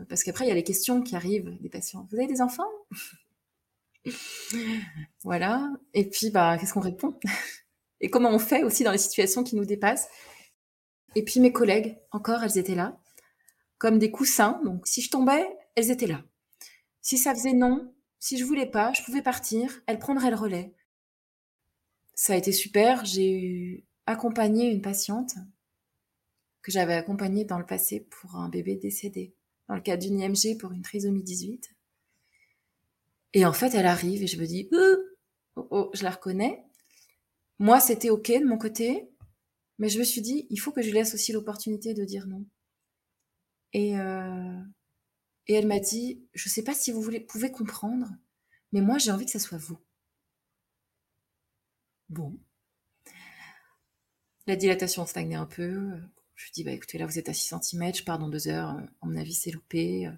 parce 0.08 0.24
qu'après 0.24 0.46
il 0.46 0.48
y 0.48 0.52
a 0.52 0.56
les 0.56 0.64
questions 0.64 1.02
qui 1.02 1.18
arrivent 1.18 1.58
des 1.60 1.68
patients. 1.68 2.08
Vous 2.10 2.16
avez 2.16 2.28
des 2.28 2.42
enfants? 2.42 2.70
Voilà. 5.24 5.72
Et 5.94 6.10
puis 6.10 6.30
bah 6.30 6.58
qu'est-ce 6.58 6.74
qu'on 6.74 6.80
répond? 6.80 7.20
Et 8.02 8.10
comment 8.10 8.30
on 8.30 8.40
fait 8.40 8.64
aussi 8.64 8.84
dans 8.84 8.92
les 8.92 8.98
situations 8.98 9.44
qui 9.44 9.56
nous 9.56 9.66
dépassent? 9.66 10.08
Et 11.16 11.24
puis 11.24 11.40
mes 11.40 11.54
collègues, 11.54 11.98
encore, 12.12 12.44
elles 12.44 12.58
étaient 12.58 12.76
là, 12.76 13.00
comme 13.78 14.00
des 14.00 14.12
coussins. 14.12 14.62
Donc 14.64 14.86
si 14.88 15.02
je 15.02 15.10
tombais, 15.10 15.48
elles 15.76 15.92
étaient 15.92 16.08
là. 16.08 16.24
Si 17.02 17.18
ça 17.18 17.34
faisait 17.34 17.54
non, 17.54 17.94
si 18.20 18.38
je 18.38 18.44
voulais 18.44 18.66
pas, 18.66 18.92
je 18.94 19.04
pouvais 19.04 19.22
partir, 19.22 19.82
elles 19.88 20.00
prendraient 20.00 20.32
le 20.32 20.36
relais. 20.36 20.74
Ça 22.16 22.34
a 22.34 22.38
été 22.38 22.52
super. 22.52 23.06
J'ai 23.06 23.86
accompagné 24.06 24.70
une 24.72 24.82
patiente 24.82 25.36
que 26.62 26.72
j'avais 26.72 26.96
accompagnée 26.96 27.46
dans 27.46 27.60
le 27.60 27.66
passé 27.66 28.00
pour 28.00 28.36
un 28.36 28.50
bébé 28.50 28.76
décédé, 28.76 29.36
dans 29.68 29.76
le 29.76 29.82
cadre 29.82 30.02
d'une 30.02 30.20
IMG 30.20 30.58
pour 30.60 30.72
une 30.72 30.82
trisomie 30.82 31.24
18. 31.24 31.75
Et 33.36 33.46
en 33.46 33.52
fait, 33.52 33.76
elle 33.76 33.86
arrive 33.86 34.24
et 34.24 34.28
je 34.28 34.40
me 34.40 34.48
dis, 34.48 34.70
oh, 34.72 35.68
oh, 35.70 35.92
je 35.94 36.04
la 36.04 36.12
reconnais. 36.12 36.64
Moi, 37.60 37.82
c'était 37.82 38.10
OK 38.10 38.32
de 38.32 38.46
mon 38.46 38.58
côté. 38.58 39.12
Mais 39.78 39.90
je 39.90 40.00
me 40.00 40.06
suis 40.06 40.22
dit, 40.22 40.48
il 40.50 40.58
faut 40.58 40.72
que 40.72 40.82
je 40.82 40.92
laisse 40.92 41.14
aussi 41.14 41.34
l'opportunité 41.34 41.94
de 41.94 42.06
dire 42.06 42.28
non. 42.28 42.46
Et, 43.74 44.00
euh, 44.00 44.62
et 45.48 45.54
elle 45.54 45.68
m'a 45.68 45.80
dit, 45.80 46.26
je 46.34 46.48
ne 46.48 46.52
sais 46.52 46.64
pas 46.64 46.74
si 46.74 46.94
vous 46.94 47.12
pouvez 47.28 47.52
comprendre, 47.52 48.10
mais 48.72 48.80
moi 48.80 48.98
j'ai 49.00 49.12
envie 49.12 49.26
que 49.26 49.32
ce 49.32 49.40
soit 49.40 49.58
vous. 49.58 49.78
Bon. 52.08 52.40
La 54.48 54.56
dilatation 54.56 55.06
stagnait 55.06 55.36
un 55.36 55.46
peu. 55.46 55.92
Je 56.36 56.46
lui 56.46 56.52
dis, 56.54 56.64
bah 56.64 56.72
écoutez, 56.72 56.98
là 56.98 57.06
vous 57.06 57.20
êtes 57.20 57.28
à 57.28 57.34
6 57.34 57.54
cm, 57.62 57.96
je 57.96 58.04
pars 58.06 58.18
dans 58.18 58.30
deux 58.30 58.48
heures. 58.48 58.70
À 59.02 59.06
mon 59.06 59.18
avis, 59.18 59.34
c'est 59.34 59.52
loupé. 59.52 60.10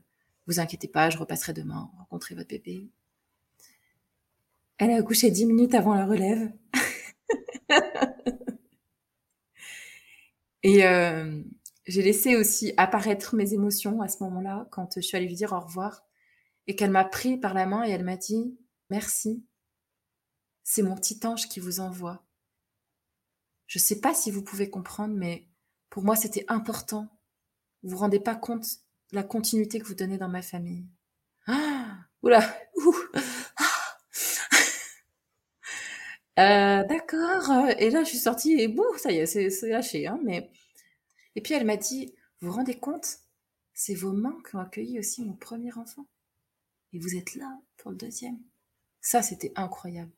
Vous 0.45 0.59
inquiétez 0.59 0.87
pas, 0.87 1.09
je 1.09 1.17
repasserai 1.17 1.53
demain 1.53 1.89
rencontrer 1.97 2.35
votre 2.35 2.49
bébé. 2.49 2.91
Elle 4.77 4.91
a 4.91 4.97
accouché 4.97 5.31
10 5.31 5.45
minutes 5.45 5.73
avant 5.73 5.95
la 5.95 6.05
relève. 6.05 6.51
Et 10.63 10.85
euh, 10.85 11.41
j'ai 11.85 12.01
laissé 12.01 12.35
aussi 12.35 12.73
apparaître 12.77 13.35
mes 13.35 13.53
émotions 13.53 14.01
à 14.01 14.07
ce 14.07 14.21
moment-là, 14.23 14.67
quand 14.71 14.95
je 14.95 15.01
suis 15.01 15.15
allée 15.17 15.27
lui 15.27 15.35
dire 15.35 15.53
au 15.53 15.59
revoir, 15.59 16.03
et 16.67 16.75
qu'elle 16.75 16.91
m'a 16.91 17.05
pris 17.05 17.37
par 17.37 17.53
la 17.53 17.65
main 17.65 17.85
et 17.85 17.91
elle 17.91 18.03
m'a 18.03 18.17
dit 18.17 18.57
Merci, 18.89 19.45
c'est 20.63 20.83
mon 20.83 20.95
petit 20.95 21.19
ange 21.25 21.47
qui 21.47 21.59
vous 21.59 21.79
envoie. 21.79 22.25
Je 23.67 23.79
ne 23.79 23.83
sais 23.83 23.99
pas 23.99 24.13
si 24.13 24.31
vous 24.31 24.43
pouvez 24.43 24.69
comprendre, 24.69 25.15
mais 25.15 25.47
pour 25.89 26.03
moi, 26.03 26.15
c'était 26.15 26.45
important. 26.47 27.07
Vous 27.83 27.91
vous 27.91 27.97
rendez 27.97 28.19
pas 28.19 28.35
compte 28.35 28.65
de 29.11 29.15
la 29.15 29.23
continuité 29.23 29.79
que 29.79 29.87
vous 29.87 29.95
donnez 29.95 30.17
dans 30.17 30.29
ma 30.29 30.41
famille. 30.41 30.87
Ah 31.47 31.97
Oula 32.21 32.41
Ouh 32.75 32.95
Euh, 36.37 36.83
d'accord. 36.83 37.67
Et 37.79 37.89
là, 37.89 38.03
je 38.03 38.09
suis 38.09 38.17
sortie 38.17 38.53
et 38.59 38.67
bouh, 38.67 38.97
ça 38.97 39.11
y 39.11 39.17
est, 39.17 39.25
c'est 39.25 39.69
lâché. 39.69 40.07
Hein, 40.07 40.19
mais... 40.23 40.49
Et 41.35 41.41
puis 41.41 41.53
elle 41.53 41.65
m'a 41.65 41.77
dit, 41.77 42.13
vous 42.41 42.49
vous 42.49 42.55
rendez 42.55 42.75
compte 42.75 43.19
C'est 43.73 43.95
vos 43.95 44.11
mains 44.11 44.37
qui 44.47 44.55
ont 44.55 44.59
accueilli 44.59 44.99
aussi 44.99 45.23
mon 45.23 45.33
premier 45.33 45.73
enfant. 45.73 46.07
Et 46.93 46.99
vous 46.99 47.15
êtes 47.15 47.35
là 47.35 47.59
pour 47.77 47.91
le 47.91 47.97
deuxième. 47.97 48.39
Ça, 49.01 49.21
c'était 49.21 49.51
incroyable. 49.55 50.11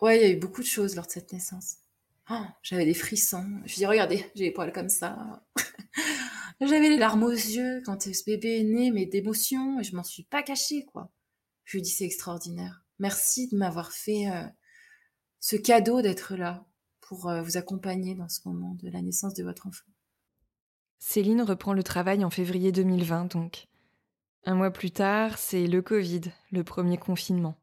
Ouais, 0.00 0.18
il 0.18 0.22
y 0.22 0.24
a 0.26 0.30
eu 0.30 0.36
beaucoup 0.36 0.60
de 0.60 0.66
choses 0.66 0.94
lors 0.94 1.06
de 1.06 1.12
cette 1.12 1.32
naissance. 1.32 1.76
Oh, 2.30 2.44
j'avais 2.62 2.84
des 2.84 2.94
frissons. 2.94 3.60
Je 3.64 3.76
dis, 3.76 3.86
regardez, 3.86 4.26
j'ai 4.34 4.44
les 4.44 4.50
poils 4.50 4.72
comme 4.72 4.88
ça. 4.88 5.42
j'avais 6.60 6.88
les 6.88 6.98
larmes 6.98 7.22
aux 7.22 7.30
yeux 7.30 7.82
quand 7.84 8.02
ce 8.02 8.24
bébé 8.24 8.60
est 8.60 8.64
né, 8.64 8.90
mais 8.90 9.06
d'émotion, 9.06 9.80
et 9.80 9.84
je 9.84 9.94
m'en 9.94 10.02
suis 10.02 10.24
pas 10.24 10.42
cachée, 10.42 10.84
quoi. 10.84 11.10
Je 11.64 11.76
lui 11.76 11.82
dis, 11.82 11.90
c'est 11.90 12.04
extraordinaire. 12.04 12.84
Merci 12.98 13.48
de 13.48 13.56
m'avoir 13.56 13.92
fait 13.92 14.28
euh, 14.30 14.44
ce 15.48 15.54
cadeau 15.54 16.02
d'être 16.02 16.34
là 16.34 16.64
pour 17.00 17.28
euh, 17.28 17.40
vous 17.40 17.56
accompagner 17.56 18.16
dans 18.16 18.28
ce 18.28 18.40
moment 18.46 18.76
de 18.82 18.90
la 18.90 19.00
naissance 19.00 19.32
de 19.34 19.44
votre 19.44 19.68
enfant. 19.68 19.86
Céline 20.98 21.40
reprend 21.40 21.72
le 21.72 21.84
travail 21.84 22.24
en 22.24 22.30
février 22.30 22.72
2020 22.72 23.26
donc. 23.32 23.68
Un 24.44 24.56
mois 24.56 24.72
plus 24.72 24.90
tard, 24.90 25.38
c'est 25.38 25.68
le 25.68 25.82
Covid, 25.82 26.22
le 26.50 26.64
premier 26.64 26.96
confinement. 26.98 27.54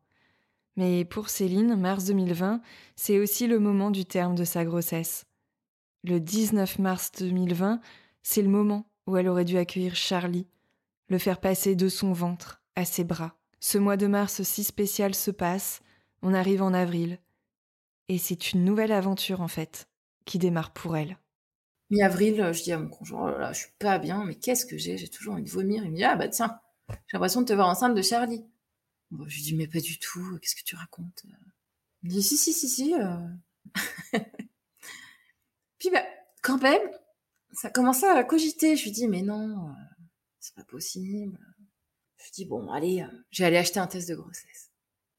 Mais 0.77 1.03
pour 1.03 1.27
Céline, 1.27 1.75
mars 1.75 2.05
2020, 2.05 2.61
c'est 2.95 3.19
aussi 3.19 3.47
le 3.47 3.59
moment 3.59 3.91
du 3.91 4.05
terme 4.05 4.35
de 4.35 4.45
sa 4.45 4.63
grossesse. 4.63 5.25
Le 6.05 6.21
19 6.21 6.79
mars 6.79 7.11
2020, 7.19 7.81
c'est 8.21 8.41
le 8.41 8.47
moment 8.47 8.85
où 9.07 9.17
elle 9.17 9.27
aurait 9.27 9.43
dû 9.43 9.57
accueillir 9.57 9.97
Charlie, 9.97 10.47
le 11.09 11.17
faire 11.17 11.41
passer 11.41 11.75
de 11.75 11.89
son 11.89 12.13
ventre 12.13 12.61
à 12.77 12.85
ses 12.85 13.03
bras. 13.03 13.35
Ce 13.59 13.77
mois 13.77 13.97
de 13.97 14.07
mars 14.07 14.41
si 14.43 14.63
spécial 14.63 15.13
se 15.13 15.31
passe, 15.31 15.81
on 16.21 16.33
arrive 16.33 16.61
en 16.61 16.73
avril, 16.73 17.19
et 18.09 18.17
c'est 18.17 18.51
une 18.51 18.65
nouvelle 18.65 18.91
aventure 18.91 19.41
en 19.41 19.47
fait 19.47 19.87
qui 20.25 20.39
démarre 20.39 20.73
pour 20.73 20.95
elle. 20.97 21.17
Mi-avril, 21.89 22.51
je 22.53 22.63
dis 22.63 22.71
à 22.71 22.79
mon 22.79 22.89
conjoint, 22.89 23.33
oh 23.33 23.39
là, 23.39 23.53
je 23.53 23.59
suis 23.59 23.73
pas 23.77 23.99
bien, 23.99 24.23
mais 24.25 24.35
qu'est-ce 24.35 24.65
que 24.65 24.77
j'ai? 24.77 24.97
J'ai 24.97 25.09
toujours 25.09 25.33
envie 25.33 25.43
de 25.43 25.49
vomir. 25.49 25.83
Il 25.83 25.91
me 25.91 25.95
dit, 25.95 26.03
ah 26.03 26.15
bah 26.15 26.27
tiens, 26.27 26.59
j'ai 26.89 26.95
l'impression 27.13 27.41
de 27.41 27.45
te 27.45 27.53
voir 27.53 27.67
enceinte 27.67 27.95
de 27.95 28.01
Charlie. 28.01 28.43
je 29.11 29.35
lui 29.35 29.41
dis, 29.43 29.55
mais 29.55 29.67
pas 29.67 29.79
du 29.79 29.99
tout, 29.99 30.39
qu'est-ce 30.41 30.55
que 30.55 30.63
tu 30.63 30.75
racontes? 30.75 31.23
Il 32.01 32.09
me 32.09 32.09
dit, 32.09 32.23
si, 32.23 32.37
si, 32.37 32.51
si, 32.53 32.67
si. 32.67 32.95
Euh. 32.95 33.17
Puis 35.77 35.89
bah, 35.91 36.03
quand 36.41 36.61
même, 36.61 36.81
ça 37.51 37.69
commençait 37.69 38.07
à 38.07 38.23
cogiter. 38.23 38.75
Je 38.75 38.83
lui 38.85 38.91
dis, 38.91 39.07
mais 39.07 39.21
non, 39.21 39.69
euh, 39.69 39.73
c'est 40.39 40.55
pas 40.55 40.63
possible. 40.63 41.37
Je 42.17 42.23
lui 42.23 42.31
dis, 42.33 42.45
bon, 42.45 42.71
allez, 42.71 43.01
euh, 43.01 43.17
j'ai 43.31 43.45
allé 43.45 43.57
acheter 43.57 43.79
un 43.79 43.87
test 43.87 44.09
de 44.09 44.15
grossesse. 44.15 44.71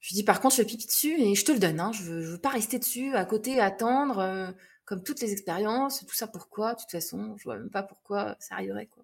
Je 0.04 0.10
lui 0.10 0.16
dis 0.16 0.22
par 0.22 0.42
contre, 0.42 0.56
je 0.56 0.60
fais 0.60 0.66
pipi 0.66 0.86
dessus 0.86 1.18
et 1.18 1.34
je 1.34 1.44
te 1.46 1.52
le 1.52 1.58
donne. 1.58 1.80
Hein. 1.80 1.90
Je, 1.92 2.02
veux, 2.02 2.20
veux 2.32 2.38
pas 2.38 2.50
rester 2.50 2.78
dessus, 2.78 3.16
à 3.16 3.24
côté, 3.24 3.58
attendre, 3.58 4.18
euh, 4.18 4.52
comme 4.84 5.02
toutes 5.02 5.22
les 5.22 5.32
expériences. 5.32 6.04
Tout 6.06 6.14
ça 6.14 6.26
pourquoi? 6.26 6.74
De 6.74 6.80
toute 6.80 6.90
façon, 6.90 7.34
je 7.38 7.44
vois 7.44 7.56
même 7.56 7.70
pas 7.70 7.82
pourquoi 7.82 8.36
ça 8.38 8.56
arriverait 8.56 8.86
quoi. 8.86 9.02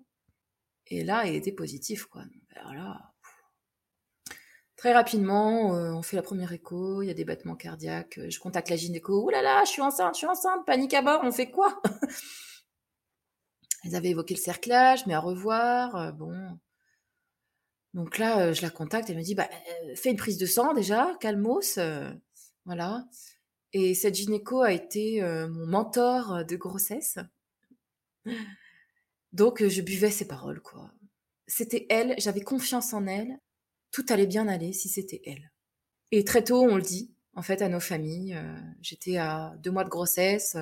Et 0.88 1.03
là, 1.03 1.24
il 1.24 1.34
était 1.36 1.53
positif 1.53 2.05
quoi. 2.05 2.24
Alors 2.55 2.74
là, 2.74 3.12
très 4.76 4.92
rapidement, 4.92 5.74
euh, 5.74 5.90
on 5.94 6.03
fait 6.03 6.16
la 6.16 6.22
première 6.22 6.53
écho. 6.53 7.01
Il 7.01 7.07
y 7.07 7.11
a 7.11 7.14
des 7.14 7.24
battements 7.24 7.57
cardiaques. 7.57 8.20
Je 8.28 8.38
contacte 8.38 8.68
la 8.68 8.76
gynéco. 8.76 9.24
Ouh 9.24 9.30
là 9.30 9.40
là, 9.40 9.64
je 9.64 9.70
suis 9.70 9.80
enceinte, 9.80 10.16
je 10.16 10.18
suis 10.18 10.26
enceinte. 10.26 10.66
Panique 10.66 10.92
à 10.92 11.01
bord. 11.01 11.22
On 11.24 11.32
fait 11.32 11.51
quoi? 11.51 11.80
Elles 13.84 13.96
avaient 13.96 14.11
évoqué 14.11 14.34
le 14.34 14.40
cerclage, 14.40 15.07
mais 15.07 15.14
à 15.14 15.20
revoir. 15.20 15.96
Euh, 15.96 16.12
bon, 16.12 16.59
donc 17.95 18.18
là, 18.18 18.53
je 18.53 18.62
la 18.62 18.70
contacte, 18.70 19.11
elle 19.11 19.16
me 19.16 19.22
dit, 19.22 19.34
bah, 19.34 19.49
fais 19.97 20.11
une 20.11 20.16
prise 20.16 20.38
de 20.38 20.47
sang 20.47 20.74
déjà, 20.74 21.16
calmos, 21.20 21.78
voilà. 22.64 23.07
Et 23.72 23.95
cette 23.95 24.14
gynéco 24.14 24.62
a 24.62 24.72
été 24.72 25.22
mon 25.22 25.66
mentor 25.66 26.45
de 26.45 26.57
grossesse. 26.57 27.18
Donc, 29.32 29.66
je 29.66 29.80
buvais 29.80 30.11
ses 30.11 30.26
paroles, 30.26 30.61
quoi. 30.61 30.93
C'était 31.47 31.86
elle, 31.88 32.14
j'avais 32.18 32.43
confiance 32.43 32.93
en 32.95 33.07
elle. 33.07 33.38
Tout 33.93 34.07
allait 34.09 34.26
bien 34.26 34.47
aller 34.47 34.72
si 34.72 34.88
c'était 34.88 35.22
elle. 35.26 35.51
Et 36.12 36.24
très 36.24 36.45
tôt, 36.45 36.62
on 36.62 36.76
le 36.76 36.82
dit, 36.82 37.12
en 37.34 37.43
fait, 37.43 37.62
à 37.62 37.68
nos 37.68 37.80
familles. 37.80 38.38
J'étais 38.80 39.16
à 39.16 39.55
deux 39.59 39.70
mois 39.70 39.84
de 39.84 39.88
grossesse, 39.88 40.57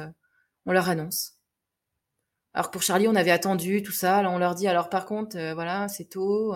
on 0.64 0.72
leur 0.72 0.88
annonce. 0.88 1.34
Alors 2.54 2.70
pour 2.70 2.82
Charlie, 2.82 3.06
on 3.06 3.14
avait 3.14 3.30
attendu 3.30 3.82
tout 3.82 3.92
ça. 3.92 4.22
Là, 4.22 4.30
on 4.30 4.38
leur 4.38 4.54
dit 4.54 4.66
alors 4.66 4.88
par 4.88 5.04
contre, 5.06 5.36
voilà, 5.54 5.88
c'est 5.88 6.06
tôt. 6.06 6.54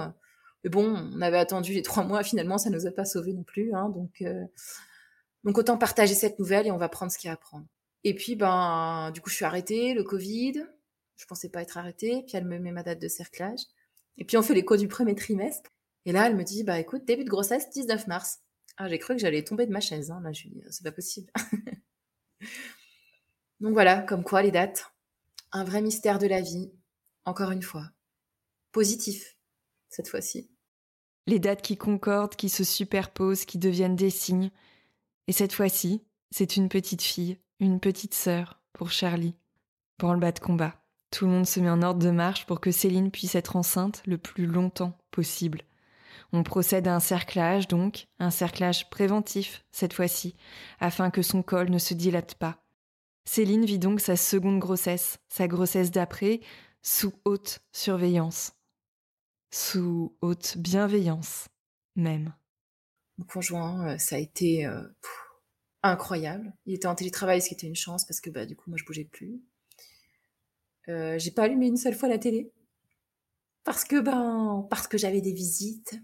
Mais 0.64 0.70
bon, 0.70 1.10
on 1.14 1.20
avait 1.20 1.38
attendu 1.38 1.72
les 1.72 1.82
trois 1.82 2.04
mois. 2.04 2.22
Finalement, 2.22 2.58
ça 2.58 2.70
nous 2.70 2.86
a 2.86 2.90
pas 2.92 3.04
sauvés 3.04 3.32
non 3.32 3.42
plus. 3.42 3.74
Hein, 3.74 3.88
donc, 3.88 4.22
euh, 4.22 4.44
donc 5.44 5.58
autant 5.58 5.76
partager 5.76 6.14
cette 6.14 6.38
nouvelle 6.38 6.66
et 6.66 6.70
on 6.70 6.78
va 6.78 6.88
prendre 6.88 7.10
ce 7.10 7.18
qu'il 7.18 7.28
y 7.28 7.30
a 7.30 7.34
à 7.34 7.36
prendre. 7.36 7.66
Et 8.04 8.14
puis, 8.14 8.36
ben, 8.36 9.10
du 9.12 9.20
coup, 9.20 9.30
je 9.30 9.36
suis 9.36 9.44
arrêtée, 9.44 9.94
le 9.94 10.04
Covid. 10.04 10.64
Je 11.16 11.26
pensais 11.26 11.48
pas 11.48 11.62
être 11.62 11.78
arrêtée. 11.78 12.22
Puis 12.26 12.36
elle 12.36 12.46
me 12.46 12.58
met 12.58 12.72
ma 12.72 12.82
date 12.82 13.00
de 13.00 13.08
cerclage. 13.08 13.60
Et 14.18 14.24
puis 14.24 14.36
on 14.36 14.42
fait 14.42 14.54
l'écho 14.54 14.76
du 14.76 14.88
premier 14.88 15.14
trimestre. 15.14 15.70
Et 16.04 16.12
là, 16.12 16.26
elle 16.26 16.36
me 16.36 16.44
dit, 16.44 16.64
bah 16.64 16.78
écoute, 16.78 17.04
début 17.04 17.24
de 17.24 17.30
grossesse, 17.30 17.70
19 17.70 18.06
mars. 18.06 18.40
Ah, 18.76 18.88
j'ai 18.88 18.98
cru 18.98 19.14
que 19.14 19.20
j'allais 19.20 19.44
tomber 19.44 19.66
de 19.66 19.72
ma 19.72 19.80
chaise. 19.80 20.10
Hein. 20.10 20.20
Là, 20.22 20.32
je 20.32 20.48
lui 20.48 20.62
c'est 20.70 20.82
pas 20.82 20.92
possible. 20.92 21.30
donc 23.60 23.72
voilà, 23.72 24.02
comme 24.02 24.24
quoi 24.24 24.42
les 24.42 24.50
dates. 24.50 24.86
Un 25.52 25.64
vrai 25.64 25.82
mystère 25.82 26.18
de 26.18 26.26
la 26.26 26.40
vie, 26.40 26.72
encore 27.24 27.50
une 27.50 27.62
fois. 27.62 27.90
Positif, 28.72 29.36
cette 29.90 30.08
fois-ci. 30.08 30.51
Les 31.26 31.38
dates 31.38 31.62
qui 31.62 31.76
concordent, 31.76 32.34
qui 32.34 32.48
se 32.48 32.64
superposent, 32.64 33.44
qui 33.44 33.58
deviennent 33.58 33.96
des 33.96 34.10
signes. 34.10 34.50
Et 35.28 35.32
cette 35.32 35.52
fois-ci, 35.52 36.02
c'est 36.30 36.56
une 36.56 36.68
petite 36.68 37.02
fille, 37.02 37.38
une 37.60 37.78
petite 37.78 38.14
sœur 38.14 38.60
pour 38.72 38.90
Charlie. 38.90 39.36
Pour 39.98 40.12
le 40.12 40.18
bas 40.18 40.32
de 40.32 40.40
combat. 40.40 40.74
Tout 41.10 41.26
le 41.26 41.30
monde 41.30 41.46
se 41.46 41.60
met 41.60 41.70
en 41.70 41.82
ordre 41.82 42.04
de 42.04 42.10
marche 42.10 42.46
pour 42.46 42.60
que 42.60 42.72
Céline 42.72 43.10
puisse 43.10 43.34
être 43.34 43.54
enceinte 43.54 44.02
le 44.06 44.18
plus 44.18 44.46
longtemps 44.46 44.98
possible. 45.10 45.62
On 46.32 46.42
procède 46.42 46.88
à 46.88 46.94
un 46.94 47.00
cerclage, 47.00 47.68
donc, 47.68 48.08
un 48.18 48.30
cerclage 48.30 48.88
préventif, 48.88 49.62
cette 49.70 49.92
fois-ci, 49.92 50.34
afin 50.80 51.10
que 51.10 51.20
son 51.20 51.42
col 51.42 51.70
ne 51.70 51.78
se 51.78 51.92
dilate 51.92 52.34
pas. 52.34 52.64
Céline 53.26 53.66
vit 53.66 53.78
donc 53.78 54.00
sa 54.00 54.16
seconde 54.16 54.58
grossesse, 54.58 55.18
sa 55.28 55.46
grossesse 55.46 55.90
d'après, 55.90 56.40
sous 56.80 57.12
haute 57.24 57.60
surveillance. 57.70 58.54
Sous 59.55 60.16
haute 60.22 60.57
bienveillance, 60.57 61.48
même. 61.94 62.34
Mon 63.18 63.26
conjoint, 63.26 63.86
euh, 63.86 63.98
ça 63.98 64.16
a 64.16 64.18
été 64.18 64.64
euh, 64.64 64.82
incroyable. 65.82 66.55
Il 66.64 66.72
était 66.72 66.86
en 66.86 66.94
télétravail, 66.94 67.42
ce 67.42 67.48
qui 67.48 67.55
était 67.55 67.66
une 67.66 67.76
chance 67.76 68.07
parce 68.07 68.22
que 68.22 68.30
bah, 68.30 68.46
du 68.46 68.57
coup, 68.57 68.70
moi, 68.70 68.78
je 68.78 68.84
bougeais 68.86 69.05
plus. 69.05 69.42
Euh, 70.88 71.18
j'ai 71.18 71.32
pas 71.32 71.42
allumé 71.42 71.66
une 71.66 71.76
seule 71.76 71.94
fois 71.94 72.09
la 72.09 72.16
télé 72.16 72.50
parce 73.62 73.84
que 73.84 74.00
ben 74.00 74.66
parce 74.70 74.88
que 74.88 74.96
j'avais 74.96 75.20
des 75.20 75.34
visites. 75.34 76.00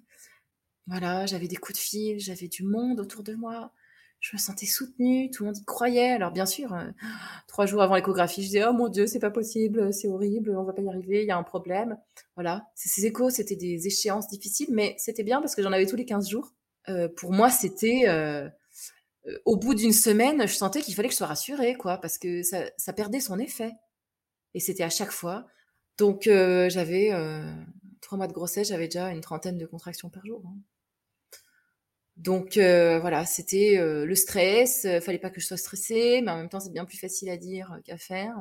Voilà, 0.86 1.24
j'avais 1.24 1.49
des 1.49 1.57
coups 1.57 1.78
de 1.78 1.82
fil, 1.82 2.20
j'avais 2.20 2.49
du 2.49 2.64
monde 2.64 3.01
autour 3.01 3.22
de 3.22 3.34
moi 3.34 3.72
je 4.20 4.34
me 4.34 4.38
sentais 4.38 4.66
soutenue, 4.66 5.30
tout 5.30 5.44
le 5.44 5.48
monde 5.48 5.58
y 5.58 5.64
croyait. 5.64 6.10
Alors 6.10 6.32
bien 6.32 6.46
sûr, 6.46 6.74
euh, 6.74 6.90
trois 7.46 7.66
jours 7.66 7.82
avant 7.82 7.94
l'échographie, 7.94 8.42
je 8.42 8.48
disais 8.48 8.64
oh 8.66 8.72
mon 8.72 8.88
dieu, 8.88 9.06
c'est 9.06 9.20
pas 9.20 9.30
possible, 9.30 9.92
c'est 9.92 10.08
horrible, 10.08 10.56
on 10.56 10.64
va 10.64 10.72
pas 10.72 10.82
y 10.82 10.88
arriver, 10.88 11.22
il 11.22 11.28
y 11.28 11.30
a 11.30 11.36
un 11.36 11.42
problème. 11.42 11.96
Voilà, 12.34 12.66
ces 12.74 13.06
échos, 13.06 13.30
c'était 13.30 13.56
des 13.56 13.86
échéances 13.86 14.28
difficiles, 14.28 14.70
mais 14.72 14.96
c'était 14.98 15.22
bien 15.22 15.40
parce 15.40 15.54
que 15.54 15.62
j'en 15.62 15.72
avais 15.72 15.86
tous 15.86 15.96
les 15.96 16.04
15 16.04 16.28
jours. 16.28 16.52
Euh, 16.88 17.08
pour 17.08 17.32
moi, 17.32 17.50
c'était 17.50 18.08
euh, 18.08 18.48
au 19.44 19.56
bout 19.56 19.74
d'une 19.74 19.92
semaine, 19.92 20.46
je 20.48 20.54
sentais 20.54 20.80
qu'il 20.80 20.94
fallait 20.94 21.08
que 21.08 21.12
je 21.12 21.18
sois 21.18 21.26
rassurée, 21.26 21.74
quoi, 21.74 21.98
parce 21.98 22.18
que 22.18 22.42
ça, 22.42 22.92
perdait 22.96 23.20
son 23.20 23.38
effet. 23.38 23.72
Et 24.54 24.60
c'était 24.60 24.84
à 24.84 24.90
chaque 24.90 25.12
fois. 25.12 25.46
Donc 25.98 26.22
j'avais 26.24 27.12
trois 28.00 28.16
mois 28.16 28.26
de 28.26 28.32
grossesse, 28.32 28.68
j'avais 28.68 28.86
déjà 28.86 29.10
une 29.10 29.20
trentaine 29.20 29.58
de 29.58 29.66
contractions 29.66 30.08
par 30.08 30.24
jour. 30.24 30.42
Hein. 30.46 30.56
Donc 32.18 32.56
euh, 32.56 32.98
voilà, 32.98 33.24
c'était 33.24 33.78
euh, 33.78 34.04
le 34.04 34.14
stress. 34.16 34.84
Euh, 34.84 35.00
fallait 35.00 35.20
pas 35.20 35.30
que 35.30 35.40
je 35.40 35.46
sois 35.46 35.56
stressée, 35.56 36.20
mais 36.20 36.32
en 36.32 36.36
même 36.36 36.48
temps 36.48 36.58
c'est 36.58 36.72
bien 36.72 36.84
plus 36.84 36.98
facile 36.98 37.30
à 37.30 37.36
dire 37.36 37.78
qu'à 37.84 37.96
faire. 37.96 38.34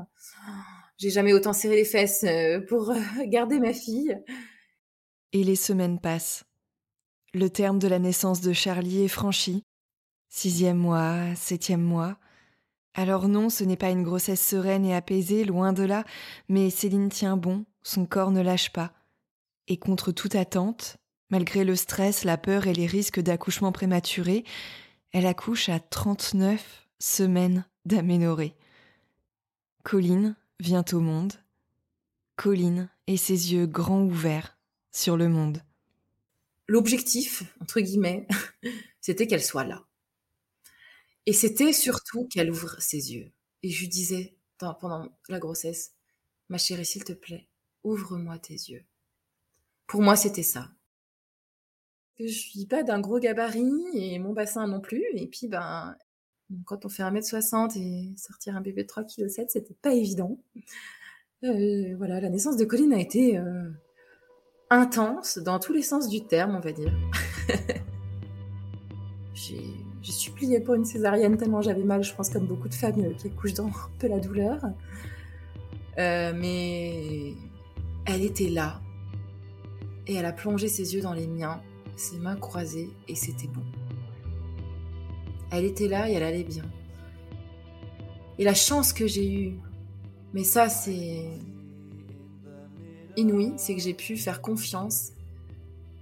J'ai 0.98 1.12
jamais 1.12 1.32
autant 1.32 1.54
serré 1.54 1.76
les 1.76 1.86
fesses 1.86 2.26
pour 2.68 2.92
garder 3.26 3.60
ma 3.60 3.74
fille. 3.74 4.18
Et 5.32 5.44
les 5.44 5.56
semaines 5.56 6.00
passent. 6.00 6.44
Le 7.36 7.52
terme 7.52 7.78
de 7.78 7.88
la 7.88 8.00
naissance 8.00 8.42
de 8.42 8.52
Charlie 8.52 9.04
est 9.04 9.10
franchi. 9.10 9.64
Sixième 10.28 10.78
mois, 10.78 11.36
septième 11.36 11.84
mois. 11.84 12.18
Alors 12.96 13.28
non, 13.28 13.52
ce 13.52 13.64
n'est 13.64 13.78
pas 13.78 13.92
une 13.92 14.02
grossesse 14.02 14.44
sereine 14.44 14.86
et 14.86 14.96
apaisée, 14.96 15.44
loin 15.44 15.72
de 15.72 15.84
là, 15.84 16.04
mais 16.50 16.72
Céline 16.72 17.10
tient 17.10 17.38
bon, 17.38 17.64
son 17.84 18.08
corps 18.08 18.32
ne 18.32 18.42
lâche 18.42 18.72
pas. 18.72 18.92
Et 19.68 19.78
contre 19.78 20.12
toute 20.12 20.34
attente, 20.34 20.98
Malgré 21.30 21.66
le 21.66 21.76
stress, 21.76 22.24
la 22.24 22.38
peur 22.38 22.68
et 22.68 22.74
les 22.74 22.86
risques 22.86 23.20
d'accouchement 23.20 23.72
prématuré, 23.72 24.46
elle 25.12 25.26
accouche 25.26 25.68
à 25.70 25.80
39 25.80 26.88
semaines 27.00 27.66
d'aménorrhée. 27.86 28.56
Colline 29.84 30.36
vient 30.60 30.86
au 30.94 31.00
monde. 31.00 31.34
Colline 32.36 32.90
et 33.08 33.18
ses 33.18 33.54
yeux 33.54 33.66
grands 33.66 34.04
ouverts 34.04 34.58
sur 34.92 35.18
le 35.18 35.28
monde. 35.28 35.64
L'objectif, 36.68 37.44
entre 37.62 37.80
guillemets, 37.80 38.28
c'était 39.02 39.28
qu'elle 39.28 39.44
soit 39.44 39.64
là. 39.64 39.86
Et 41.26 41.34
c'était 41.34 41.74
surtout 41.74 42.28
qu'elle 42.28 42.52
ouvre 42.52 42.82
ses 42.82 43.14
yeux. 43.14 43.32
Et 43.64 43.70
je 43.70 43.82
lui 43.82 43.90
disais 43.90 44.38
pendant 44.58 45.10
la 45.30 45.40
grossesse, 45.40 45.94
ma 46.50 46.58
chérie, 46.58 46.86
s'il 46.86 47.04
te 47.04 47.14
plaît, 47.14 47.48
ouvre-moi 47.84 48.40
tes 48.40 48.54
yeux. 48.54 48.86
Pour 49.88 50.02
moi, 50.02 50.16
c'était 50.16 50.44
ça 50.44 50.72
je 52.20 52.28
suis 52.28 52.66
pas 52.66 52.84
d'un 52.84 53.00
gros 53.00 53.20
gabarit 53.20 53.86
et 53.94 54.20
mon 54.20 54.34
bassin 54.34 54.68
non 54.68 54.80
plus. 54.80 55.06
Et 55.14 55.28
puis, 55.28 55.48
ben, 55.48 55.96
quand 56.66 56.86
on 56.86 56.90
fait 56.90 57.04
1m60 57.04 57.78
et 57.78 58.18
sortir 58.18 58.56
un 58.56 58.62
bébé 58.62 58.84
de 58.84 58.88
3,7 58.88 59.26
kg, 59.26 59.46
c'était 59.48 59.76
pas 59.82 59.94
évident. 59.94 60.40
Euh, 61.44 61.96
voilà, 61.98 62.20
la 62.20 62.30
naissance 62.30 62.58
de 62.58 62.66
Colline 62.66 62.94
a 62.94 63.00
été 63.00 63.38
euh, 63.38 63.70
intense 64.70 65.38
dans 65.38 65.60
tous 65.60 65.74
les 65.74 65.84
sens 65.84 66.10
du 66.10 66.26
terme, 66.26 66.56
on 66.56 66.60
va 66.60 66.72
dire. 66.72 66.94
j'ai 69.34 70.12
supplié 70.12 70.60
pour 70.60 70.74
une 70.74 70.86
césarienne 70.86 71.38
tellement 71.38 71.62
j'avais 71.62 71.84
mal, 71.84 72.04
je 72.04 72.16
pense 72.16 72.30
comme 72.30 72.48
beaucoup 72.48 72.70
de 72.70 72.74
femmes 72.74 73.16
qui 73.18 73.28
accouchent 73.28 73.54
dans 73.54 73.68
un 73.68 73.90
peu 74.00 74.08
la 74.08 74.20
douleur. 74.20 74.62
Euh, 76.00 76.34
mais 76.36 77.34
elle 78.06 78.24
était 78.24 78.50
là 78.50 78.82
et 80.08 80.16
elle 80.16 80.26
a 80.26 80.32
plongé 80.32 80.68
ses 80.68 80.96
yeux 80.96 81.02
dans 81.02 81.14
les 81.14 81.28
miens 81.28 81.62
ses 81.98 82.18
mains 82.18 82.36
croisées, 82.36 82.90
et 83.08 83.16
c'était 83.16 83.48
bon. 83.48 83.64
Elle 85.52 85.66
était 85.66 85.88
là 85.88 86.10
et 86.10 86.14
elle 86.14 86.24
allait 86.24 86.44
bien. 86.44 86.66
Et 88.38 88.44
la 88.44 88.54
chance 88.54 88.94
que 88.94 89.08
j'ai 89.08 89.32
eue, 89.32 89.54
mais 90.34 90.44
ça 90.44 90.70
c'est 90.70 91.26
inouï, 93.16 93.54
c'est 93.58 93.76
que 93.76 93.82
j'ai 93.82 93.94
pu 93.94 94.16
faire 94.16 94.42
confiance 94.42 95.12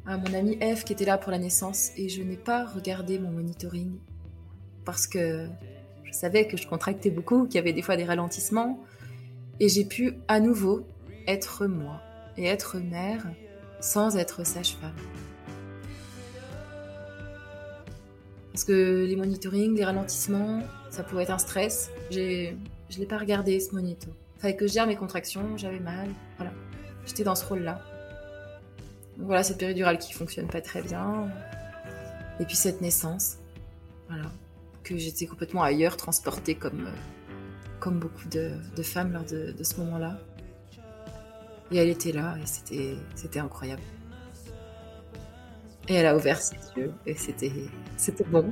à 0.05 0.17
mon 0.17 0.33
ami 0.33 0.57
F 0.59 0.83
qui 0.83 0.93
était 0.93 1.05
là 1.05 1.17
pour 1.17 1.31
la 1.31 1.39
naissance 1.39 1.91
et 1.97 2.09
je 2.09 2.21
n'ai 2.21 2.37
pas 2.37 2.65
regardé 2.65 3.17
mon 3.17 3.31
monitoring 3.31 3.97
parce 4.83 5.07
que 5.07 5.47
je 6.03 6.11
savais 6.11 6.47
que 6.47 6.57
je 6.57 6.67
contractais 6.67 7.09
beaucoup, 7.09 7.45
qu'il 7.45 7.55
y 7.55 7.57
avait 7.59 7.73
des 7.73 7.81
fois 7.81 7.97
des 7.97 8.03
ralentissements 8.03 8.79
et 9.59 9.69
j'ai 9.69 9.85
pu 9.85 10.13
à 10.27 10.39
nouveau 10.39 10.85
être 11.27 11.65
moi 11.65 12.01
et 12.37 12.45
être 12.45 12.77
mère 12.77 13.25
sans 13.79 14.17
être 14.17 14.45
sage-femme. 14.45 14.93
Parce 18.55 18.63
que 18.63 19.03
les 19.03 19.17
monitorings, 19.17 19.75
les 19.75 19.83
ralentissements, 19.83 20.61
ça 20.89 21.03
pouvait 21.03 21.23
être 21.23 21.31
un 21.31 21.37
stress. 21.37 21.91
J'ai, 22.09 22.55
je 22.89 22.99
l'ai 22.99 23.05
pas 23.05 23.17
regardé 23.17 23.59
ce 23.59 23.75
monito. 23.75 24.07
Fallait 24.37 24.55
que 24.55 24.65
je 24.65 24.71
gère 24.71 24.87
mes 24.87 24.95
contractions, 24.95 25.57
j'avais 25.57 25.81
mal. 25.81 26.07
Voilà. 26.37 26.53
J'étais 27.05 27.25
dans 27.25 27.35
ce 27.35 27.43
rôle-là. 27.43 27.81
voilà, 29.17 29.43
cette 29.43 29.57
péridurale 29.57 29.97
qui 29.97 30.13
fonctionne 30.13 30.47
pas 30.47 30.61
très 30.61 30.81
bien. 30.81 31.27
Et 32.39 32.45
puis 32.45 32.55
cette 32.55 32.79
naissance. 32.79 33.39
Voilà. 34.07 34.31
Que 34.83 34.95
j'étais 34.95 35.25
complètement 35.25 35.63
ailleurs, 35.63 35.97
transportée 35.97 36.55
comme, 36.55 36.87
comme 37.81 37.99
beaucoup 37.99 38.29
de, 38.29 38.53
femmes 38.83 39.11
lors 39.11 39.25
de, 39.25 39.51
de 39.51 39.63
ce 39.65 39.75
moment-là. 39.81 40.17
Et 41.71 41.77
elle 41.77 41.89
était 41.89 42.13
là 42.13 42.37
et 42.41 42.45
c'était, 42.45 42.95
c'était 43.15 43.39
incroyable. 43.39 43.81
Et 45.87 45.93
elle 45.93 46.05
a 46.05 46.15
ouvert 46.15 46.41
ses 46.41 46.57
yeux 46.75 46.93
et 47.05 47.13
c'était, 47.13 47.51
c'était 47.97 48.23
bon. 48.23 48.51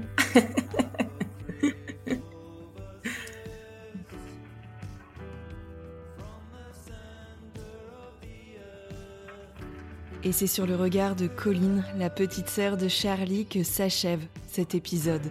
Et 10.26 10.32
c'est 10.32 10.48
sur 10.48 10.66
le 10.66 10.78
regard 10.78 11.18
de 11.18 11.28
Colline, 11.28 11.84
la 11.98 12.10
petite 12.10 12.48
sœur 12.48 12.78
de 12.78 12.88
Charlie, 12.88 13.46
que 13.46 13.62
s'achève 13.62 14.22
cet 14.48 14.74
épisode. 14.74 15.30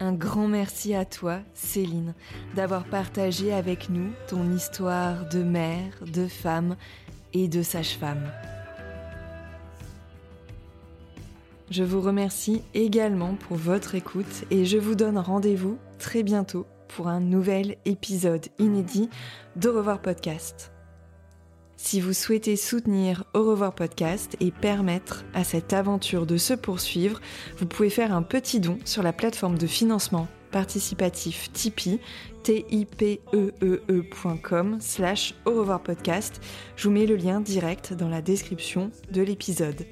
Un 0.00 0.12
grand 0.12 0.46
merci 0.46 0.94
à 0.94 1.06
toi, 1.06 1.38
Céline, 1.54 2.12
d'avoir 2.54 2.84
partagé 2.84 3.54
avec 3.54 3.88
nous 3.88 4.10
ton 4.28 4.52
histoire 4.52 5.26
de 5.30 5.42
mère, 5.42 5.94
de 6.12 6.26
femme 6.26 6.76
et 7.32 7.48
de 7.48 7.62
sage-femme. 7.62 8.30
Je 11.74 11.82
vous 11.82 12.00
remercie 12.00 12.62
également 12.72 13.34
pour 13.34 13.56
votre 13.56 13.96
écoute 13.96 14.44
et 14.52 14.64
je 14.64 14.78
vous 14.78 14.94
donne 14.94 15.18
rendez-vous 15.18 15.76
très 15.98 16.22
bientôt 16.22 16.66
pour 16.86 17.08
un 17.08 17.18
nouvel 17.18 17.78
épisode 17.84 18.46
inédit 18.60 19.10
d'Au 19.56 19.72
revoir 19.72 20.00
podcast. 20.00 20.70
Si 21.76 22.00
vous 22.00 22.12
souhaitez 22.12 22.54
soutenir 22.54 23.24
Au 23.34 23.42
revoir 23.42 23.74
podcast 23.74 24.36
et 24.38 24.52
permettre 24.52 25.24
à 25.34 25.42
cette 25.42 25.72
aventure 25.72 26.26
de 26.26 26.36
se 26.36 26.54
poursuivre, 26.54 27.20
vous 27.58 27.66
pouvez 27.66 27.90
faire 27.90 28.14
un 28.14 28.22
petit 28.22 28.60
don 28.60 28.78
sur 28.84 29.02
la 29.02 29.12
plateforme 29.12 29.58
de 29.58 29.66
financement 29.66 30.28
participatif 30.52 31.50
Tipeee, 31.52 31.98
tipeee.com 32.44 33.16
slash 34.78 35.34
au 35.44 35.54
revoir 35.54 35.82
podcast. 35.82 36.40
Je 36.76 36.86
vous 36.86 36.94
mets 36.94 37.06
le 37.06 37.16
lien 37.16 37.40
direct 37.40 37.94
dans 37.94 38.08
la 38.08 38.22
description 38.22 38.92
de 39.10 39.22
l'épisode. 39.22 39.84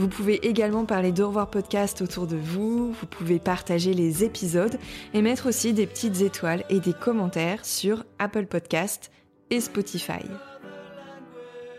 Vous 0.00 0.08
pouvez 0.08 0.46
également 0.48 0.86
parler 0.86 1.12
d'Au 1.12 1.28
revoir 1.28 1.50
podcast 1.50 2.00
autour 2.00 2.26
de 2.26 2.38
vous, 2.38 2.90
vous 2.90 3.06
pouvez 3.06 3.38
partager 3.38 3.92
les 3.92 4.24
épisodes 4.24 4.78
et 5.12 5.20
mettre 5.20 5.46
aussi 5.46 5.74
des 5.74 5.86
petites 5.86 6.22
étoiles 6.22 6.64
et 6.70 6.80
des 6.80 6.94
commentaires 6.94 7.66
sur 7.66 8.06
Apple 8.18 8.46
Podcast 8.46 9.10
et 9.50 9.60
Spotify. 9.60 10.22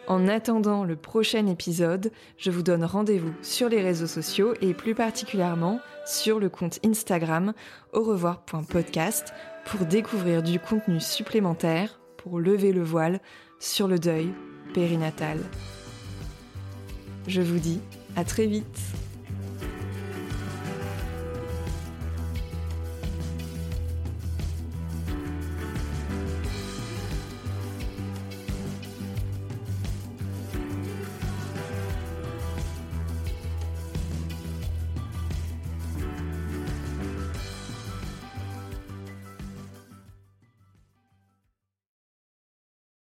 En 0.06 0.28
attendant 0.28 0.84
le 0.84 0.96
prochain 0.96 1.48
épisode, 1.48 2.12
je 2.38 2.52
vous 2.52 2.62
donne 2.62 2.86
rendez-vous 2.86 3.34
sur 3.42 3.70
les 3.70 3.82
réseaux 3.82 4.06
sociaux 4.06 4.54
et 4.62 4.76
plus 4.76 4.94
particulièrement 4.94 5.80
sur 6.06 6.40
le 6.40 6.50
compte 6.50 6.78
Instagram 6.86 7.54
au 7.92 8.04
revoir.podcast 8.04 9.34
pour 9.66 9.88
découvrir 9.88 10.44
du 10.44 10.60
contenu 10.60 11.00
supplémentaire 11.00 12.00
pour 12.18 12.40
lever 12.40 12.72
le 12.72 12.84
voile 12.84 13.20
sur 13.58 13.88
le 13.88 13.98
deuil 13.98 14.32
périnatal. 14.76 15.40
Je 17.28 17.42
vous 17.42 17.58
dis 17.58 17.82
à 18.16 18.24
très 18.24 18.48
vite 18.48 18.80